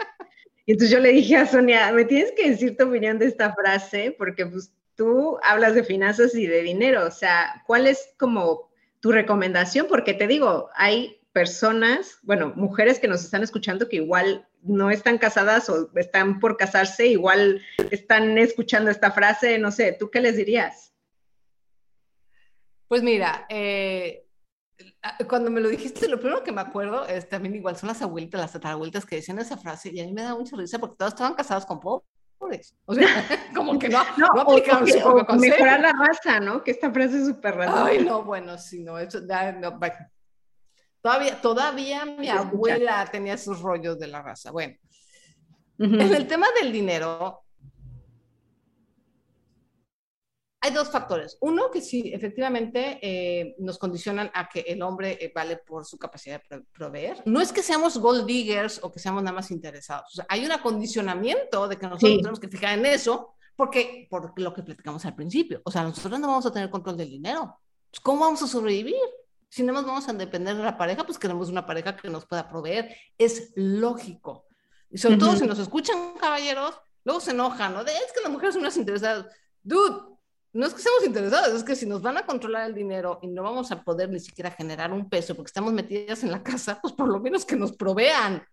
Y 0.66 0.72
entonces 0.72 0.89
yo 0.89 0.99
le 0.99 1.11
dije 1.11 1.36
a 1.36 1.45
Sonia, 1.45 1.91
me 1.91 2.05
tienes 2.05 2.32
que 2.32 2.49
decir 2.49 2.76
tu 2.78 2.86
opinión 2.86 3.20
de 3.20 3.28
esta 3.28 3.53
frase, 3.53 4.16
porque 4.18 4.47
pues 4.47 4.74
tú 4.95 5.38
hablas 5.43 5.76
de 5.76 5.84
finanzas 5.84 6.34
y 6.34 6.47
de 6.47 6.64
dinero, 6.64 7.05
o 7.05 7.11
sea, 7.11 7.61
¿cuál 7.68 7.86
es 7.86 8.16
como 8.18 8.72
tu 9.01 9.11
recomendación? 9.11 9.86
Porque 9.88 10.16
te 10.16 10.26
digo, 10.26 10.72
hay 10.74 11.20
personas, 11.34 12.19
bueno, 12.21 12.53
mujeres 12.55 12.99
que 12.99 13.07
nos 13.07 13.23
están 13.23 13.43
escuchando 13.43 13.89
que 13.89 13.97
igual 13.97 14.47
no 14.61 14.91
están 14.91 15.17
casadas 15.17 15.67
o 15.67 15.89
están 15.95 16.39
por 16.39 16.55
casarse, 16.57 17.07
igual 17.07 17.61
están 17.89 18.38
escuchando 18.38 18.91
esta 18.91 19.11
frase, 19.11 19.57
no 19.57 19.71
sé, 19.71 19.97
¿tú 19.99 20.09
qué 20.11 20.21
les 20.21 20.38
dirías? 20.38 20.93
Pues 22.88 23.01
mira, 23.01 23.47
eh, 23.49 24.27
cuando 25.27 25.49
me 25.49 25.59
lo 25.59 25.69
dijiste, 25.69 26.07
lo 26.07 26.19
primero 26.19 26.43
que 26.43 26.51
me 26.51 26.61
acuerdo 26.61 27.07
es 27.07 27.27
también 27.27 27.55
igual 27.55 27.75
son 27.75 27.88
las 27.88 28.03
abuelitas, 28.03 28.39
las 28.39 28.53
tatarabuelitas 28.53 29.05
que 29.05 29.15
decían 29.15 29.39
esa 29.39 29.57
frase 29.57 29.89
y 29.91 29.99
a 29.99 30.05
mí 30.05 30.13
me 30.13 30.21
da 30.21 30.36
mucha 30.36 30.55
risa 30.55 30.77
porque 30.77 30.97
todas 30.97 31.13
estaban 31.13 31.34
casadas 31.34 31.65
con 31.65 31.79
pobres. 31.79 32.75
O 32.86 32.93
sea, 32.93 33.07
como 33.55 33.79
que 33.79 33.89
no, 33.89 34.03
no, 34.17 34.41
aplicaron 34.41 34.88
su 34.88 34.99
propio 34.99 35.36
Mejorar 35.36 35.79
la 35.79 35.93
raza, 35.93 36.39
¿no? 36.39 36.63
Que 36.63 36.71
esta 36.71 36.91
frase 36.91 37.17
es 37.17 37.27
súper 37.27 37.55
rara. 37.55 37.86
Ay, 37.86 38.05
no, 38.05 38.23
bueno, 38.23 38.57
sí, 38.59 38.84
no, 38.84 38.99
eso, 38.99 39.19
no, 39.21 39.79
Todavía, 41.03 41.41
todavía 41.41 42.05
mi 42.05 42.29
abuela 42.29 43.05
tenía 43.11 43.33
esos 43.33 43.61
rollos 43.61 43.99
de 43.99 44.07
la 44.07 44.21
raza. 44.21 44.51
Bueno, 44.51 44.77
en 45.77 46.01
el 46.01 46.25
tema 46.27 46.47
del 46.61 46.71
dinero, 46.71 47.43
hay 50.61 50.71
dos 50.71 50.89
factores. 50.89 51.37
Uno, 51.41 51.69
que 51.69 51.81
sí, 51.81 52.09
efectivamente 52.13 52.99
eh, 53.01 53.53
nos 53.59 53.77
condicionan 53.77 54.31
a 54.33 54.47
que 54.47 54.61
el 54.61 54.81
hombre 54.81 55.17
eh, 55.19 55.29
vale 55.35 55.57
por 55.57 55.83
su 55.83 55.97
capacidad 55.97 56.41
de 56.49 56.61
proveer. 56.71 57.21
No 57.25 57.41
es 57.41 57.51
que 57.51 57.61
seamos 57.61 57.97
gold 57.97 58.25
diggers 58.25 58.79
o 58.81 58.89
que 58.89 58.99
seamos 58.99 59.23
nada 59.23 59.35
más 59.35 59.51
interesados. 59.51 60.05
O 60.09 60.15
sea, 60.15 60.25
hay 60.29 60.45
un 60.45 60.53
acondicionamiento 60.53 61.67
de 61.67 61.77
que 61.77 61.85
nosotros 61.85 62.15
tenemos 62.15 62.39
que 62.39 62.47
fijar 62.47 62.79
en 62.79 62.85
eso, 62.85 63.35
porque 63.57 64.07
por 64.09 64.39
lo 64.39 64.53
que 64.53 64.63
platicamos 64.63 65.03
al 65.03 65.15
principio. 65.15 65.61
O 65.65 65.69
sea, 65.69 65.83
nosotros 65.83 66.17
no 66.17 66.27
vamos 66.29 66.45
a 66.45 66.53
tener 66.53 66.69
control 66.69 66.95
del 66.95 67.09
dinero. 67.09 67.59
¿Cómo 68.01 68.21
vamos 68.21 68.41
a 68.41 68.47
sobrevivir? 68.47 68.95
Si 69.53 69.61
no 69.61 69.71
nos 69.71 69.85
vamos 69.85 70.09
a 70.09 70.13
depender 70.13 70.57
de 70.57 70.63
la 70.63 70.79
pareja, 70.79 71.03
pues 71.03 71.19
queremos 71.19 71.47
una 71.47 71.63
pareja 71.63 71.95
que 71.95 72.09
nos 72.09 72.25
pueda 72.25 72.49
proveer. 72.49 72.97
Es 73.19 73.51
lógico. 73.55 74.47
Y 74.89 74.97
sobre 74.97 75.17
todo 75.17 75.35
si 75.35 75.45
nos 75.45 75.59
escuchan 75.59 76.15
caballeros, 76.19 76.73
luego 77.03 77.21
se 77.21 77.31
enojan, 77.31 77.71
¿no? 77.71 77.83
De, 77.83 77.91
es 77.91 78.11
que 78.15 78.21
las 78.21 78.31
mujeres 78.31 78.55
son 78.55 78.63
unas 78.63 78.77
interesadas. 78.77 79.27
Dude, 79.61 80.17
no 80.53 80.65
es 80.65 80.73
que 80.73 80.81
seamos 80.81 81.05
interesados, 81.05 81.53
es 81.53 81.63
que 81.63 81.75
si 81.75 81.85
nos 81.85 82.01
van 82.01 82.17
a 82.17 82.25
controlar 82.25 82.67
el 82.67 82.73
dinero 82.73 83.19
y 83.21 83.27
no 83.27 83.43
vamos 83.43 83.71
a 83.71 83.83
poder 83.83 84.09
ni 84.09 84.19
siquiera 84.19 84.49
generar 84.49 84.91
un 84.91 85.07
peso 85.07 85.35
porque 85.35 85.49
estamos 85.49 85.71
metidas 85.71 86.23
en 86.23 86.31
la 86.31 86.41
casa, 86.41 86.79
pues 86.81 86.95
por 86.95 87.07
lo 87.07 87.19
menos 87.19 87.45
que 87.45 87.55
nos 87.55 87.73
provean. 87.73 88.43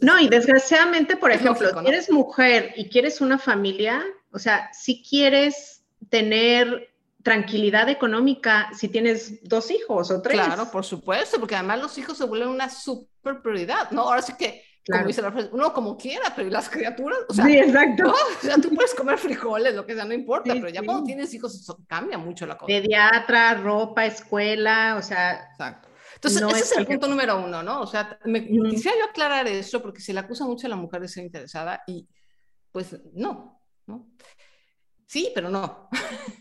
no, 0.00 0.18
y 0.18 0.28
desgraciadamente, 0.28 1.16
por 1.16 1.30
ejemplo, 1.30 1.70
si 1.70 1.86
eres 1.86 2.10
mujer 2.10 2.74
y 2.74 2.88
quieres 2.88 3.20
una 3.20 3.38
familia, 3.38 4.04
o 4.32 4.40
sea, 4.40 4.68
si 4.72 5.04
quieres 5.04 5.84
tener 6.10 6.88
tranquilidad 7.28 7.90
económica 7.90 8.70
si 8.72 8.88
tienes 8.88 9.46
dos 9.46 9.70
hijos 9.70 10.10
o 10.10 10.22
tres. 10.22 10.40
Claro, 10.40 10.70
por 10.70 10.84
supuesto, 10.84 11.38
porque 11.38 11.56
además 11.56 11.80
los 11.80 11.98
hijos 11.98 12.16
se 12.16 12.24
vuelven 12.24 12.48
una 12.48 12.70
super 12.70 13.42
prioridad, 13.42 13.90
¿no? 13.90 14.02
Ahora 14.02 14.22
sí 14.22 14.32
que, 14.38 14.64
como 14.90 15.06
dice 15.06 15.20
la 15.20 15.30
frase, 15.30 15.50
uno 15.52 15.74
como 15.74 15.98
quiera, 15.98 16.32
pero 16.34 16.48
las 16.48 16.70
criaturas? 16.70 17.18
O 17.28 17.34
sea, 17.34 17.44
sí, 17.44 17.58
exacto. 17.58 18.10
O 18.10 18.40
sea, 18.40 18.56
tú 18.56 18.74
puedes 18.74 18.94
comer 18.94 19.18
frijoles, 19.18 19.74
lo 19.74 19.84
que 19.84 19.94
sea, 19.94 20.06
no 20.06 20.14
importa, 20.14 20.54
pero 20.54 20.70
ya 20.70 20.82
cuando 20.82 21.04
tienes 21.04 21.34
hijos 21.34 21.54
eso 21.54 21.78
cambia 21.86 22.16
mucho 22.16 22.46
la 22.46 22.56
cosa. 22.56 22.66
Pediatra, 22.66 23.54
ropa, 23.54 24.06
escuela, 24.06 24.96
o 24.98 25.02
sea... 25.02 25.50
Exacto. 25.50 25.88
Entonces, 26.14 26.42
ese 26.42 26.58
es, 26.60 26.76
el 26.78 26.86
punto 26.86 27.06
número 27.06 27.44
uno, 27.44 27.62
¿no? 27.62 27.82
O 27.82 27.86
sea, 27.86 28.18
me, 28.24 28.44
quisiera 28.44 28.96
yo 28.98 29.04
aclarar 29.04 29.46
eso 29.46 29.82
porque 29.82 30.00
se 30.00 30.14
le 30.14 30.20
acusa 30.20 30.46
mucho 30.46 30.66
a 30.66 30.70
la 30.70 30.76
mujer 30.76 31.02
de 31.02 31.08
ser 31.08 31.24
interesada 31.24 31.82
y 31.86 32.08
pues 32.72 32.96
no, 33.12 33.60
¿no? 33.86 34.08
Sí, 35.08 35.32
pero 35.34 35.50
no. 35.50 35.88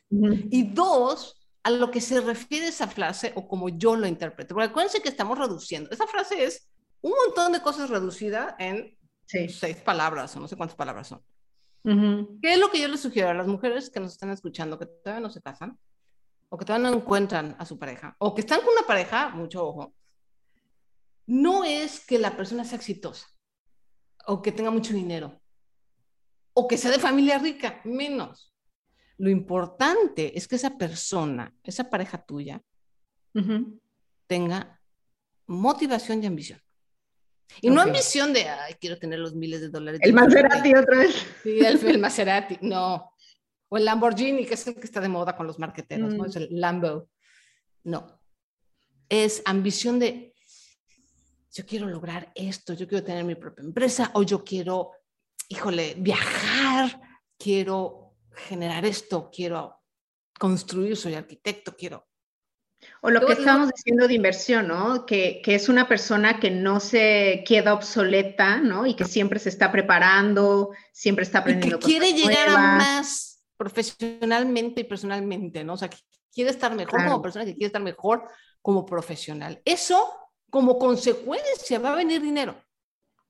Y 0.09 0.63
dos, 0.73 1.49
a 1.63 1.71
lo 1.71 1.89
que 1.89 2.01
se 2.01 2.21
refiere 2.21 2.67
esa 2.67 2.87
frase 2.87 3.31
o 3.35 3.47
como 3.47 3.69
yo 3.69 3.95
lo 3.95 4.05
interpreto. 4.07 4.53
Porque 4.53 4.69
acuérdense 4.69 5.01
que 5.01 5.09
estamos 5.09 5.37
reduciendo. 5.37 5.89
Esa 5.89 6.05
frase 6.05 6.43
es 6.43 6.69
un 7.01 7.13
montón 7.25 7.53
de 7.53 7.61
cosas 7.61 7.89
reducida 7.89 8.55
en 8.59 8.97
seis 9.25 9.77
palabras 9.83 10.35
o 10.35 10.39
no 10.39 10.47
sé 10.47 10.55
cuántas 10.55 10.77
palabras 10.77 11.07
son. 11.07 11.23
¿Qué 12.41 12.53
es 12.53 12.59
lo 12.59 12.69
que 12.69 12.81
yo 12.81 12.89
les 12.89 12.99
sugiero 12.99 13.29
a 13.29 13.33
las 13.33 13.47
mujeres 13.47 13.89
que 13.89 14.01
nos 14.01 14.11
están 14.11 14.29
escuchando, 14.31 14.77
que 14.77 14.85
todavía 14.85 15.21
no 15.21 15.29
se 15.29 15.41
casan 15.41 15.79
o 16.49 16.57
que 16.57 16.65
todavía 16.65 16.89
no 16.89 16.97
encuentran 16.97 17.55
a 17.57 17.65
su 17.65 17.79
pareja 17.79 18.15
o 18.19 18.35
que 18.35 18.41
están 18.41 18.59
con 18.59 18.73
una 18.73 18.85
pareja, 18.85 19.29
mucho 19.29 19.65
ojo, 19.65 19.93
no 21.27 21.63
es 21.63 22.05
que 22.05 22.19
la 22.19 22.35
persona 22.35 22.65
sea 22.65 22.77
exitosa 22.77 23.27
o 24.25 24.41
que 24.41 24.51
tenga 24.51 24.71
mucho 24.71 24.93
dinero 24.93 25.39
o 26.53 26.67
que 26.67 26.77
sea 26.77 26.91
de 26.91 26.99
familia 26.99 27.37
rica, 27.37 27.79
menos. 27.85 28.51
Lo 29.17 29.29
importante 29.29 30.37
es 30.37 30.47
que 30.47 30.55
esa 30.55 30.77
persona, 30.77 31.53
esa 31.63 31.89
pareja 31.89 32.23
tuya, 32.23 32.61
tenga 34.27 34.79
motivación 35.47 36.23
y 36.23 36.27
ambición. 36.27 36.61
Y 37.61 37.69
no 37.69 37.81
ambición 37.81 38.33
de, 38.33 38.47
ay, 38.47 38.75
quiero 38.79 38.99
tener 38.99 39.19
los 39.19 39.33
miles 39.33 39.61
de 39.61 39.69
dólares. 39.69 39.99
El 40.03 40.13
Maserati 40.13 40.75
otra 40.75 40.97
vez. 40.97 41.15
Sí, 41.43 41.59
el, 41.59 41.99
Maserati, 41.99 42.57
no. 42.61 43.11
O 43.69 43.77
el 43.77 43.85
Lamborghini, 43.85 44.45
que 44.45 44.53
es 44.53 44.67
el 44.67 44.75
que 44.75 44.81
está 44.81 45.01
de 45.01 45.09
moda 45.09 45.35
con 45.35 45.47
los 45.47 45.57
marqueteros, 45.57 46.13
¿no? 46.13 46.23
Mm. 46.23 46.27
Es 46.27 46.35
el 46.35 46.47
Lambo. 46.51 47.09
No. 47.83 48.19
Es 49.09 49.41
ambición 49.45 49.97
de, 49.97 50.35
yo 51.51 51.65
quiero 51.65 51.87
lograr 51.87 52.31
esto, 52.35 52.73
yo 52.73 52.87
quiero 52.87 53.03
tener 53.03 53.23
mi 53.23 53.35
propia 53.35 53.63
empresa, 53.63 54.11
o 54.13 54.23
yo 54.23 54.43
quiero, 54.43 54.91
híjole, 55.47 55.95
viajar, 55.97 57.01
quiero 57.37 58.06
generar 58.37 58.85
esto, 58.85 59.29
quiero 59.33 59.81
construir, 60.39 60.95
soy 60.95 61.15
arquitecto, 61.15 61.75
quiero. 61.75 62.07
O 63.01 63.09
lo 63.09 63.25
que 63.25 63.33
estamos 63.33 63.71
diciendo 63.75 64.07
de 64.07 64.13
inversión, 64.13 64.67
¿no? 64.67 65.05
Que, 65.05 65.41
que, 65.43 65.55
es 65.55 65.67
una 65.67 65.87
persona 65.87 66.39
que 66.39 66.51
no 66.51 66.79
se 66.79 67.43
queda 67.45 67.73
obsoleta, 67.73 68.59
¿no? 68.59 68.85
Y 68.85 68.95
que 68.95 69.05
siempre 69.05 69.39
se 69.39 69.49
está 69.49 69.71
preparando, 69.71 70.71
siempre 70.91 71.23
está 71.23 71.39
aprendiendo. 71.39 71.77
Y 71.77 71.79
que 71.79 71.85
quiere 71.85 72.13
llegar 72.13 72.49
a 72.49 72.57
más 72.77 73.43
profesionalmente 73.57 74.81
y 74.81 74.83
personalmente, 74.83 75.63
¿no? 75.63 75.73
O 75.73 75.77
sea, 75.77 75.89
que 75.89 75.97
quiere 76.31 76.51
estar 76.51 76.75
mejor 76.75 77.03
como 77.03 77.21
persona, 77.21 77.45
que 77.45 77.53
quiere 77.53 77.67
estar 77.67 77.81
mejor 77.81 78.23
como 78.61 78.85
profesional. 78.85 79.59
Eso, 79.65 80.13
como 80.49 80.77
consecuencia, 80.77 81.79
va 81.79 81.93
a 81.93 81.95
venir 81.95 82.21
dinero. 82.21 82.63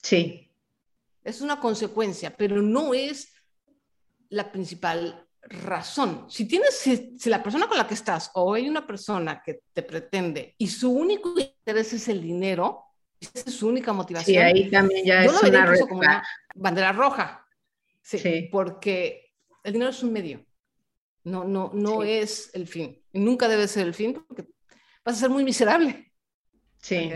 Sí. 0.03 0.51
Es 1.23 1.41
una 1.41 1.59
consecuencia, 1.59 2.35
pero 2.35 2.61
no 2.61 2.93
es 2.93 3.33
la 4.29 4.51
principal 4.51 5.27
razón. 5.41 6.25
Si 6.29 6.45
tienes, 6.45 6.75
si, 6.75 7.29
la 7.29 7.41
persona 7.41 7.67
con 7.67 7.77
la 7.77 7.87
que 7.87 7.93
estás 7.93 8.31
o 8.33 8.53
hay 8.53 8.67
una 8.67 8.85
persona 8.85 9.41
que 9.43 9.61
te 9.73 9.83
pretende 9.83 10.55
y 10.57 10.67
su 10.67 10.91
único 10.91 11.33
interés 11.39 11.93
es 11.93 12.07
el 12.09 12.21
dinero, 12.21 12.83
esa 13.19 13.49
es 13.49 13.53
su 13.53 13.67
única 13.67 13.93
motivación. 13.93 14.35
Sí, 14.35 14.37
ahí 14.37 14.69
también 14.69 15.05
ya 15.05 15.23
es 15.23 15.43
una, 15.43 15.79
como 15.87 15.99
una 15.99 16.23
bandera 16.55 16.91
roja. 16.91 17.45
Sí, 18.01 18.49
porque 18.51 19.33
el 19.63 19.73
dinero 19.73 19.91
es 19.91 20.03
un 20.03 20.13
medio. 20.13 20.45
No, 21.23 21.43
no, 21.43 21.71
no 21.73 22.03
es 22.03 22.51
el 22.53 22.67
fin. 22.67 23.03
Y 23.11 23.19
nunca 23.19 23.47
debe 23.47 23.67
ser 23.67 23.87
el 23.87 23.93
fin 23.93 24.13
porque 24.13 24.47
vas 25.03 25.17
a 25.17 25.19
ser 25.19 25.29
muy 25.29 25.43
miserable. 25.43 26.13
Sí. 26.77 27.11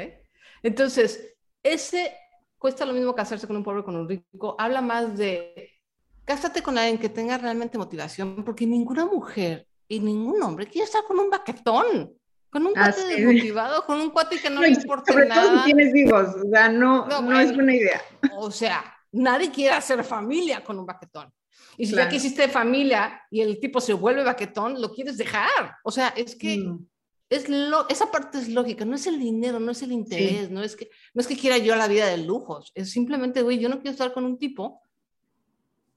Entonces, 0.63 1.35
ese 1.63 2.13
cuesta 2.57 2.85
lo 2.85 2.93
mismo 2.93 3.15
casarse 3.15 3.47
con 3.47 3.57
un 3.57 3.63
pobre 3.63 3.83
con 3.83 3.95
un 3.95 4.07
rico, 4.07 4.55
habla 4.59 4.81
más 4.81 5.17
de 5.17 5.80
cásate 6.25 6.61
con 6.61 6.77
alguien 6.77 6.97
que 6.97 7.09
tenga 7.09 7.37
realmente 7.37 7.77
motivación, 7.77 8.43
porque 8.43 8.65
ninguna 8.65 9.05
mujer 9.05 9.67
y 9.87 9.99
ningún 9.99 10.41
hombre 10.41 10.67
quiere 10.67 10.85
estar 10.85 11.03
con 11.03 11.19
un 11.19 11.29
baquetón, 11.29 12.13
con 12.49 12.65
un 12.65 12.73
cuate 12.73 13.05
desmotivado, 13.05 13.85
con 13.85 13.99
un 13.99 14.09
cuate 14.09 14.39
que 14.39 14.49
no, 14.49 14.61
le 14.61 14.69
importa 14.69 15.11
sobre 15.11 15.27
nada. 15.27 15.43
Todo 15.43 15.57
si 15.59 15.65
tienes 15.65 15.95
hijos, 15.95 16.29
o 16.35 16.49
sea, 16.49 16.69
no, 16.69 17.07
no, 17.07 17.39
es 17.39 17.53
buena 17.53 17.75
idea. 17.75 18.01
O 18.37 18.51
sea, 18.51 18.83
nadie 19.11 19.51
quiere 19.51 19.73
hacer 19.73 20.03
familia 20.03 20.63
con 20.63 20.79
un 20.79 20.85
baquetón. 20.85 21.31
Y 21.77 21.87
si 21.87 21.95
ya 21.95 22.09
que 22.09 22.17
hiciste 22.17 22.47
familia 22.49 23.21
y 23.31 23.41
el 23.41 23.59
tipo 23.59 23.79
se 23.79 23.93
vuelve 23.93 24.23
baquetón, 24.23 24.81
lo 24.81 24.93
quieres 24.93 25.17
dejar. 25.17 25.75
O 25.83 25.91
sea, 25.91 26.09
es 26.09 26.35
que 26.35 26.57
mm. 26.57 26.87
es 27.29 27.49
lo, 27.49 27.87
esa 27.89 28.11
parte 28.11 28.37
es 28.37 28.49
lógica, 28.49 28.85
no 28.85 28.95
es 28.95 29.07
el 29.07 29.19
dinero, 29.19 29.59
no 29.59 29.71
es 29.71 29.81
el 29.81 29.91
interés, 29.91 30.51
no, 30.51 30.61
es 30.61 30.75
que, 30.75 30.89
no 31.13 31.21
es 31.21 31.27
que 31.27 31.37
quiera 31.37 31.57
yo 31.57 31.75
la 31.75 31.87
vida 31.87 32.05
de 32.07 32.17
lujos, 32.17 32.71
es 32.75 32.91
simplemente, 32.91 33.41
güey, 33.41 33.59
yo 33.59 33.69
no 33.69 33.77
quiero 33.77 33.91
estar 33.91 34.13
con 34.13 34.25
un 34.25 34.37
tipo 34.37 34.81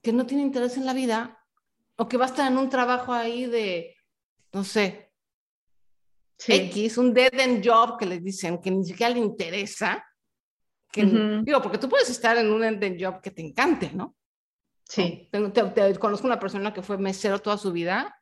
que 0.05 0.13
no 0.13 0.27
tiene 0.27 0.43
interés 0.43 0.77
en 0.77 0.85
la 0.85 0.93
vida 0.93 1.43
o 1.95 2.07
que 2.07 2.15
va 2.15 2.25
a 2.25 2.27
estar 2.27 2.51
en 2.51 2.59
un 2.59 2.69
trabajo 2.69 3.11
ahí 3.11 3.47
de, 3.47 3.97
no 4.53 4.63
sé, 4.63 5.11
X, 6.37 6.99
un 6.99 7.11
dead 7.11 7.33
end 7.33 7.67
job 7.67 7.97
que 7.97 8.05
le 8.05 8.19
dicen 8.19 8.61
que 8.61 8.69
ni 8.69 8.85
siquiera 8.85 9.11
le 9.11 9.19
interesa. 9.19 10.05
Que, 10.91 11.05
Digo, 11.43 11.59
porque 11.59 11.79
tú 11.79 11.89
puedes 11.89 12.07
estar 12.11 12.37
en 12.37 12.51
un 12.51 12.61
dead 12.61 12.83
end 12.83 13.03
job 13.03 13.19
que 13.19 13.31
te 13.31 13.41
encante, 13.41 13.89
¿no? 13.95 14.15
Sí. 14.83 15.27
Te, 15.31 15.97
conozco 15.97 16.27
una 16.27 16.39
persona 16.39 16.71
que 16.71 16.83
fue 16.83 16.99
mesero 16.99 17.39
toda 17.39 17.57
su 17.57 17.71
vida 17.71 18.15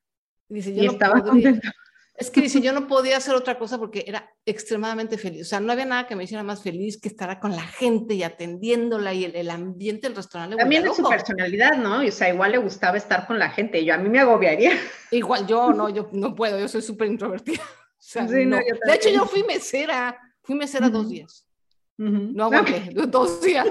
y 0.48 0.54
dice, 0.54 0.74
yo 0.74 0.84
y 0.84 0.86
estaba 0.86 1.22
contenta. 1.22 1.74
Es 2.16 2.30
que 2.30 2.42
dice, 2.42 2.62
yo 2.62 2.74
no 2.74 2.88
podía 2.88 3.18
hacer 3.18 3.34
otra 3.34 3.58
cosa 3.58 3.80
porque 3.80 4.06
era 4.06 4.32
extremadamente 4.46 5.18
feliz. 5.18 5.48
O 5.48 5.50
sea, 5.50 5.60
no 5.60 5.72
había 5.72 5.86
nada 5.86 6.06
que 6.06 6.16
me 6.16 6.26
hiciera 6.26 6.44
más 6.44 6.62
feliz 6.62 7.00
que 7.02 7.10
estar 7.10 7.40
con 7.40 7.56
la 7.56 7.64
gente 7.64 8.14
y 8.14 8.22
atendiéndola 8.22 9.16
y 9.16 9.26
el, 9.26 9.50
ambiente 9.50 10.08
del 10.08 10.16
restaurante. 10.16 10.56
También 10.56 10.86
es 10.86 10.96
su 10.96 11.04
personalidad, 11.04 11.76
¿no? 11.78 12.06
O 12.06 12.12
sea, 12.12 12.30
igual 12.30 12.52
le 12.52 12.60
gustaba 12.60 12.98
estar 12.98 13.26
con 13.26 13.40
la 13.40 13.50
gente. 13.50 13.84
Yo 13.84 13.96
a 13.96 13.98
mí 13.98 14.10
me 14.10 14.20
agobiaría. 14.20 14.72
Igual 15.12 15.48
yo, 15.48 15.74
no, 15.74 15.90
yo 15.90 16.10
no 16.12 16.34
puedo, 16.34 16.60
yo 16.60 16.68
soy 16.68 16.82
súper 16.82 17.08
introvertida. 17.08 17.62
O 17.96 18.06
sea, 18.06 18.28
sí, 18.28 18.46
no. 18.46 18.58
de 18.58 18.94
hecho, 18.94 19.08
yo 19.08 19.26
fui 19.26 19.44
mesera, 19.44 20.20
fui 20.42 20.56
mesera 20.56 20.90
dos 20.90 21.10
días. 21.10 21.48
No 21.96 22.44
aguanté, 22.44 22.90
dos 23.08 23.42
días. 23.42 23.66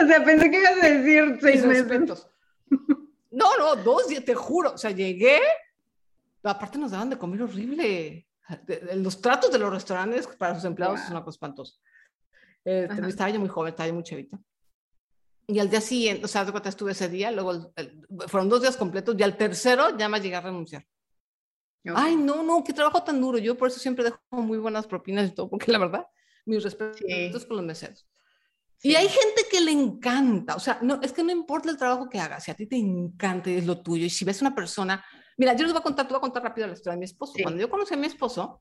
o 0.00 0.06
sea, 0.06 0.24
pensé 0.24 0.48
que 0.48 0.60
ibas 0.60 0.80
a 0.80 0.88
decir 0.88 1.38
seis 1.40 1.66
meses. 1.66 2.28
No, 3.32 3.56
no, 3.58 3.76
dos 3.82 4.06
días, 4.06 4.24
te 4.24 4.36
juro. 4.36 4.74
O 4.74 4.78
sea, 4.78 4.92
llegué, 4.92 5.40
aparte 6.48 6.78
nos 6.78 6.90
daban 6.90 7.10
de 7.10 7.18
comer 7.18 7.42
horrible. 7.42 8.26
Los 8.94 9.20
tratos 9.20 9.50
de 9.50 9.58
los 9.58 9.70
restaurantes 9.70 10.26
para 10.26 10.54
sus 10.54 10.64
empleados 10.64 11.00
son 11.00 11.12
una 11.12 11.24
cosa 11.24 11.36
espantosa. 11.36 11.74
Eh, 12.64 12.88
estaba 13.08 13.30
yo 13.30 13.40
muy 13.40 13.48
joven, 13.48 13.70
estaba 13.70 13.88
yo 13.88 13.94
muy 13.94 14.02
chavita. 14.02 14.38
Y 15.48 15.58
al 15.60 15.70
día 15.70 15.80
siguiente, 15.80 16.24
o 16.24 16.28
sea, 16.28 16.44
de 16.44 16.50
cuenta 16.50 16.68
estuve 16.68 16.92
ese 16.92 17.08
día, 17.08 17.30
luego 17.30 17.72
fueron 18.26 18.48
dos 18.48 18.62
días 18.62 18.76
completos, 18.76 19.14
y 19.16 19.22
al 19.22 19.36
tercero 19.36 19.96
ya 19.96 20.08
me 20.08 20.20
llegué 20.20 20.34
a 20.34 20.40
renunciar. 20.40 20.84
Ay, 21.94 22.16
no, 22.16 22.42
no, 22.42 22.64
qué 22.64 22.72
trabajo 22.72 23.02
tan 23.04 23.20
duro. 23.20 23.38
Yo 23.38 23.56
por 23.56 23.68
eso 23.68 23.78
siempre 23.78 24.04
dejo 24.04 24.18
muy 24.30 24.58
buenas 24.58 24.88
propinas 24.88 25.28
y 25.28 25.34
todo, 25.34 25.48
porque 25.48 25.70
la 25.70 25.78
verdad, 25.78 26.06
mis 26.44 26.62
respetos 26.62 26.98
sí. 26.98 27.46
con 27.46 27.58
los 27.58 27.64
meseros. 27.64 28.08
Y 28.82 28.94
hay 28.94 29.08
gente 29.08 29.42
que 29.50 29.60
le 29.60 29.72
encanta, 29.72 30.56
o 30.56 30.60
sea, 30.60 30.78
no, 30.82 31.00
es 31.00 31.12
que 31.12 31.22
no 31.22 31.32
importa 31.32 31.70
el 31.70 31.76
trabajo 31.76 32.08
que 32.10 32.20
hagas, 32.20 32.44
si 32.44 32.50
a 32.50 32.54
ti 32.54 32.66
te 32.66 32.76
encanta 32.76 33.50
y 33.50 33.56
es 33.56 33.66
lo 33.66 33.80
tuyo, 33.80 34.04
y 34.04 34.10
si 34.10 34.24
ves 34.24 34.42
una 34.42 34.54
persona, 34.54 35.04
mira, 35.36 35.54
yo 35.54 35.64
les 35.64 35.72
voy 35.72 35.80
a 35.80 35.82
contar, 35.82 36.06
te 36.06 36.12
voy 36.12 36.18
a 36.18 36.20
contar 36.20 36.42
rápido 36.42 36.66
la 36.66 36.74
historia 36.74 36.92
de 36.92 36.98
mi 36.98 37.04
esposo. 37.04 37.34
Cuando 37.42 37.60
yo 37.60 37.70
conocí 37.70 37.94
a 37.94 37.96
mi 37.96 38.06
esposo, 38.06 38.60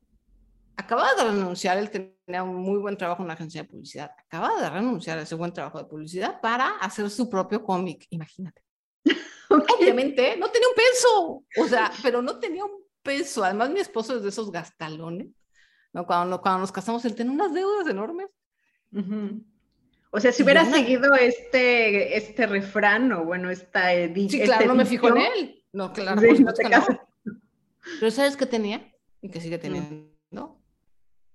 acababa 0.78 1.14
de 1.16 1.24
renunciar, 1.24 1.78
él 1.78 1.90
tenía 1.90 2.44
un 2.44 2.56
muy 2.56 2.80
buen 2.80 2.98
trabajo 2.98 3.22
en 3.22 3.26
una 3.26 3.34
agencia 3.34 3.64
de 3.64 3.70
publicidad, 3.70 4.12
acababa 4.18 4.62
de 4.62 4.70
renunciar 4.70 5.18
a 5.18 5.22
ese 5.22 5.36
buen 5.36 5.54
trabajo 5.54 5.80
de 5.80 5.86
publicidad 5.86 6.42
para 6.42 6.78
hacer 6.78 7.10
su 7.10 7.30
propio 7.30 7.64
cómic, 7.64 8.06
imagínate. 8.10 8.62
Obviamente, 9.50 10.36
no 10.38 10.50
tenía 10.50 10.68
un 10.68 10.76
peso, 10.76 11.44
o 11.58 11.68
sea, 11.68 11.92
pero 12.02 12.22
no 12.22 12.40
tenía 12.40 12.66
un 12.66 12.84
peso. 13.04 13.44
Además, 13.44 13.70
mi 13.70 13.80
esposo 13.80 14.18
es 14.18 14.24
de 14.24 14.30
esos 14.30 14.52
gastalones, 14.52 15.28
¿no? 15.94 16.06
Cuando, 16.06 16.42
cuando 16.42 16.62
nos 16.62 16.72
casamos, 16.72 17.06
él 17.06 17.16
tenía 17.16 17.34
unas 17.34 17.54
deudas 17.54 17.88
enormes. 17.88 18.28
O 20.12 20.20
sea, 20.20 20.32
si 20.32 20.44
hubiera 20.44 20.66
seguido 20.66 21.14
este, 21.14 22.18
este 22.18 22.48
refrán 22.48 23.12
o 23.12 23.26
bueno, 23.26 23.50
esta 23.50 23.92
Sí, 23.92 24.42
claro, 24.42 24.54
este 24.54 24.66
no 24.66 24.76
me 24.76 24.86
fijo 24.86 25.10
en 25.10 25.18
él. 25.18 25.65
No, 25.76 25.92
claro, 25.92 26.22
sí, 26.22 26.42
no 26.42 26.54
te 26.54 26.70
no. 26.70 26.86
Pero 28.00 28.10
¿sabes 28.10 28.38
qué 28.38 28.46
tenía? 28.46 28.90
Y 29.22 29.30
que 29.30 29.42
sigue 29.42 29.58
teniendo. 29.58 30.62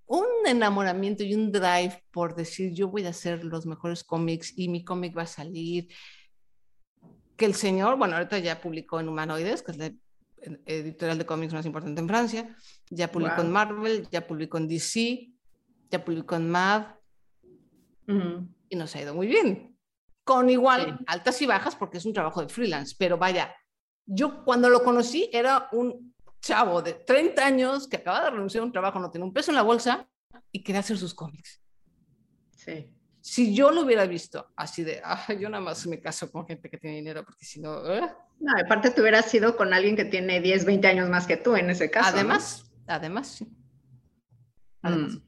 Un 0.07 0.26
enamoramiento 0.47 1.22
y 1.22 1.34
un 1.34 1.53
drive 1.53 2.03
por 2.11 2.34
decir, 2.34 2.72
yo 2.72 2.88
voy 2.88 3.05
a 3.05 3.11
hacer 3.11 3.45
los 3.45 3.66
mejores 3.66 4.03
cómics 4.03 4.55
y 4.57 4.70
mi 4.70 4.82
cómic 4.82 5.16
va 5.16 5.22
a 5.22 5.26
salir. 5.26 5.88
Que 7.36 7.45
el 7.45 7.55
señor, 7.55 7.99
bueno, 7.99 8.16
ahorita 8.16 8.38
ya 8.38 8.62
publicó 8.62 8.99
en 8.99 9.11
Humanoides, 9.11 9.62
que 9.62 9.72
es 9.72 9.76
la 9.76 9.93
editorial 10.64 11.18
de 11.18 11.26
cómics 11.26 11.53
más 11.53 11.66
importante 11.66 12.01
en 12.01 12.09
Francia, 12.09 12.57
ya 12.88 13.12
publicó 13.12 13.43
en 13.43 13.53
Marvel, 13.53 14.09
ya 14.11 14.26
publicó 14.26 14.57
en 14.57 14.68
DC, 14.68 15.28
ya 15.91 16.03
publicó 16.03 16.36
en 16.36 16.49
Mad 16.49 16.86
y 18.70 18.76
nos 18.76 18.97
ha 18.97 19.03
ido 19.03 19.14
muy 19.14 19.26
bien. 19.26 19.76
Con 20.24 20.49
igual 20.49 20.99
altas 21.07 21.43
y 21.43 21.47
bajas 21.47 21.76
porque 21.76 21.99
es 21.99 22.07
un 22.07 22.14
trabajo 22.14 22.41
de 22.41 22.49
freelance, 22.49 22.97
pero 22.99 23.18
vaya, 23.18 23.55
yo 24.13 24.45
cuando 24.45 24.69
lo 24.69 24.83
conocí 24.83 25.31
era 25.33 25.69
un 25.71 26.13
chavo 26.41 26.83
de 26.83 26.95
30 26.95 27.47
años 27.47 27.87
que 27.87 27.99
acaba 27.99 28.25
de 28.25 28.31
renunciar 28.31 28.63
a 28.63 28.65
un 28.67 28.73
trabajo, 28.73 28.99
no 28.99 29.11
tenía 29.11 29.25
un 29.25 29.33
peso 29.33 29.53
en 29.53 29.55
la 29.55 29.63
bolsa 29.63 30.09
y 30.51 30.65
quería 30.65 30.81
hacer 30.81 30.99
sus 30.99 31.15
cómics. 31.15 31.61
Sí. 32.57 32.91
Si 33.21 33.55
yo 33.55 33.71
lo 33.71 33.83
hubiera 33.83 34.07
visto 34.07 34.51
así 34.57 34.83
de, 34.83 35.01
ah, 35.05 35.33
yo 35.39 35.49
nada 35.49 35.63
más 35.63 35.87
me 35.87 36.01
caso 36.01 36.31
con 36.33 36.47
gente 36.47 36.69
que 36.69 36.79
tiene 36.79 36.97
dinero, 36.97 37.25
porque 37.25 37.45
si 37.45 37.61
no... 37.61 37.87
¿eh? 37.87 38.01
No, 38.41 38.53
aparte 38.59 38.91
tú 38.91 39.03
hubieras 39.03 39.31
sido 39.31 39.57
con 39.57 39.73
alguien 39.73 39.95
que 39.95 40.07
tiene 40.07 40.41
10, 40.41 40.65
20 40.65 40.89
años 40.89 41.09
más 41.09 41.27
que 41.27 41.37
tú 41.37 41.55
en 41.55 41.71
ese 41.71 41.91
caso. 41.91 42.09
Además, 42.09 42.73
además, 42.87 43.29
sí. 43.29 43.47
Además. 44.83 45.19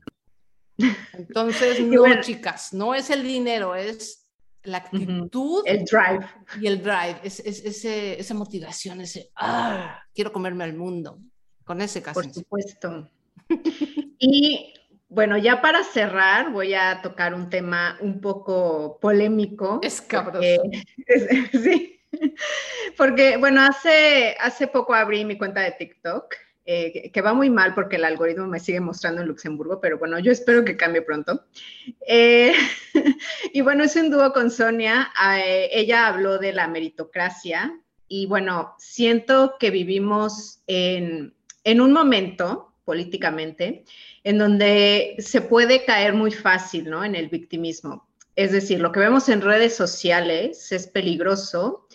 Mm. 0.78 0.90
Entonces, 1.12 1.80
no, 1.86 2.20
chicas, 2.20 2.72
no 2.72 2.94
es 2.94 3.10
el 3.10 3.22
dinero, 3.22 3.76
es 3.76 4.21
la 4.64 4.78
actitud. 4.78 5.62
El 5.66 5.84
drive. 5.84 6.26
Y 6.60 6.66
el 6.66 6.82
drive, 6.82 7.20
es, 7.22 7.40
ese, 7.40 8.18
esa 8.20 8.34
motivación, 8.34 9.00
ese, 9.00 9.30
ah, 9.36 10.02
quiero 10.14 10.32
comerme 10.32 10.64
al 10.64 10.74
mundo. 10.74 11.18
Con 11.64 11.80
ese 11.80 12.02
caso. 12.02 12.20
Por 12.20 12.32
supuesto. 12.32 13.08
y 14.18 14.74
bueno, 15.08 15.36
ya 15.36 15.60
para 15.60 15.84
cerrar, 15.84 16.52
voy 16.52 16.74
a 16.74 17.00
tocar 17.02 17.34
un 17.34 17.50
tema 17.50 17.98
un 18.00 18.20
poco 18.20 18.98
polémico. 19.00 19.80
Es 19.82 20.00
cabrón. 20.00 20.42
sí. 21.52 22.00
Porque, 22.96 23.36
bueno, 23.36 23.62
hace, 23.62 24.36
hace 24.40 24.66
poco 24.66 24.94
abrí 24.94 25.24
mi 25.24 25.38
cuenta 25.38 25.60
de 25.60 25.72
TikTok 25.72 26.34
eh, 26.64 27.10
que, 27.10 27.22
va 27.22 27.34
muy 27.34 27.50
mal 27.50 27.74
porque 27.74 27.96
el 27.96 28.04
algoritmo 28.04 28.46
me 28.46 28.60
sigue 28.60 28.80
mostrando 28.80 29.20
en 29.20 29.28
Luxemburgo, 29.28 29.80
pero 29.80 29.98
bueno, 29.98 30.18
yo 30.20 30.30
espero 30.30 30.64
que 30.64 30.76
cambie 30.76 31.02
pronto. 31.02 31.44
Eh, 32.06 32.52
y 33.52 33.60
bueno, 33.62 33.82
es 33.84 33.96
un 33.96 34.10
dúo 34.10 34.32
con 34.32 34.50
Sonia. 34.50 35.12
Eh, 35.36 35.70
ella 35.72 36.06
habló 36.06 36.38
de 36.38 36.52
la 36.52 36.68
meritocracia 36.68 37.76
y 38.06 38.26
bueno, 38.26 38.74
siento 38.78 39.56
que 39.58 39.70
vivimos 39.70 40.62
en, 40.68 41.34
en 41.64 41.80
un 41.80 41.92
momento 41.92 42.72
políticamente 42.84 43.84
en 44.22 44.38
donde 44.38 45.16
se 45.18 45.40
puede 45.40 45.84
caer 45.84 46.12
muy 46.12 46.30
fácil, 46.30 46.90
¿no? 46.90 47.04
En 47.04 47.16
el 47.16 47.28
victimismo. 47.28 48.08
Es 48.36 48.52
decir, 48.52 48.80
lo 48.80 48.92
que 48.92 49.00
vemos 49.00 49.28
en 49.28 49.40
redes 49.40 49.76
sociales 49.76 50.70
es 50.72 50.86
peligroso 50.86 51.86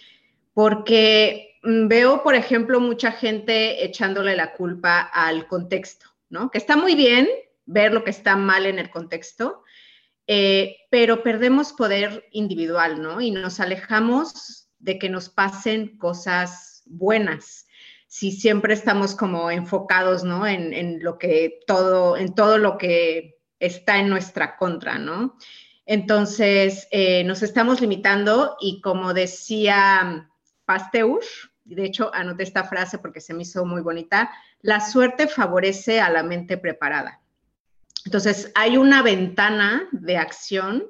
porque 0.53 1.46
veo, 1.67 2.23
por 2.23 2.35
ejemplo, 2.35 2.79
mucha 2.79 3.11
gente 3.11 3.83
echándole 3.83 4.35
la 4.35 4.53
culpa 4.53 5.01
al 5.01 5.47
contexto, 5.47 6.07
¿no? 6.29 6.49
Que 6.49 6.57
está 6.57 6.77
muy 6.77 6.95
bien 6.95 7.27
ver 7.65 7.93
lo 7.93 8.03
que 8.03 8.11
está 8.11 8.37
mal 8.37 8.65
en 8.65 8.79
el 8.79 8.89
contexto, 8.89 9.63
eh, 10.27 10.77
pero 10.89 11.23
perdemos 11.23 11.73
poder 11.73 12.25
individual, 12.31 13.01
¿no? 13.01 13.19
Y 13.19 13.31
nos 13.31 13.59
alejamos 13.59 14.69
de 14.79 14.97
que 14.97 15.09
nos 15.09 15.27
pasen 15.29 15.97
cosas 15.97 16.83
buenas. 16.85 17.67
Si 18.07 18.31
siempre 18.31 18.73
estamos 18.73 19.13
como 19.13 19.51
enfocados, 19.51 20.23
¿no? 20.23 20.47
En, 20.47 21.03
lo 21.03 21.17
que 21.17 21.59
todo, 21.67 22.15
en 22.15 22.33
todo 22.33 22.57
lo 22.57 22.77
que 22.77 23.41
está 23.59 23.97
en 23.97 24.07
nuestra 24.07 24.55
contra, 24.55 24.97
¿no? 24.97 25.35
Entonces, 25.85 26.87
eh, 26.91 27.25
nos 27.25 27.43
estamos 27.43 27.81
limitando 27.81 28.55
y 28.61 28.79
como 28.79 29.13
decía 29.13 30.29
Pasteur, 30.65 31.21
de 31.75 31.85
hecho 31.85 32.13
anoté 32.13 32.43
esta 32.43 32.63
frase 32.63 32.97
porque 32.97 33.21
se 33.21 33.33
me 33.33 33.43
hizo 33.43 33.65
muy 33.65 33.81
bonita, 33.81 34.31
la 34.61 34.79
suerte 34.79 35.27
favorece 35.27 35.99
a 35.99 36.09
la 36.09 36.23
mente 36.23 36.57
preparada. 36.57 37.21
Entonces, 38.05 38.51
hay 38.55 38.77
una 38.77 39.01
ventana 39.01 39.87
de 39.91 40.17
acción, 40.17 40.85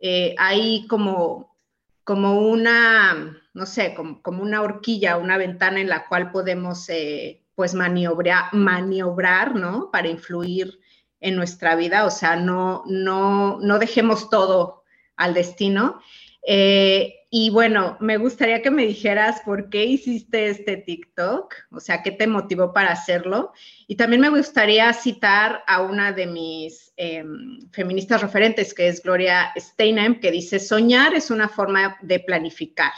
eh, 0.00 0.34
hay 0.38 0.86
como, 0.86 1.54
como 2.02 2.40
una, 2.40 3.36
no 3.52 3.66
sé, 3.66 3.94
como, 3.94 4.42
una 4.42 4.62
horquilla, 4.62 5.18
una 5.18 5.36
ventana 5.36 5.80
en 5.80 5.88
la 5.88 6.06
cual 6.06 6.30
podemos 6.30 6.88
eh, 6.88 7.42
pues 7.54 7.74
maniobrar, 7.74 8.54
maniobrar, 8.54 9.54
¿no? 9.54 9.90
Para 9.90 10.08
influir 10.08 10.78
en 11.20 11.36
nuestra 11.36 11.76
vida, 11.76 12.04
o 12.06 12.10
sea, 12.10 12.36
no, 12.36 12.84
no, 12.86 13.58
no 13.60 13.78
dejemos 13.78 14.30
todo 14.30 14.84
al 15.16 15.34
destino. 15.34 16.00
Eh, 16.48 17.26
y 17.28 17.50
bueno, 17.50 17.96
me 18.00 18.18
gustaría 18.18 18.62
que 18.62 18.70
me 18.70 18.86
dijeras 18.86 19.40
por 19.44 19.68
qué 19.68 19.84
hiciste 19.84 20.48
este 20.48 20.76
TikTok, 20.76 21.52
o 21.72 21.80
sea, 21.80 22.04
qué 22.04 22.12
te 22.12 22.28
motivó 22.28 22.72
para 22.72 22.92
hacerlo. 22.92 23.52
Y 23.88 23.96
también 23.96 24.22
me 24.22 24.28
gustaría 24.28 24.92
citar 24.92 25.64
a 25.66 25.82
una 25.82 26.12
de 26.12 26.26
mis 26.28 26.92
em, 26.96 27.68
feministas 27.72 28.22
referentes, 28.22 28.72
que 28.72 28.86
es 28.86 29.02
Gloria 29.02 29.52
Steinem, 29.56 30.20
que 30.20 30.30
dice, 30.30 30.60
soñar 30.60 31.14
es 31.14 31.32
una 31.32 31.48
forma 31.48 31.98
de 32.00 32.20
planificar. 32.20 32.94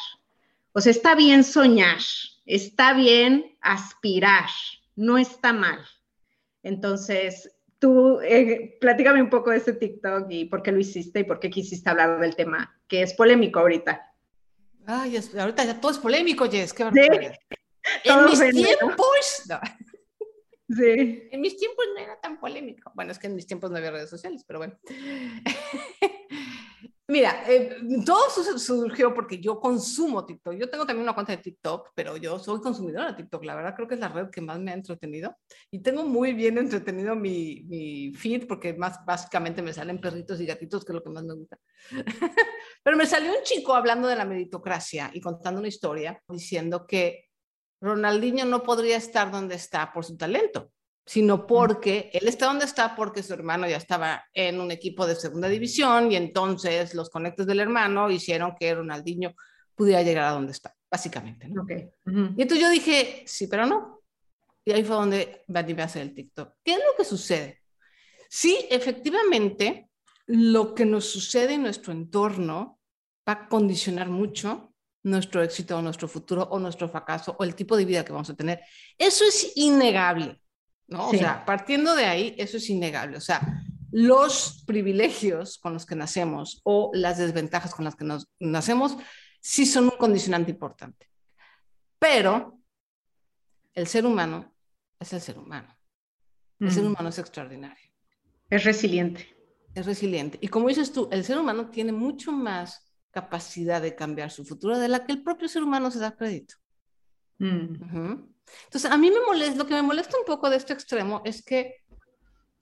O 0.72 0.82
sea, 0.82 0.92
está 0.92 1.14
bien 1.14 1.42
soñar, 1.42 1.98
está 2.44 2.92
bien 2.92 3.56
aspirar, 3.62 4.50
no 4.94 5.16
está 5.16 5.54
mal. 5.54 5.80
Entonces, 6.62 7.50
tú, 7.78 8.20
eh, 8.20 8.76
platícame 8.80 9.22
un 9.22 9.30
poco 9.30 9.50
de 9.50 9.58
ese 9.58 9.72
TikTok 9.72 10.26
y 10.30 10.44
por 10.46 10.62
qué 10.62 10.72
lo 10.72 10.78
hiciste 10.78 11.20
y 11.20 11.24
por 11.24 11.40
qué 11.40 11.50
quisiste 11.50 11.88
hablar 11.88 12.20
del 12.20 12.36
tema, 12.36 12.80
que 12.86 13.02
es 13.02 13.14
polémico 13.14 13.60
ahorita. 13.60 14.14
Ay, 14.86 15.18
ahorita 15.38 15.64
ya 15.64 15.80
todo 15.80 15.92
es 15.92 15.98
polémico, 15.98 16.48
Jess, 16.50 16.72
qué 16.72 16.84
barbaridad. 16.84 17.34
En 18.04 18.24
mis 18.26 18.38
tiempos, 18.38 19.44
Sí. 20.68 21.28
En 21.30 21.40
mis 21.40 21.56
tiempos 21.56 21.86
no 21.94 22.00
era 22.00 22.20
tan 22.20 22.38
polémico. 22.38 22.92
Bueno, 22.94 23.12
es 23.12 23.18
que 23.18 23.26
en 23.26 23.34
mis 23.34 23.46
tiempos 23.46 23.70
no 23.70 23.78
había 23.78 23.90
redes 23.90 24.10
sociales, 24.10 24.44
pero 24.46 24.58
bueno. 24.58 24.78
Mira, 27.10 27.42
eh, 27.48 27.78
todo 28.04 28.28
surgió 28.58 29.14
porque 29.14 29.40
yo 29.40 29.58
consumo 29.58 30.26
TikTok. 30.26 30.54
Yo 30.56 30.68
tengo 30.68 30.84
también 30.84 31.04
una 31.04 31.14
cuenta 31.14 31.32
de 31.34 31.42
TikTok, 31.42 31.92
pero 31.94 32.18
yo 32.18 32.38
soy 32.38 32.60
consumidora 32.60 33.08
de 33.08 33.14
TikTok. 33.14 33.44
La 33.44 33.54
verdad 33.54 33.74
creo 33.74 33.88
que 33.88 33.94
es 33.94 34.00
la 34.00 34.10
red 34.10 34.28
que 34.28 34.42
más 34.42 34.60
me 34.60 34.72
ha 34.72 34.74
entretenido. 34.74 35.34
Y 35.70 35.80
tengo 35.80 36.04
muy 36.04 36.34
bien 36.34 36.58
entretenido 36.58 37.16
mi, 37.16 37.62
mi 37.66 38.12
feed 38.12 38.46
porque 38.46 38.74
más 38.74 39.02
básicamente 39.06 39.62
me 39.62 39.72
salen 39.72 40.02
perritos 40.02 40.38
y 40.38 40.44
gatitos, 40.44 40.84
que 40.84 40.92
es 40.92 40.94
lo 40.96 41.02
que 41.02 41.08
más 41.08 41.24
me 41.24 41.32
gusta. 41.32 41.58
pero 42.84 42.96
me 42.98 43.06
salió 43.06 43.30
un 43.30 43.42
chico 43.42 43.74
hablando 43.74 44.06
de 44.06 44.16
la 44.16 44.26
meritocracia 44.26 45.10
y 45.14 45.22
contando 45.22 45.60
una 45.60 45.68
historia 45.68 46.22
diciendo 46.28 46.86
que 46.86 47.30
Ronaldinho 47.80 48.44
no 48.44 48.62
podría 48.62 48.98
estar 48.98 49.30
donde 49.30 49.54
está 49.54 49.94
por 49.94 50.04
su 50.04 50.18
talento 50.18 50.72
sino 51.08 51.46
porque 51.46 52.10
él 52.12 52.28
está 52.28 52.46
donde 52.46 52.66
está 52.66 52.94
porque 52.94 53.22
su 53.22 53.32
hermano 53.32 53.66
ya 53.66 53.78
estaba 53.78 54.26
en 54.34 54.60
un 54.60 54.70
equipo 54.70 55.06
de 55.06 55.14
segunda 55.16 55.48
división 55.48 56.12
y 56.12 56.16
entonces 56.16 56.94
los 56.94 57.08
conectos 57.08 57.46
del 57.46 57.60
hermano 57.60 58.10
hicieron 58.10 58.54
que 58.60 58.74
Ronaldinho 58.74 59.32
pudiera 59.74 60.02
llegar 60.02 60.26
a 60.26 60.32
donde 60.32 60.52
está, 60.52 60.74
básicamente. 60.90 61.48
¿no? 61.48 61.64
Y 61.66 62.42
entonces 62.42 62.60
yo 62.60 62.68
dije, 62.68 63.24
sí, 63.26 63.46
pero 63.46 63.64
no. 63.64 64.02
Y 64.66 64.72
ahí 64.72 64.84
fue 64.84 64.96
donde 64.96 65.44
me 65.46 65.60
a 65.60 65.84
hacer 65.86 66.02
el 66.02 66.14
TikTok. 66.14 66.56
¿Qué 66.62 66.72
es 66.74 66.78
lo 66.78 66.94
que 66.94 67.06
sucede? 67.06 67.62
Sí, 68.28 68.66
efectivamente, 68.68 69.88
lo 70.26 70.74
que 70.74 70.84
nos 70.84 71.06
sucede 71.06 71.54
en 71.54 71.62
nuestro 71.62 71.90
entorno 71.90 72.80
va 73.26 73.32
a 73.32 73.48
condicionar 73.48 74.10
mucho 74.10 74.74
nuestro 75.04 75.42
éxito 75.42 75.78
o 75.78 75.80
nuestro 75.80 76.06
futuro 76.06 76.42
o 76.42 76.58
nuestro 76.58 76.86
fracaso 76.86 77.34
o 77.38 77.44
el 77.44 77.54
tipo 77.54 77.78
de 77.78 77.86
vida 77.86 78.04
que 78.04 78.12
vamos 78.12 78.28
a 78.28 78.36
tener. 78.36 78.60
Eso 78.98 79.24
es 79.24 79.52
innegable. 79.56 80.38
¿No? 80.88 81.08
O 81.08 81.12
sea, 81.12 81.44
partiendo 81.44 81.94
de 81.94 82.06
ahí, 82.06 82.34
eso 82.38 82.56
es 82.56 82.68
innegable. 82.68 83.16
O 83.16 83.20
sea, 83.20 83.62
los 83.90 84.64
privilegios 84.66 85.58
con 85.58 85.72
los 85.72 85.86
que 85.86 85.94
nacemos 85.94 86.60
o 86.64 86.90
las 86.92 87.18
desventajas 87.18 87.74
con 87.74 87.84
las 87.84 87.94
que 87.94 88.04
nos 88.04 88.28
nacemos 88.38 88.96
sí 89.40 89.66
son 89.66 89.84
un 89.84 89.96
condicionante 89.98 90.50
importante. 90.50 91.08
Pero 91.98 92.58
el 93.74 93.86
ser 93.86 94.06
humano 94.06 94.54
es 94.98 95.12
el 95.12 95.20
ser 95.20 95.38
humano. 95.38 95.74
El 96.60 96.72
ser 96.72 96.84
humano 96.84 97.10
es 97.10 97.18
extraordinario. 97.18 97.92
Es 98.50 98.64
resiliente. 98.64 99.36
Es 99.74 99.86
resiliente. 99.86 100.38
Y 100.40 100.48
como 100.48 100.68
dices 100.68 100.92
tú, 100.92 101.08
el 101.12 101.22
ser 101.22 101.38
humano 101.38 101.70
tiene 101.70 101.92
mucho 101.92 102.32
más 102.32 102.92
capacidad 103.10 103.80
de 103.80 103.94
cambiar 103.94 104.30
su 104.30 104.44
futuro 104.44 104.76
de 104.78 104.88
la 104.88 105.06
que 105.06 105.12
el 105.12 105.22
propio 105.22 105.48
ser 105.48 105.62
humano 105.62 105.90
se 105.90 106.00
da 106.00 106.16
crédito. 106.16 106.56
Mm. 107.38 108.24
Entonces, 108.64 108.90
a 108.90 108.96
mí 108.96 109.10
me 109.10 109.20
molesta, 109.20 109.56
lo 109.56 109.66
que 109.66 109.74
me 109.74 109.82
molesta 109.82 110.18
un 110.18 110.24
poco 110.24 110.50
de 110.50 110.56
este 110.56 110.72
extremo 110.72 111.22
es 111.24 111.42
que 111.42 111.76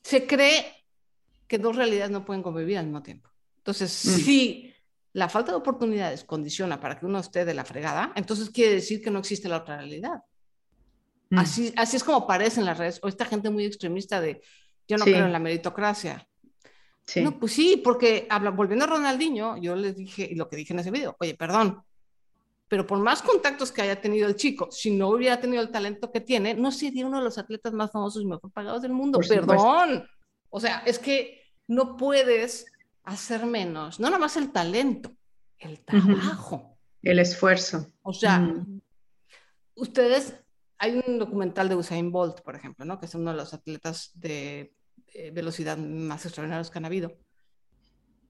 se 0.03 0.27
cree 0.27 0.85
que 1.49 1.59
dos 1.59 1.77
realidades 1.77 2.11
no 2.11 2.25
pueden 2.25 2.43
convivir 2.43 2.79
al 2.79 2.87
mismo 2.87 3.03
tiempo. 3.03 3.31
Entonces, 3.59 3.91
mm. 4.05 4.11
si 4.11 4.75
la 5.13 5.29
falta 5.29 5.53
de 5.53 5.59
oportunidades 5.59 6.25
condiciona 6.25 6.79
para 6.79 6.99
que 6.99 7.07
uno 7.07 7.19
esté 7.19 7.45
de 7.45 7.55
la 7.55 7.65
fregada, 7.65 8.13
entonces 8.17 8.51
quiere 8.51 8.75
decir 8.75 9.03
que 9.03 9.11
no 9.11 9.19
existe 9.19 9.49
la 9.49 9.59
otra 9.59 9.79
realidad. 9.79 10.23
Mm. 11.31 11.39
Así, 11.39 11.73
así 11.77 11.97
es 11.97 12.05
como 12.05 12.27
parece 12.27 12.61
en 12.61 12.67
las 12.67 12.79
redes, 12.79 13.01
o 13.03 13.09
esta 13.09 13.25
gente 13.25 13.51
muy 13.51 13.65
extremista 13.65 14.21
de 14.21 14.43
yo 14.87 14.97
no 14.97 15.05
creo 15.05 15.27
en 15.27 15.33
la 15.33 15.39
meritocracia. 15.39 16.27
Sí. 17.05 17.23
No, 17.23 17.39
pues 17.39 17.53
sí, 17.53 17.81
porque 17.83 18.27
habla, 18.31 18.51
volviendo 18.51 18.85
a 18.85 18.89
Ronaldinho, 18.89 19.57
yo 19.57 19.75
les 19.77 19.97
dije, 19.97 20.29
y 20.31 20.35
lo 20.35 20.49
que 20.49 20.57
dije 20.57 20.73
en 20.73 20.81
ese 20.81 20.91
video, 20.91 21.17
oye, 21.19 21.35
perdón, 21.35 21.83
pero 22.69 22.87
por 22.87 22.99
más 22.99 23.23
contactos 23.23 23.71
que 23.71 23.83
haya 23.83 24.01
tenido 24.01 24.29
el 24.29 24.37
chico, 24.37 24.69
si 24.71 24.91
no 24.91 25.09
hubiera 25.09 25.41
tenido 25.41 25.63
el 25.63 25.71
talento 25.71 26.11
que 26.11 26.21
tiene, 26.21 26.55
no 26.55 26.73
sería 26.73 27.07
uno 27.07 27.19
de 27.19 27.25
los 27.25 27.39
atletas 27.39 27.73
más 27.73 27.93
famosos 27.93 28.23
y 28.23 28.27
mejor 28.27 28.51
pagados 28.51 28.83
del 28.83 28.93
mundo. 28.93 29.21
Perdón. 29.27 30.09
O 30.51 30.61
sea, 30.61 30.79
es 30.81 30.99
que 30.99 31.43
no 31.69 31.97
puedes 31.97 32.67
hacer 33.05 33.47
menos, 33.47 34.01
no 34.01 34.09
nada 34.09 34.19
más 34.19 34.37
el 34.37 34.51
talento, 34.51 35.13
el 35.59 35.81
trabajo. 35.85 36.77
El 37.03 37.21
esfuerzo. 37.21 37.87
O 38.03 38.13
sea, 38.13 38.53
ustedes, 39.77 40.35
hay 40.79 41.01
un 41.07 41.19
documental 41.19 41.69
de 41.69 41.77
Usain 41.77 42.11
Bolt, 42.11 42.41
por 42.41 42.57
ejemplo, 42.57 42.85
¿no? 42.85 42.99
que 42.99 43.07
es 43.07 43.15
uno 43.15 43.31
de 43.31 43.37
los 43.37 43.55
atletas 43.55 44.11
de 44.15 44.75
eh, 45.15 45.31
velocidad 45.31 45.79
más 45.79 46.25
extraordinarios 46.25 46.71
que 46.71 46.79
han 46.79 46.85
habido. 46.85 47.17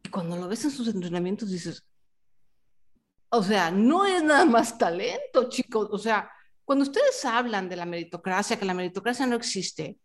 Y 0.05 0.11
cuando 0.11 0.37
lo 0.37 0.47
ves 0.47 0.65
en 0.65 0.71
sus 0.71 0.89
entrenamientos 0.89 1.51
dices, 1.51 1.87
o 3.29 3.43
sea, 3.43 3.71
no 3.71 4.05
es 4.07 4.23
nada 4.23 4.45
más 4.45 4.79
talento, 4.79 5.49
chicos. 5.49 5.89
O 5.91 5.99
sea, 5.99 6.31
cuando 6.65 6.85
ustedes 6.85 7.25
hablan 7.25 7.69
de 7.69 7.77
la 7.77 7.87
meritocracia, 7.87 8.59
que 8.59 8.65
la 8.65 8.75
meritocracia 8.75 9.27
no 9.27 9.37
existe, 9.37 9.99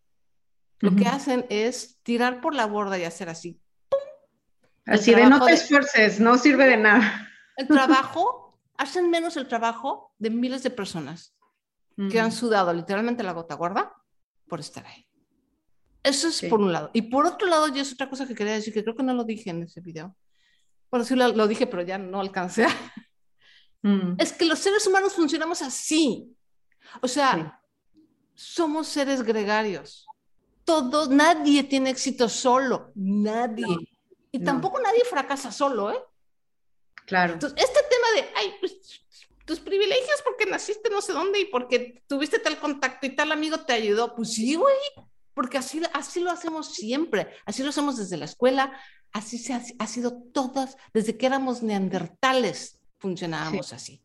lo 0.80 0.96
que 0.96 1.06
hacen 1.06 1.46
es 1.48 2.00
tirar 2.02 2.40
por 2.40 2.54
la 2.54 2.66
borda 2.66 2.98
y 2.98 3.04
hacer 3.04 3.28
así. 3.28 3.60
Así 4.84 5.14
de 5.14 5.26
no 5.26 5.44
te 5.44 5.52
esfuerces, 5.52 6.18
no 6.18 6.36
sirve 6.36 6.66
de 6.66 6.76
nada. 6.76 7.28
El 7.56 7.68
trabajo, 7.68 8.58
hacen 8.76 9.08
menos 9.08 9.36
el 9.36 9.46
trabajo 9.46 10.12
de 10.18 10.30
miles 10.30 10.64
de 10.64 10.70
personas 10.70 11.36
que 12.10 12.18
han 12.18 12.32
sudado 12.32 12.72
literalmente 12.72 13.22
la 13.22 13.32
gota 13.32 13.54
gorda 13.54 13.94
por 14.48 14.58
estar 14.58 14.84
ahí. 14.86 15.06
Eso 16.02 16.26
es 16.26 16.42
por 16.50 16.60
un 16.60 16.72
lado. 16.72 16.90
Y 16.92 17.02
por 17.02 17.26
otro 17.26 17.46
lado, 17.46 17.68
yo 17.68 17.80
es 17.80 17.92
otra 17.92 18.10
cosa 18.10 18.26
que 18.26 18.34
quería 18.34 18.54
decir, 18.54 18.74
que 18.74 18.82
creo 18.82 18.96
que 18.96 19.04
no 19.04 19.14
lo 19.14 19.22
dije 19.22 19.50
en 19.50 19.62
ese 19.62 19.80
video. 19.80 20.16
Bueno, 20.90 21.04
sí 21.04 21.14
lo, 21.14 21.28
lo 21.28 21.46
dije, 21.46 21.68
pero 21.68 21.82
ya 21.82 21.96
no 21.98 22.20
alcancé 22.20 22.66
Mm. 23.82 24.14
Es 24.18 24.32
que 24.32 24.44
los 24.44 24.58
seres 24.58 24.86
humanos 24.86 25.14
funcionamos 25.14 25.60
así. 25.62 26.34
O 27.00 27.08
sea, 27.08 27.60
somos 28.34 28.88
seres 28.88 29.22
gregarios. 29.22 30.06
Todo, 30.64 31.08
nadie 31.08 31.64
tiene 31.64 31.90
éxito 31.90 32.28
solo, 32.28 32.92
nadie. 32.94 33.66
y 34.30 34.38
tampoco 34.38 34.80
nadie 34.80 35.04
fracasa 35.04 35.50
solo, 35.50 35.90
¿eh? 35.90 35.98
Claro. 37.04 37.34
Entonces, 37.34 37.58
este 37.62 37.80
tema 37.90 38.06
de, 38.14 38.30
ay, 38.36 38.54
pues, 38.60 39.02
tus 39.44 39.58
privilegios 39.58 40.22
porque 40.24 40.46
naciste 40.46 40.88
no 40.88 41.00
sé 41.02 41.12
dónde 41.12 41.40
y 41.40 41.44
porque 41.46 42.02
tuviste 42.06 42.38
tal 42.38 42.60
contacto 42.60 43.06
y 43.06 43.16
tal 43.16 43.32
amigo 43.32 43.60
te 43.60 43.72
ayudó, 43.72 44.14
pues 44.14 44.34
sí, 44.34 44.54
güey, 44.54 44.76
porque 45.34 45.58
así, 45.58 45.82
así 45.92 46.20
lo 46.20 46.30
hacemos 46.30 46.74
siempre, 46.74 47.28
así 47.44 47.62
lo 47.62 47.70
hacemos 47.70 47.96
desde 47.96 48.16
la 48.16 48.26
escuela, 48.26 48.72
así 49.12 49.38
se 49.38 49.52
ha, 49.52 49.62
ha 49.78 49.86
sido 49.86 50.22
todas, 50.32 50.76
desde 50.94 51.16
que 51.16 51.26
éramos 51.26 51.62
neandertales, 51.62 52.78
funcionábamos 53.02 53.72
así. 53.72 54.00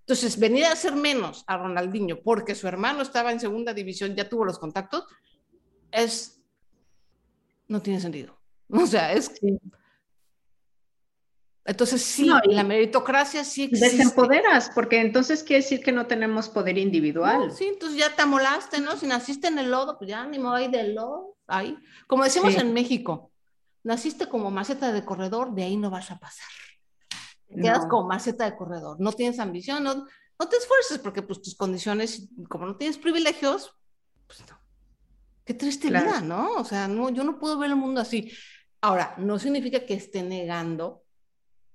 Entonces, 0.00 0.38
venir 0.38 0.66
a 0.66 0.72
hacer 0.72 0.94
menos 0.94 1.42
a 1.48 1.56
Ronaldinho 1.56 2.22
porque 2.22 2.54
su 2.54 2.68
hermano 2.68 3.02
estaba 3.02 3.32
en 3.32 3.40
segunda 3.40 3.74
división, 3.74 4.14
ya 4.14 4.28
tuvo 4.28 4.44
los 4.44 4.58
contactos, 4.58 5.04
es, 5.90 6.40
no 7.66 7.82
tiene 7.82 8.00
sentido. 8.00 8.36
O 8.68 8.86
sea, 8.86 9.12
es... 9.12 9.32
Entonces, 11.64 12.02
sí, 12.02 12.28
la 12.44 12.62
meritocracia 12.62 13.42
sí 13.42 13.64
existe. 13.64 13.96
Desempoderas, 13.96 14.70
porque 14.72 15.00
entonces 15.00 15.42
quiere 15.42 15.62
decir 15.62 15.80
que 15.80 15.90
no 15.90 16.06
tenemos 16.06 16.48
poder 16.48 16.78
individual. 16.78 17.50
sí, 17.50 17.66
entonces 17.66 17.98
ya 17.98 18.14
te 18.14 18.22
amolaste, 18.22 18.80
¿no? 18.80 18.96
Si 18.96 19.06
naciste 19.06 19.48
en 19.48 19.58
el 19.58 19.70
lodo, 19.70 19.98
pues 19.98 20.10
ya 20.10 20.24
ni 20.26 20.38
modo 20.38 20.54
ahí 20.54 20.68
del 20.68 20.94
lodo, 20.94 21.36
ahí. 21.48 21.76
Como 22.06 22.22
decimos 22.22 22.54
en 22.56 22.72
México, 22.72 23.32
naciste 23.82 24.28
como 24.28 24.52
maceta 24.52 24.92
de 24.92 25.04
corredor, 25.04 25.54
de 25.54 25.64
ahí 25.64 25.76
no 25.76 25.90
vas 25.90 26.12
a 26.12 26.18
pasar 26.20 26.46
quedas 27.48 27.86
como 27.86 28.08
maceta 28.08 28.44
de 28.44 28.56
corredor, 28.56 29.00
no 29.00 29.12
tienes 29.12 29.38
ambición, 29.38 29.84
no, 29.84 29.94
no 29.94 30.48
te 30.48 30.56
esfuerces 30.56 30.98
porque 30.98 31.22
pues 31.22 31.40
tus 31.42 31.54
condiciones, 31.54 32.28
como 32.48 32.66
no 32.66 32.76
tienes 32.76 32.98
privilegios, 32.98 33.74
pues 34.26 34.40
no. 34.48 34.58
Qué 35.44 35.54
triste 35.54 35.88
vida, 35.88 36.20
¿no? 36.20 36.54
O 36.54 36.64
sea, 36.64 36.88
no, 36.88 37.08
yo 37.10 37.22
no 37.22 37.38
puedo 37.38 37.56
ver 37.56 37.70
el 37.70 37.76
mundo 37.76 38.00
así. 38.00 38.32
Ahora, 38.80 39.14
no 39.16 39.38
significa 39.38 39.86
que 39.86 39.94
esté 39.94 40.22
negando 40.22 41.06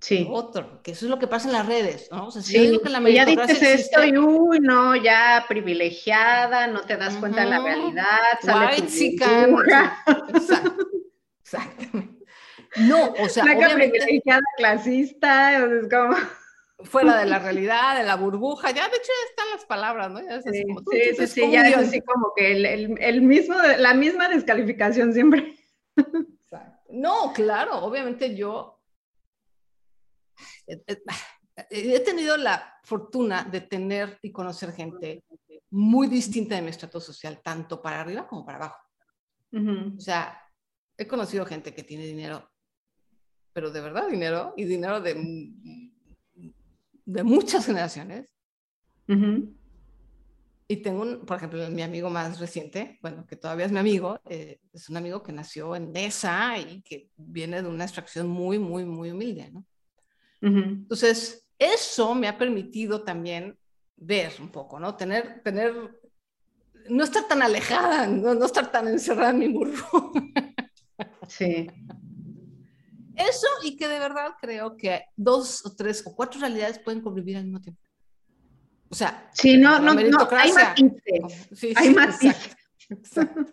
Sí. 0.01 0.27
Otro, 0.31 0.81
que 0.81 0.91
eso 0.91 1.05
es 1.05 1.11
lo 1.11 1.19
que 1.19 1.27
pasa 1.27 1.47
en 1.47 1.53
las 1.53 1.67
redes, 1.67 2.09
¿no? 2.11 2.25
O 2.25 2.31
sea, 2.31 2.41
si 2.41 2.53
sí, 2.53 2.57
yo 2.57 2.63
digo 2.63 2.81
que 2.81 2.89
la 2.89 3.07
ya 3.07 3.23
dices 3.23 3.61
esto 3.61 4.03
y 4.03 4.17
uy, 4.17 4.59
no, 4.59 4.95
ya 4.95 5.45
privilegiada, 5.47 6.65
no 6.65 6.81
te 6.81 6.97
das 6.97 7.15
cuenta 7.17 7.41
de 7.43 7.51
la 7.51 7.59
realidad, 7.59 8.07
sale 8.41 8.81
tu 8.81 9.35
burbuja. 9.47 10.03
Exacto, 10.29 10.87
exactamente. 11.43 12.10
No, 12.77 13.11
o 13.13 13.27
sea, 13.29 13.43
Blanca 13.43 13.65
obviamente 13.67 13.99
clasista, 14.57 15.63
o 15.63 15.67
sea, 15.69 15.79
es 15.81 15.89
como... 15.89 16.15
fuera 16.83 17.19
de 17.19 17.27
la 17.27 17.37
realidad, 17.37 17.95
de 17.95 18.03
la 18.03 18.15
burbuja, 18.15 18.71
ya 18.71 18.89
de 18.89 18.95
hecho 18.97 19.11
ya 19.23 19.29
están 19.29 19.49
las 19.53 19.65
palabras, 19.65 20.09
¿no? 20.09 20.19
Ya 20.19 20.37
es 20.37 20.47
así 20.47 20.57
Sí, 20.57 20.63
como, 20.63 20.81
tú 20.81 20.91
sí, 20.91 21.27
sí, 21.27 21.51
ya 21.51 21.67
es 21.69 21.77
así 21.77 22.01
como 22.01 22.33
que 22.35 22.53
el, 22.53 22.65
el- 22.65 22.97
el 22.99 23.21
mismo, 23.21 23.55
la 23.77 23.93
misma 23.93 24.27
descalificación 24.29 25.13
siempre. 25.13 25.55
Exacto. 25.95 26.81
No, 26.89 27.33
claro, 27.33 27.83
obviamente 27.83 28.35
yo 28.35 28.81
eh, 30.67 30.81
eh, 30.87 30.95
he 31.69 31.99
tenido 31.99 32.35
la 32.37 32.79
fortuna 32.83 33.43
de 33.43 33.61
tener 33.61 34.17
y 34.23 34.31
conocer 34.31 34.71
gente 34.73 35.23
muy 35.69 36.07
distinta 36.07 36.55
de 36.55 36.61
mi 36.63 36.69
estrato 36.69 36.99
social, 36.99 37.41
tanto 37.43 37.81
para 37.81 38.01
arriba 38.01 38.27
como 38.27 38.43
para 38.45 38.57
abajo. 38.57 38.87
O 39.97 39.99
sea, 39.99 40.41
he 40.97 41.05
conocido 41.07 41.45
gente 41.45 41.73
que 41.75 41.83
tiene 41.83 42.05
dinero, 42.05 42.50
pero 43.53 43.71
de 43.71 43.81
verdad 43.81 44.07
dinero, 44.09 44.53
y 44.57 44.65
dinero 44.65 45.01
de, 45.01 45.15
de 47.05 47.23
muchas 47.23 47.65
generaciones. 47.65 48.33
ujú, 49.07 49.53
Y 50.67 50.77
tengo, 50.77 51.01
un, 51.01 51.25
por 51.25 51.35
ejemplo, 51.37 51.69
mi 51.69 51.81
amigo 51.81 52.09
más 52.09 52.39
reciente, 52.39 52.97
bueno, 53.01 53.25
que 53.27 53.35
todavía 53.35 53.65
es 53.65 53.73
mi 53.73 53.79
amigo, 53.79 54.21
eh, 54.29 54.61
es 54.71 54.87
un 54.89 54.95
amigo 54.95 55.21
que 55.21 55.33
nació 55.33 55.75
en 55.75 55.91
Nesa 55.91 56.57
y 56.59 56.81
que 56.81 57.09
viene 57.17 57.61
de 57.61 57.67
una 57.67 57.83
extracción 57.83 58.27
muy, 58.29 58.57
muy, 58.57 58.85
muy 58.85 59.11
humilde, 59.11 59.51
¿no? 59.51 59.65
ujú. 60.41 60.61
Entonces, 60.83 61.47
eso 61.57 62.13
me 62.15 62.27
ha 62.27 62.37
permitido 62.37 63.03
también 63.03 63.57
ver 63.95 64.33
un 64.39 64.49
poco, 64.51 64.79
¿no? 64.79 64.95
Tener, 64.95 65.41
tener, 65.43 65.73
no 66.89 67.03
estar 67.03 67.27
tan 67.27 67.41
alejada, 67.41 68.07
no, 68.07 68.33
no 68.35 68.45
estar 68.45 68.71
tan 68.71 68.87
encerrada 68.87 69.31
en 69.31 69.39
mi 69.39 69.47
burbuja. 69.47 70.11
Sí, 71.27 71.67
Eso 73.15 73.47
y 73.63 73.75
que 73.77 73.87
de 73.87 73.99
verdad 73.99 74.31
creo 74.39 74.77
que 74.77 75.03
dos 75.15 75.65
o 75.65 75.75
tres 75.75 76.03
o 76.05 76.15
cuatro 76.15 76.39
realidades 76.39 76.79
pueden 76.79 77.01
convivir 77.01 77.37
al 77.37 77.43
mismo 77.43 77.61
tiempo. 77.61 77.81
O 78.89 78.95
sea, 78.95 79.29
sí, 79.33 79.57
no, 79.57 79.79
no, 79.79 79.93
no, 79.93 80.27
hay 80.31 80.51
matices. 80.51 81.47
sí, 81.53 81.73
Hay 81.75 81.87
sí, 81.87 81.93
matices. 81.93 82.35
exacto, 82.35 82.55
exacto. 82.89 83.45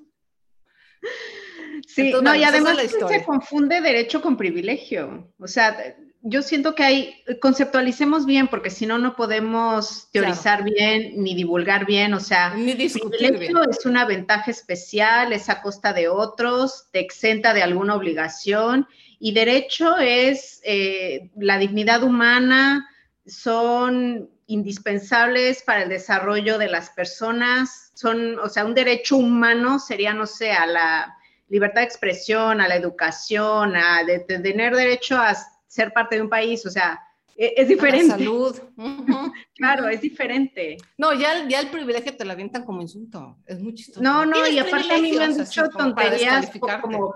Sí, 1.87 2.07
Entonces, 2.07 2.23
no, 2.23 2.35
y 2.35 2.43
además 2.43 2.77
se 2.81 3.25
confunde 3.25 3.81
derecho 3.81 4.21
con 4.21 4.37
privilegio. 4.37 5.33
O 5.39 5.47
sea, 5.47 5.97
yo 6.23 6.43
siento 6.43 6.75
que 6.75 6.83
hay, 6.83 7.25
conceptualicemos 7.41 8.27
bien, 8.27 8.49
porque 8.49 8.71
si 8.71 8.87
no, 8.87 8.99
no 8.99 9.15
podemos 9.15 10.11
teorizar 10.11 10.65
bien 10.65 11.23
ni 11.23 11.35
divulgar 11.35 11.87
bien. 11.87 12.15
O 12.15 12.21
sea, 12.21 12.55
Ni 12.55 12.75
discutir 12.75 13.21
bien. 13.21 13.37
privilegio 13.37 13.71
es 13.71 13.87
una 13.87 14.05
ventaja 14.05 14.51
especial, 14.51 15.33
es 15.33 15.49
a 15.49 15.63
costa 15.63 15.93
de 15.93 16.09
otros, 16.09 16.89
te 16.91 16.99
exenta 17.01 17.55
de 17.55 17.63
alguna 17.63 17.95
obligación. 17.95 18.89
Y 19.21 19.33
derecho 19.33 19.97
es 19.99 20.61
eh, 20.65 21.31
la 21.37 21.59
dignidad 21.59 22.03
humana, 22.03 22.89
son 23.27 24.31
indispensables 24.47 25.63
para 25.63 25.83
el 25.83 25.89
desarrollo 25.89 26.57
de 26.59 26.69
las 26.69 26.91
personas, 26.91 27.91
son, 27.95 28.39
o 28.39 28.49
sea, 28.49 28.65
un 28.65 28.75
derecho 28.75 29.17
humano 29.17 29.79
sería, 29.79 30.15
no 30.15 30.27
sé, 30.27 30.53
a 30.53 30.67
la 30.67 31.15
libertad 31.49 31.81
de 31.83 31.87
expresión, 31.87 32.61
a 32.61 32.69
la 32.69 32.77
educación, 32.77 33.77
a 33.77 34.05
de, 34.05 34.21
de 34.21 34.39
tener 34.39 34.75
derecho 34.75 35.17
a 35.17 35.35
ser 35.67 35.93
parte 35.93 36.17
de 36.17 36.23
un 36.23 36.29
país, 36.31 36.65
o 36.65 36.71
sea, 36.71 37.01
e- 37.37 37.55
es, 37.57 37.61
A 37.61 37.63
la 37.63 37.69
diferente. 37.69 38.07
salud. 38.07 38.57
Claro, 39.57 39.89
es 39.89 40.01
diferente. 40.01 40.77
No, 40.97 41.13
ya, 41.13 41.39
el- 41.41 41.49
ya 41.49 41.61
el 41.61 41.69
privilegio 41.69 42.17
te 42.17 42.25
lo 42.25 42.33
avientan 42.33 42.65
como 42.65 42.81
insulto. 42.81 43.37
Es 43.47 43.59
muy 43.61 43.75
chistoso. 43.75 44.01
No, 44.03 44.25
no, 44.25 44.47
y 44.47 44.59
aparte 44.59 44.95
a 44.95 44.99
mí 44.99 45.13
me 45.13 45.25
han 45.25 45.37
dicho 45.37 45.69
tonterías 45.71 46.51
como, 46.81 47.15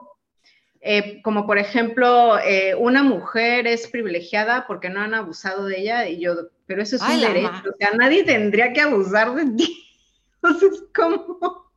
eh, 0.85 1.23
como 1.23 1.47
por 1.47 1.59
ejemplo, 1.59 2.39
eh, 2.41 2.75
una 2.75 3.03
mujer 3.05 3.67
es 3.69 3.87
privilegiada 3.87 4.67
porque 4.67 4.91
no 4.91 5.01
han 5.01 5.15
abusado 5.15 5.65
de 5.67 5.81
ella, 5.81 6.09
y 6.09 6.19
yo, 6.21 6.35
pero 6.67 6.83
eso 6.83 6.97
es 6.97 7.03
Ay, 7.03 7.17
un 7.17 7.21
derecho, 7.33 7.53
ma- 7.53 7.65
o 7.73 7.77
sea, 7.79 7.91
nadie 7.97 8.25
tendría 8.25 8.73
que 8.73 8.81
abusar 8.81 9.35
de 9.35 9.47
ti. 9.57 9.79
Entonces, 10.43 10.83
¿cómo? 10.95 11.71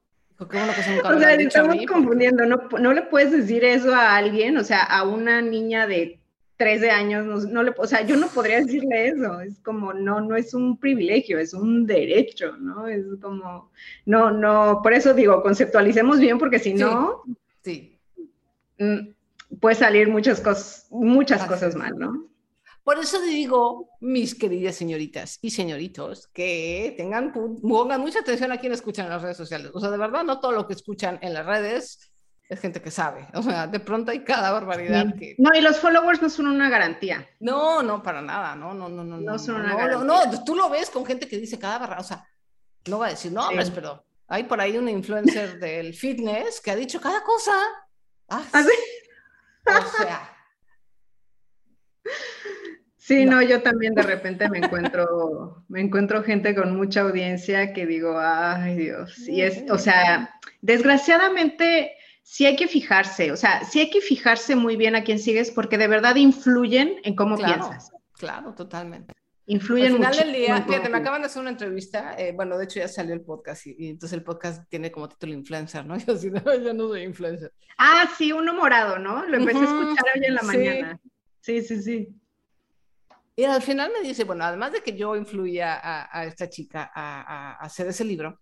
Qué 0.49 0.57
bueno 0.57 0.73
que 0.73 0.91
me 0.91 0.99
O 1.03 1.11
lo 1.11 1.19
sea, 1.19 1.33
estamos 1.35 1.75
mí, 1.77 1.85
confundiendo, 1.85 2.45
no, 2.45 2.67
no 2.79 2.93
le 2.93 3.03
puedes 3.03 3.31
decir 3.31 3.63
eso 3.63 3.93
a 3.93 4.15
alguien, 4.15 4.57
o 4.57 4.63
sea, 4.63 4.81
a 4.83 5.03
una 5.03 5.41
niña 5.41 5.85
de 5.87 6.19
13 6.57 6.89
años, 6.89 7.25
no, 7.25 7.35
no 7.51 7.63
le, 7.63 7.73
o 7.77 7.85
sea, 7.85 8.01
yo 8.07 8.15
no 8.17 8.27
podría 8.29 8.57
decirle 8.61 9.09
eso, 9.09 9.39
es 9.41 9.59
como, 9.59 9.93
no, 9.93 10.21
no 10.21 10.35
es 10.35 10.53
un 10.53 10.79
privilegio, 10.79 11.37
es 11.37 11.53
un 11.53 11.85
derecho, 11.85 12.55
¿no? 12.57 12.87
Es 12.87 13.03
como, 13.21 13.69
no, 14.05 14.31
no, 14.31 14.79
por 14.81 14.93
eso 14.93 15.13
digo, 15.13 15.41
conceptualicemos 15.43 16.17
bien, 16.19 16.37
porque 16.39 16.57
si 16.59 16.69
Sí. 16.71 16.75
no, 16.75 17.23
Sí. 17.61 17.94
Mm, 18.80 19.57
puede 19.59 19.76
salir 19.76 20.07
muchas 20.09 20.39
cosas, 20.41 20.88
muchas 20.91 21.41
Así 21.41 21.49
cosas 21.49 21.76
mal, 21.76 21.97
¿no? 21.97 22.28
Por 22.84 22.99
eso 22.99 23.19
digo, 23.21 23.89
mis 23.99 24.36
queridas 24.36 24.76
señoritas 24.76 25.39
y 25.41 25.49
señoritos, 25.49 26.28
que 26.28 26.93
tengan, 26.97 27.34
pongan 27.34 27.99
mucha 28.01 28.19
atención 28.19 28.51
a 28.51 28.59
quien 28.59 28.73
escuchan 28.73 29.05
en 29.07 29.11
las 29.13 29.23
redes 29.23 29.38
sociales. 29.38 29.71
O 29.73 29.80
sea, 29.80 29.89
de 29.89 29.97
verdad, 29.97 30.23
no 30.23 30.39
todo 30.39 30.51
lo 30.51 30.67
que 30.67 30.73
escuchan 30.73 31.17
en 31.23 31.34
las 31.34 31.45
redes 31.47 32.11
es 32.47 32.59
gente 32.59 32.84
que 32.84 32.91
sabe. 32.91 33.28
O 33.34 33.41
sea, 33.41 33.65
de 33.65 33.80
pronto 33.80 34.11
hay 34.11 34.23
cada 34.23 34.51
barbaridad 34.51 35.07
Sí. 35.13 35.13
que... 35.19 35.36
No, 35.39 35.49
y 35.57 35.61
los 35.61 35.80
followers 35.80 36.21
no 36.21 36.30
son 36.30 36.45
una 36.45 36.69
garantía. 36.69 37.28
No, 37.39 37.82
no, 37.82 38.03
para 38.03 38.21
nada. 38.21 38.55
No, 38.55 38.76
no, 38.76 38.88
no, 38.88 39.03
no. 39.03 39.17
No 39.17 39.32
No, 39.32 39.39
son 39.39 39.55
no, 39.55 39.61
una 39.61 39.69
no, 39.71 39.78
garantía. 39.80 40.05
no, 40.38 40.43
tú 40.43 40.55
lo 40.55 40.69
ves 40.69 40.91
con 40.91 41.07
gente 41.07 41.28
que 41.28 41.39
dice 41.39 41.57
cada 41.57 41.80
barra, 41.80 41.99
o 41.99 42.03
sea, 42.03 42.23
no 42.88 42.99
va 42.99 43.07
a 43.07 43.09
decir 43.09 43.32
nombres, 43.32 43.65
Sí. 43.69 43.71
pero 43.73 44.05
hay 44.28 44.43
por 44.43 44.61
ahí 44.61 44.78
una 44.78 44.91
influencer 44.91 45.57
del 45.59 45.95
fitness 45.95 46.61
que 46.61 46.69
ha 46.69 46.76
dicho 46.76 47.01
cada 47.01 47.23
cosa. 47.23 47.53
Ah, 48.30 48.43
¿Ah, 48.53 48.63
sí? 48.63 48.69
O 49.67 49.97
sea, 49.97 50.30
Sí, 52.97 53.23
No. 53.26 53.34
no. 53.36 53.41
yo 53.43 53.61
también 53.61 53.93
de 53.93 54.01
repente 54.01 54.49
me 54.49 54.57
encuentro, 54.59 55.63
me 55.67 55.80
encuentro 55.80 56.23
gente 56.23 56.55
con 56.55 56.76
mucha 56.76 57.01
audiencia 57.01 57.71
que 57.71 57.86
digo, 57.86 58.17
ay 58.19 58.76
Dios, 58.78 59.19
y 59.28 59.41
es, 59.41 59.63
o 59.69 59.78
sea, 59.78 60.34
desgraciadamente 60.61 61.91
sí 62.23 62.47
hay 62.47 62.55
que 62.55 62.67
fijarse, 62.67 63.32
o 63.32 63.36
sea, 63.38 63.63
sí 63.63 63.80
hay 63.80 63.91
que 63.91 64.01
fijarse 64.01 64.55
muy 64.55 64.76
bien 64.76 64.95
a 64.95 65.03
quién 65.03 65.19
sigues 65.19 65.51
porque 65.51 65.78
de 65.78 65.88
verdad 65.88 66.15
influyen 66.15 66.95
en 67.03 67.15
cómo 67.15 67.36
Claro. 67.38 67.53
piensas, 67.67 67.91
claro, 68.13 68.55
totalmente. 68.55 69.13
Influyen 69.47 69.87
Al 69.87 69.93
final 69.93 70.15
del 70.17 70.33
día, 70.33 70.61
fíjate, 70.63 70.89
me 70.89 70.97
acaban 70.97 71.21
de 71.21 71.27
hacer 71.27 71.41
una 71.41 71.51
entrevista, 71.51 72.15
eh, 72.17 72.31
bueno, 72.33 72.57
de 72.57 72.65
hecho 72.65 72.79
ya 72.79 72.87
salió 72.87 73.13
el 73.13 73.21
podcast 73.21 73.67
y, 73.67 73.75
y 73.77 73.89
entonces 73.89 74.17
el 74.17 74.23
podcast 74.23 74.67
tiene 74.69 74.91
como 74.91 75.07
título 75.09 75.33
influencer, 75.33 75.85
¿no? 75.85 75.95
Yo 76.07 76.13
así, 76.13 76.29
no, 76.31 76.41
yo 76.55 76.73
no 76.73 76.87
soy 76.87 77.03
influencer. 77.03 77.51
Ah, 77.77 78.09
sí, 78.17 78.31
uno 78.31 78.53
morado, 78.53 78.97
¿no? 78.99 79.25
Lo 79.27 79.37
empecé 79.37 79.59
a 79.59 79.61
Ujú, 79.69 79.81
escuchar 79.81 80.05
hoy 80.15 80.25
en 80.25 80.33
la 80.33 80.41
sí. 80.41 80.47
mañana. 80.47 80.99
Sí, 81.41 81.61
sí, 81.61 81.81
sí. 81.81 82.09
Y 83.35 83.43
al 83.43 83.61
final 83.61 83.91
me 83.91 84.07
dice, 84.07 84.23
bueno, 84.23 84.45
además 84.45 84.71
de 84.71 84.81
que 84.81 84.95
yo 84.95 85.15
influía 85.15 85.73
a, 85.75 86.19
a 86.19 86.25
esta 86.25 86.49
chica 86.49 86.89
a, 86.95 87.21
a- 87.21 87.51
a 87.51 87.65
hacer 87.65 87.85
ese 87.87 88.05
libro, 88.05 88.39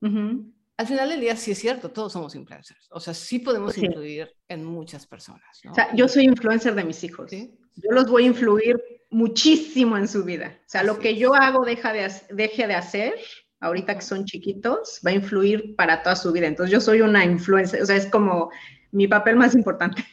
Ujú. 0.00 0.50
al 0.78 0.86
final 0.86 1.10
del 1.10 1.20
día 1.20 1.36
sí 1.36 1.50
es 1.52 1.58
cierto, 1.58 1.90
todos 1.90 2.12
somos 2.14 2.34
influencers. 2.34 2.88
O 2.90 3.00
sea, 3.00 3.12
sí 3.14 3.38
podemos 3.40 3.74
Sí. 3.74 3.84
influir 3.84 4.30
en 4.48 4.64
muchas 4.64 5.06
personas, 5.06 5.60
¿no? 5.64 5.72
O 5.72 5.74
sea, 5.74 5.94
yo 5.94 6.08
soy 6.08 6.24
influencer 6.24 6.74
de 6.74 6.84
mis 6.84 7.04
hijos. 7.04 7.30
¿Sí? 7.30 7.54
Yo 7.76 7.90
los 7.90 8.08
voy 8.10 8.24
a 8.24 8.28
influir 8.28 8.82
muchísimo 9.14 9.96
en 9.96 10.08
su 10.08 10.24
vida. 10.24 10.58
O 10.60 10.68
sea, 10.68 10.82
lo 10.82 10.98
que 10.98 11.16
yo 11.16 11.34
hago 11.34 11.64
deja 11.64 11.92
de, 11.92 12.10
deje 12.30 12.66
de 12.66 12.74
hacer, 12.74 13.14
ahorita 13.60 13.94
que 13.94 14.02
son 14.02 14.24
chiquitos, 14.24 15.00
va 15.06 15.10
a 15.12 15.14
influir 15.14 15.76
para 15.76 16.02
toda 16.02 16.16
su 16.16 16.32
vida. 16.32 16.48
Entonces 16.48 16.72
yo 16.72 16.80
soy 16.80 17.00
una 17.00 17.24
influencer, 17.24 17.80
o 17.82 17.86
sea, 17.86 17.96
es 17.96 18.06
como 18.06 18.50
mi 18.90 19.06
papel 19.06 19.36
más 19.36 19.54
importante. 19.54 20.04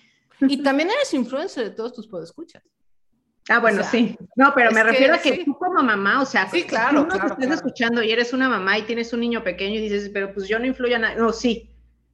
Y 0.41 0.62
también 0.64 0.89
eres 0.89 1.14
influencer 1.14 1.64
de 1.66 1.70
todos 1.72 1.93
tus 1.93 2.08
podescuchas. 2.08 2.64
Ah, 3.49 3.60
bueno, 3.60 3.80
O 3.80 3.84
sea, 3.84 3.91
sí. 3.91 4.18
No, 4.36 4.54
pero 4.56 4.72
me 4.72 4.84
refiero 4.84 5.14
que 5.16 5.20
a 5.20 5.22
que 5.24 5.36
sí. 5.39 5.45
tú 5.45 5.56
como 5.58 5.82
mamá, 5.82 6.22
o 6.22 6.26
sea, 6.26 6.47
Sí, 6.49 6.62
si 6.62 6.68
claro, 6.68 7.02
tú 7.02 7.08
claro, 7.10 7.26
estás 7.26 7.38
claro. 7.38 7.54
escuchando 7.56 8.04
y 8.04 8.12
eres 8.12 8.34
una 8.34 8.47
mamá 8.49 8.78
y 8.78 8.84
tienes 8.84 9.14
un 9.14 9.20
niño 9.22 9.43
pequeño 9.43 9.76
y 9.76 9.82
dices, 9.89 10.12
pero 10.14 10.32
pues 10.34 10.47
yo 10.47 10.60
no 10.60 10.68
influyo 10.68 10.95
a 10.95 10.99
nadie. 10.99 11.18
No, 11.18 11.34
sí, 11.34 11.72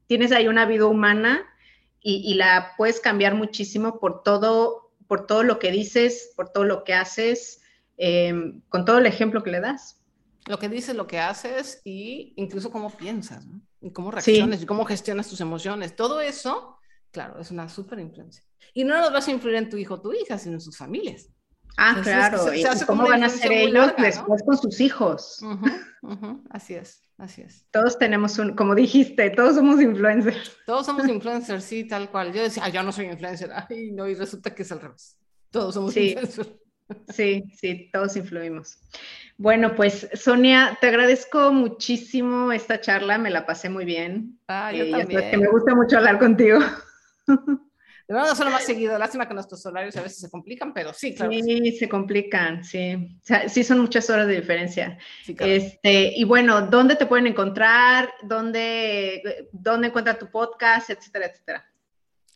tienes 0.08 0.32
ahí 0.32 0.48
una 0.48 0.66
vida 0.66 0.86
humana 0.86 1.46
y, 2.02 2.24
y 2.32 2.36
la 2.36 2.74
puedes 2.78 3.02
cambiar 3.02 3.36
muchísimo 3.36 4.00
por 4.00 4.24
todo, 4.24 4.87
por 5.08 5.26
todo 5.26 5.44
lo 5.44 5.60
que 5.60 5.72
dices, 5.72 6.32
por 6.36 6.50
todo 6.50 6.64
lo 6.64 6.84
que 6.84 6.94
haces, 6.94 7.62
eh, 7.98 8.34
con 8.70 8.86
todo 8.86 8.98
el 9.00 9.06
ejemplo 9.06 9.44
que 9.44 9.52
le 9.52 9.60
das. 9.60 10.02
Lo 10.48 10.60
que 10.60 10.70
dices, 10.70 10.96
lo 10.96 11.08
que 11.08 11.20
haces 11.20 11.82
y 11.84 12.34
incluso 12.38 12.72
cómo 12.72 12.90
piensas, 12.90 13.46
¿no? 13.46 13.62
Y 13.82 13.92
cómo 13.92 14.10
Sí. 14.12 14.16
reaccionas 14.16 14.62
y 14.62 14.66
cómo 14.66 14.86
gestionas 14.86 15.28
tus 15.30 15.42
emociones. 15.42 15.96
Todo 15.96 16.22
eso, 16.22 16.78
claro, 17.12 17.40
es 17.40 17.52
una 17.52 17.68
súper 17.68 18.00
influencia. 18.00 18.44
Y 18.74 18.84
no 18.84 18.98
nos 19.00 19.12
vas 19.12 19.28
a 19.28 19.32
influir 19.32 19.56
en 19.56 19.70
tu 19.70 19.78
hijo 19.78 19.96
o 19.96 20.02
tu 20.02 20.14
hija, 20.14 20.38
sino 20.38 20.56
en 20.56 20.62
sus 20.62 20.78
familias. 20.78 21.30
Ah, 21.78 21.90
Entonces, 21.90 22.14
claro. 22.14 22.38
se- 22.44 22.50
se 22.50 22.58
y 22.60 22.64
hace 22.64 22.86
cómo 22.88 23.08
van 23.08 23.24
a 23.24 23.30
ser 23.30 23.52
ellos 23.52 23.72
larga, 23.74 23.98
¿no? 23.98 24.04
después 24.06 24.44
con 24.44 24.58
sus 24.58 24.82
hijos. 24.82 25.40
Así 26.50 26.74
es, 26.74 27.04
así 27.18 27.42
es. 27.44 27.66
Todos 27.72 27.98
tenemos 28.00 28.40
un, 28.40 28.56
como 28.56 28.74
dijiste, 28.76 29.30
todos 29.30 29.56
somos 29.56 29.80
influencers. 29.82 30.58
Todos 30.66 30.86
somos 30.88 31.08
influencers, 31.08 31.64
sí, 31.64 31.84
tal 31.88 32.10
cual. 32.10 32.34
Yo 32.34 32.42
decía, 32.42 32.64
"Ah, 32.66 32.70
yo 32.70 32.82
no 32.84 32.92
soy 32.92 33.06
influencer. 33.06 33.52
Ay, 33.70 33.92
no, 33.92 34.08
y 34.08 34.16
resulta 34.16 34.54
que 34.56 34.64
es 34.64 34.72
al 34.72 34.82
revés. 34.82 35.18
Todos 35.52 35.76
somos 35.76 35.94
sí. 35.94 36.10
influencers. 36.12 36.50
Sí, 37.10 37.44
sí, 37.60 37.90
todos 37.92 38.16
influimos. 38.16 38.78
Bueno, 39.38 39.76
pues 39.76 40.08
Sonia, 40.14 40.78
te 40.80 40.88
agradezco 40.88 41.52
muchísimo 41.52 42.54
esta 42.54 42.80
charla, 42.80 43.18
me 43.18 43.30
la 43.30 43.46
pasé 43.46 43.68
muy 43.70 43.84
bien. 43.84 44.40
Ah, 44.48 44.72
yo 44.72 44.86
Eh, 44.86 44.92
ya 44.92 45.00
sabes 45.00 45.08
también. 45.10 45.32
que 45.32 45.38
me 45.38 45.50
gusta 45.50 45.76
mucho 45.76 45.98
hablar 45.98 46.18
contigo. 46.18 46.60
Debemos 48.08 48.32
hacerlo 48.32 48.52
más 48.52 48.64
seguido. 48.64 48.98
Lástima 48.98 49.28
que 49.28 49.34
nuestros 49.34 49.66
horarios 49.66 49.96
a 49.98 50.02
veces 50.02 50.20
se 50.22 50.30
complican, 50.30 50.74
pero 50.74 50.94
sí, 50.94 51.14
claro. 51.14 51.32
Sí, 51.34 51.42
Sí, 51.42 51.72
se 51.74 51.90
complican, 51.90 52.64
sí. 52.64 53.18
O 53.22 53.26
sea, 53.26 53.50
sí 53.50 53.64
son 53.64 53.80
muchas 53.80 54.10
horas 54.10 54.28
de 54.28 54.36
diferencia. 54.36 54.98
sí, 55.26 55.36
claro. 55.36 55.52
Este, 55.52 56.14
y 56.16 56.24
bueno, 56.24 56.62
¿dónde 56.62 56.96
te 56.96 57.06
pueden 57.06 57.28
encontrar? 57.28 58.14
¿Dónde, 58.24 59.50
dónde 59.52 59.88
encuentra 59.88 60.18
tu 60.18 60.32
podcast? 60.32 60.90
Etcétera, 60.90 61.26
etcétera. 61.26 61.66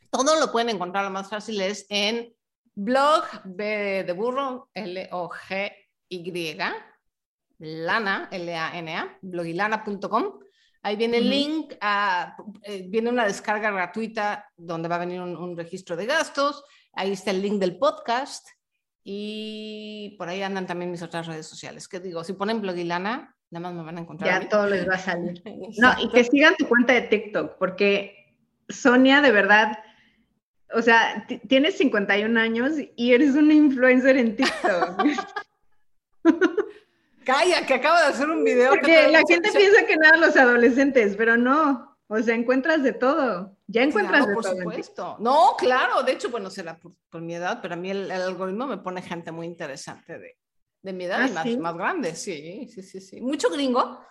Todo 0.09 0.38
lo 0.39 0.51
pueden 0.51 0.69
encontrar, 0.69 1.05
lo 1.05 1.09
más 1.09 1.30
fácil 1.30 1.61
es 1.61 1.86
en 1.89 2.34
blog 2.76 3.24
B 3.45 4.03
de 4.05 4.11
burro, 4.11 4.69
L-O-G-Y, 4.74 6.57
lana, 7.59 8.28
L-A-N-A, 8.30 9.17
blogilana.com. 9.22 10.39
Ahí 10.84 10.95
viene 10.95 11.17
el 11.17 11.29
link, 11.29 11.73
a, 11.79 12.36
eh, 12.63 12.86
viene 12.89 13.09
una 13.09 13.25
descarga 13.25 13.69
gratuita 13.71 14.45
donde 14.57 14.89
va 14.89 14.95
a 14.95 14.99
venir 14.99 15.21
un, 15.21 15.36
un 15.38 15.55
registro 15.55 15.95
de 15.95 16.07
gastos. 16.07 16.63
Ahí 16.93 17.11
está 17.11 17.32
el 17.32 17.41
link 17.41 17.59
del 17.59 17.77
podcast 17.77 18.47
y 19.03 20.15
por 20.17 20.27
ahí 20.29 20.41
andan 20.41 20.65
también 20.67 20.89
mis 20.91 21.01
otras 21.03 21.27
redes 21.27 21.47
sociales. 21.47 21.88
Que 21.88 21.99
digo, 21.99 22.23
si 22.23 22.34
ponen 22.34 22.61
blogilana, 22.61 23.36
nada 23.51 23.63
más 23.67 23.73
me 23.75 23.84
van 23.84 23.97
a 23.97 24.01
encontrar. 24.01 24.29
a 24.29 24.34
Ya 24.34 24.39
mí. 24.41 24.49
todo 24.49 24.67
les 24.67 24.88
va 24.89 24.95
a 24.95 24.99
salir. 24.99 25.41
No, 25.77 25.93
y 26.01 26.09
que 26.09 26.23
sigan 26.23 26.55
tu 26.57 26.67
cuenta 26.67 26.93
de 26.93 27.01
TikTok, 27.01 27.57
porque 27.59 28.36
Sonia, 28.67 29.21
de 29.21 29.32
verdad, 29.32 29.77
o 30.73 30.82
sea, 30.82 31.25
ti- 31.27 31.41
tienes 31.47 31.77
51 31.77 32.39
años 32.39 32.71
y 32.95 33.13
eres 33.13 33.36
una 33.36 33.53
influencer 33.53 34.17
en 34.17 34.36
TikTok. 34.36 35.01
Calla, 37.26 37.65
que 37.65 37.74
acabo 37.76 37.97
de 37.97 38.05
hacer 38.05 38.30
un 38.30 38.43
video. 38.43 38.72
que 38.74 38.80
Porque 38.80 39.07
la 39.09 39.22
gente 39.28 39.51
piensa 39.51 39.86
que 39.86 39.97
nada 39.97 40.17
los 40.17 40.36
adolescentes, 40.36 41.15
pero 41.15 41.38
no. 41.38 41.97
O 42.07 42.19
sea, 42.22 42.36
encuentras 42.36 42.84
de 42.84 42.93
todo. 42.93 43.55
Ya 43.67 43.84
encuentras 43.84 44.26
Claro, 44.26 44.30
de 44.30 44.34
por 44.36 44.43
todo. 44.43 44.57
supuesto. 44.57 45.17
No, 45.19 45.55
claro, 45.57 46.03
de 46.03 46.11
hecho, 46.11 46.30
bueno, 46.30 46.49
será 46.49 46.78
por, 46.78 46.93
por 47.09 47.22
mi 47.22 47.36
edad, 47.36 47.59
pero 47.61 47.76
a 47.76 47.78
mí 47.78 47.89
el, 47.89 48.05
el 48.11 48.22
algoritmo 48.22 48.67
me 48.67 48.78
pone 48.80 49.01
gente 49.01 49.32
muy 49.32 49.47
interesante 49.47 50.19
de, 50.19 50.38
de 50.82 50.93
mi 50.93 51.05
edad 51.05 51.22
¿Ah, 51.22 51.28
y 51.28 51.32
más, 51.32 51.43
sí? 51.43 51.57
más 51.57 51.76
grande, 51.76 52.15
sí, 52.15 52.67
sí, 52.69 52.84
sí, 52.84 52.99
sí. 52.99 53.22
Mucho 53.22 53.49
gringo, 53.49 54.01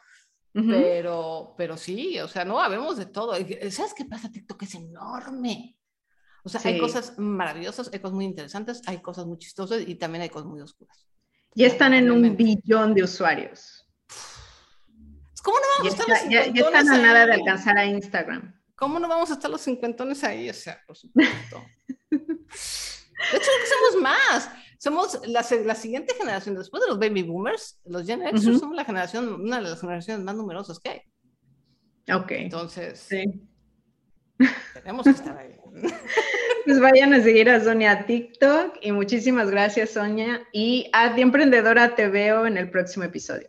pero, 0.52 1.54
pero 1.58 1.76
sí, 1.76 2.18
o 2.20 2.26
sea, 2.28 2.44
no, 2.44 2.58
habemos 2.61 2.96
de 2.96 3.06
todo. 3.06 3.38
Y, 3.38 3.70
¿Sabes 3.70 3.92
qué 3.94 4.04
pasa? 4.06 4.30
TikTok 4.30 4.62
es 4.62 4.74
enorme. 4.76 5.76
O 6.42 6.48
sea, 6.48 6.61
hay 6.64 6.78
cosas 6.78 7.18
maravillosas, 7.18 7.90
hay 7.92 7.98
cosas 7.98 8.14
muy 8.14 8.24
interesantes, 8.24 8.80
hay 8.86 9.02
cosas 9.02 9.26
muy 9.26 9.36
chistosas 9.36 9.82
y 9.86 9.94
también 9.96 10.22
hay 10.22 10.30
cosas 10.30 10.48
muy 10.48 10.62
oscuras. 10.62 11.06
Ya 11.55 11.66
están 11.66 11.94
en 11.94 12.11
un 12.11 12.36
billón 12.36 12.94
de 12.94 13.03
usuarios. 13.05 13.86
¿Cómo 15.42 15.57
no 15.59 15.64
Ya, 15.84 15.90
vamos 15.90 16.01
a 16.01 16.03
estar 16.03 16.16
está- 16.16 16.24
los 16.24 16.32
ya- 16.32 16.53
ya 16.53 16.66
están 16.66 16.88
a 16.90 16.98
nada 16.98 17.26
de 17.26 17.32
alcanzar 17.34 17.78
a 17.78 17.84
Instagram. 17.86 18.55
¿Cómo 18.76 18.98
no 18.98 19.09
vamos 19.09 19.30
a 19.30 19.34
estar 19.34 19.51
los 19.51 19.61
cincuentones 19.61 20.22
ahí? 20.24 20.48
O 20.51 20.55
sea, 20.55 20.80
por 20.86 20.96
supuesto. 20.96 21.62
De 22.11 23.36
hecho, 23.36 23.51
somos 23.90 24.03
más. 24.03 24.51
Somos 24.78 25.20
la, 25.26 25.42
siguiente 25.74 26.14
generación, 26.14 26.55
después 26.57 26.82
de 26.82 26.88
los 26.88 26.98
baby 26.98 27.22
boomers, 27.22 27.78
los 27.84 28.07
Gen 28.07 28.26
X, 28.26 28.44
somos 28.59 28.74
la 28.74 28.84
generación, 28.86 29.34
una 29.34 29.57
de 29.57 29.62
las 29.62 29.78
generaciones 29.80 30.24
más 30.24 30.34
numerosas 30.34 30.78
que 30.80 30.88
hay. 32.09 32.14
Ok. 32.16 32.30
Entonces, 32.32 32.98
Sí. 33.01 33.24
tenemos 34.72 35.05
que 35.05 35.11
estar 35.11 35.36
ahí. 35.36 35.55
Pues 36.66 36.78
vayan 36.78 37.14
a 37.14 37.22
seguir 37.22 37.48
a 37.48 37.58
Sonia 37.58 38.06
TikTok 38.06 38.76
y 38.82 38.92
muchísimas 38.92 39.50
gracias, 39.50 39.90
Sonia. 39.90 40.42
Y 40.52 40.90
a 40.92 41.16
Emprendedora 41.16 41.94
te 41.94 42.08
veo 42.08 42.46
en 42.46 42.58
el 42.58 42.70
próximo 42.70 43.04
episodio. 43.04 43.48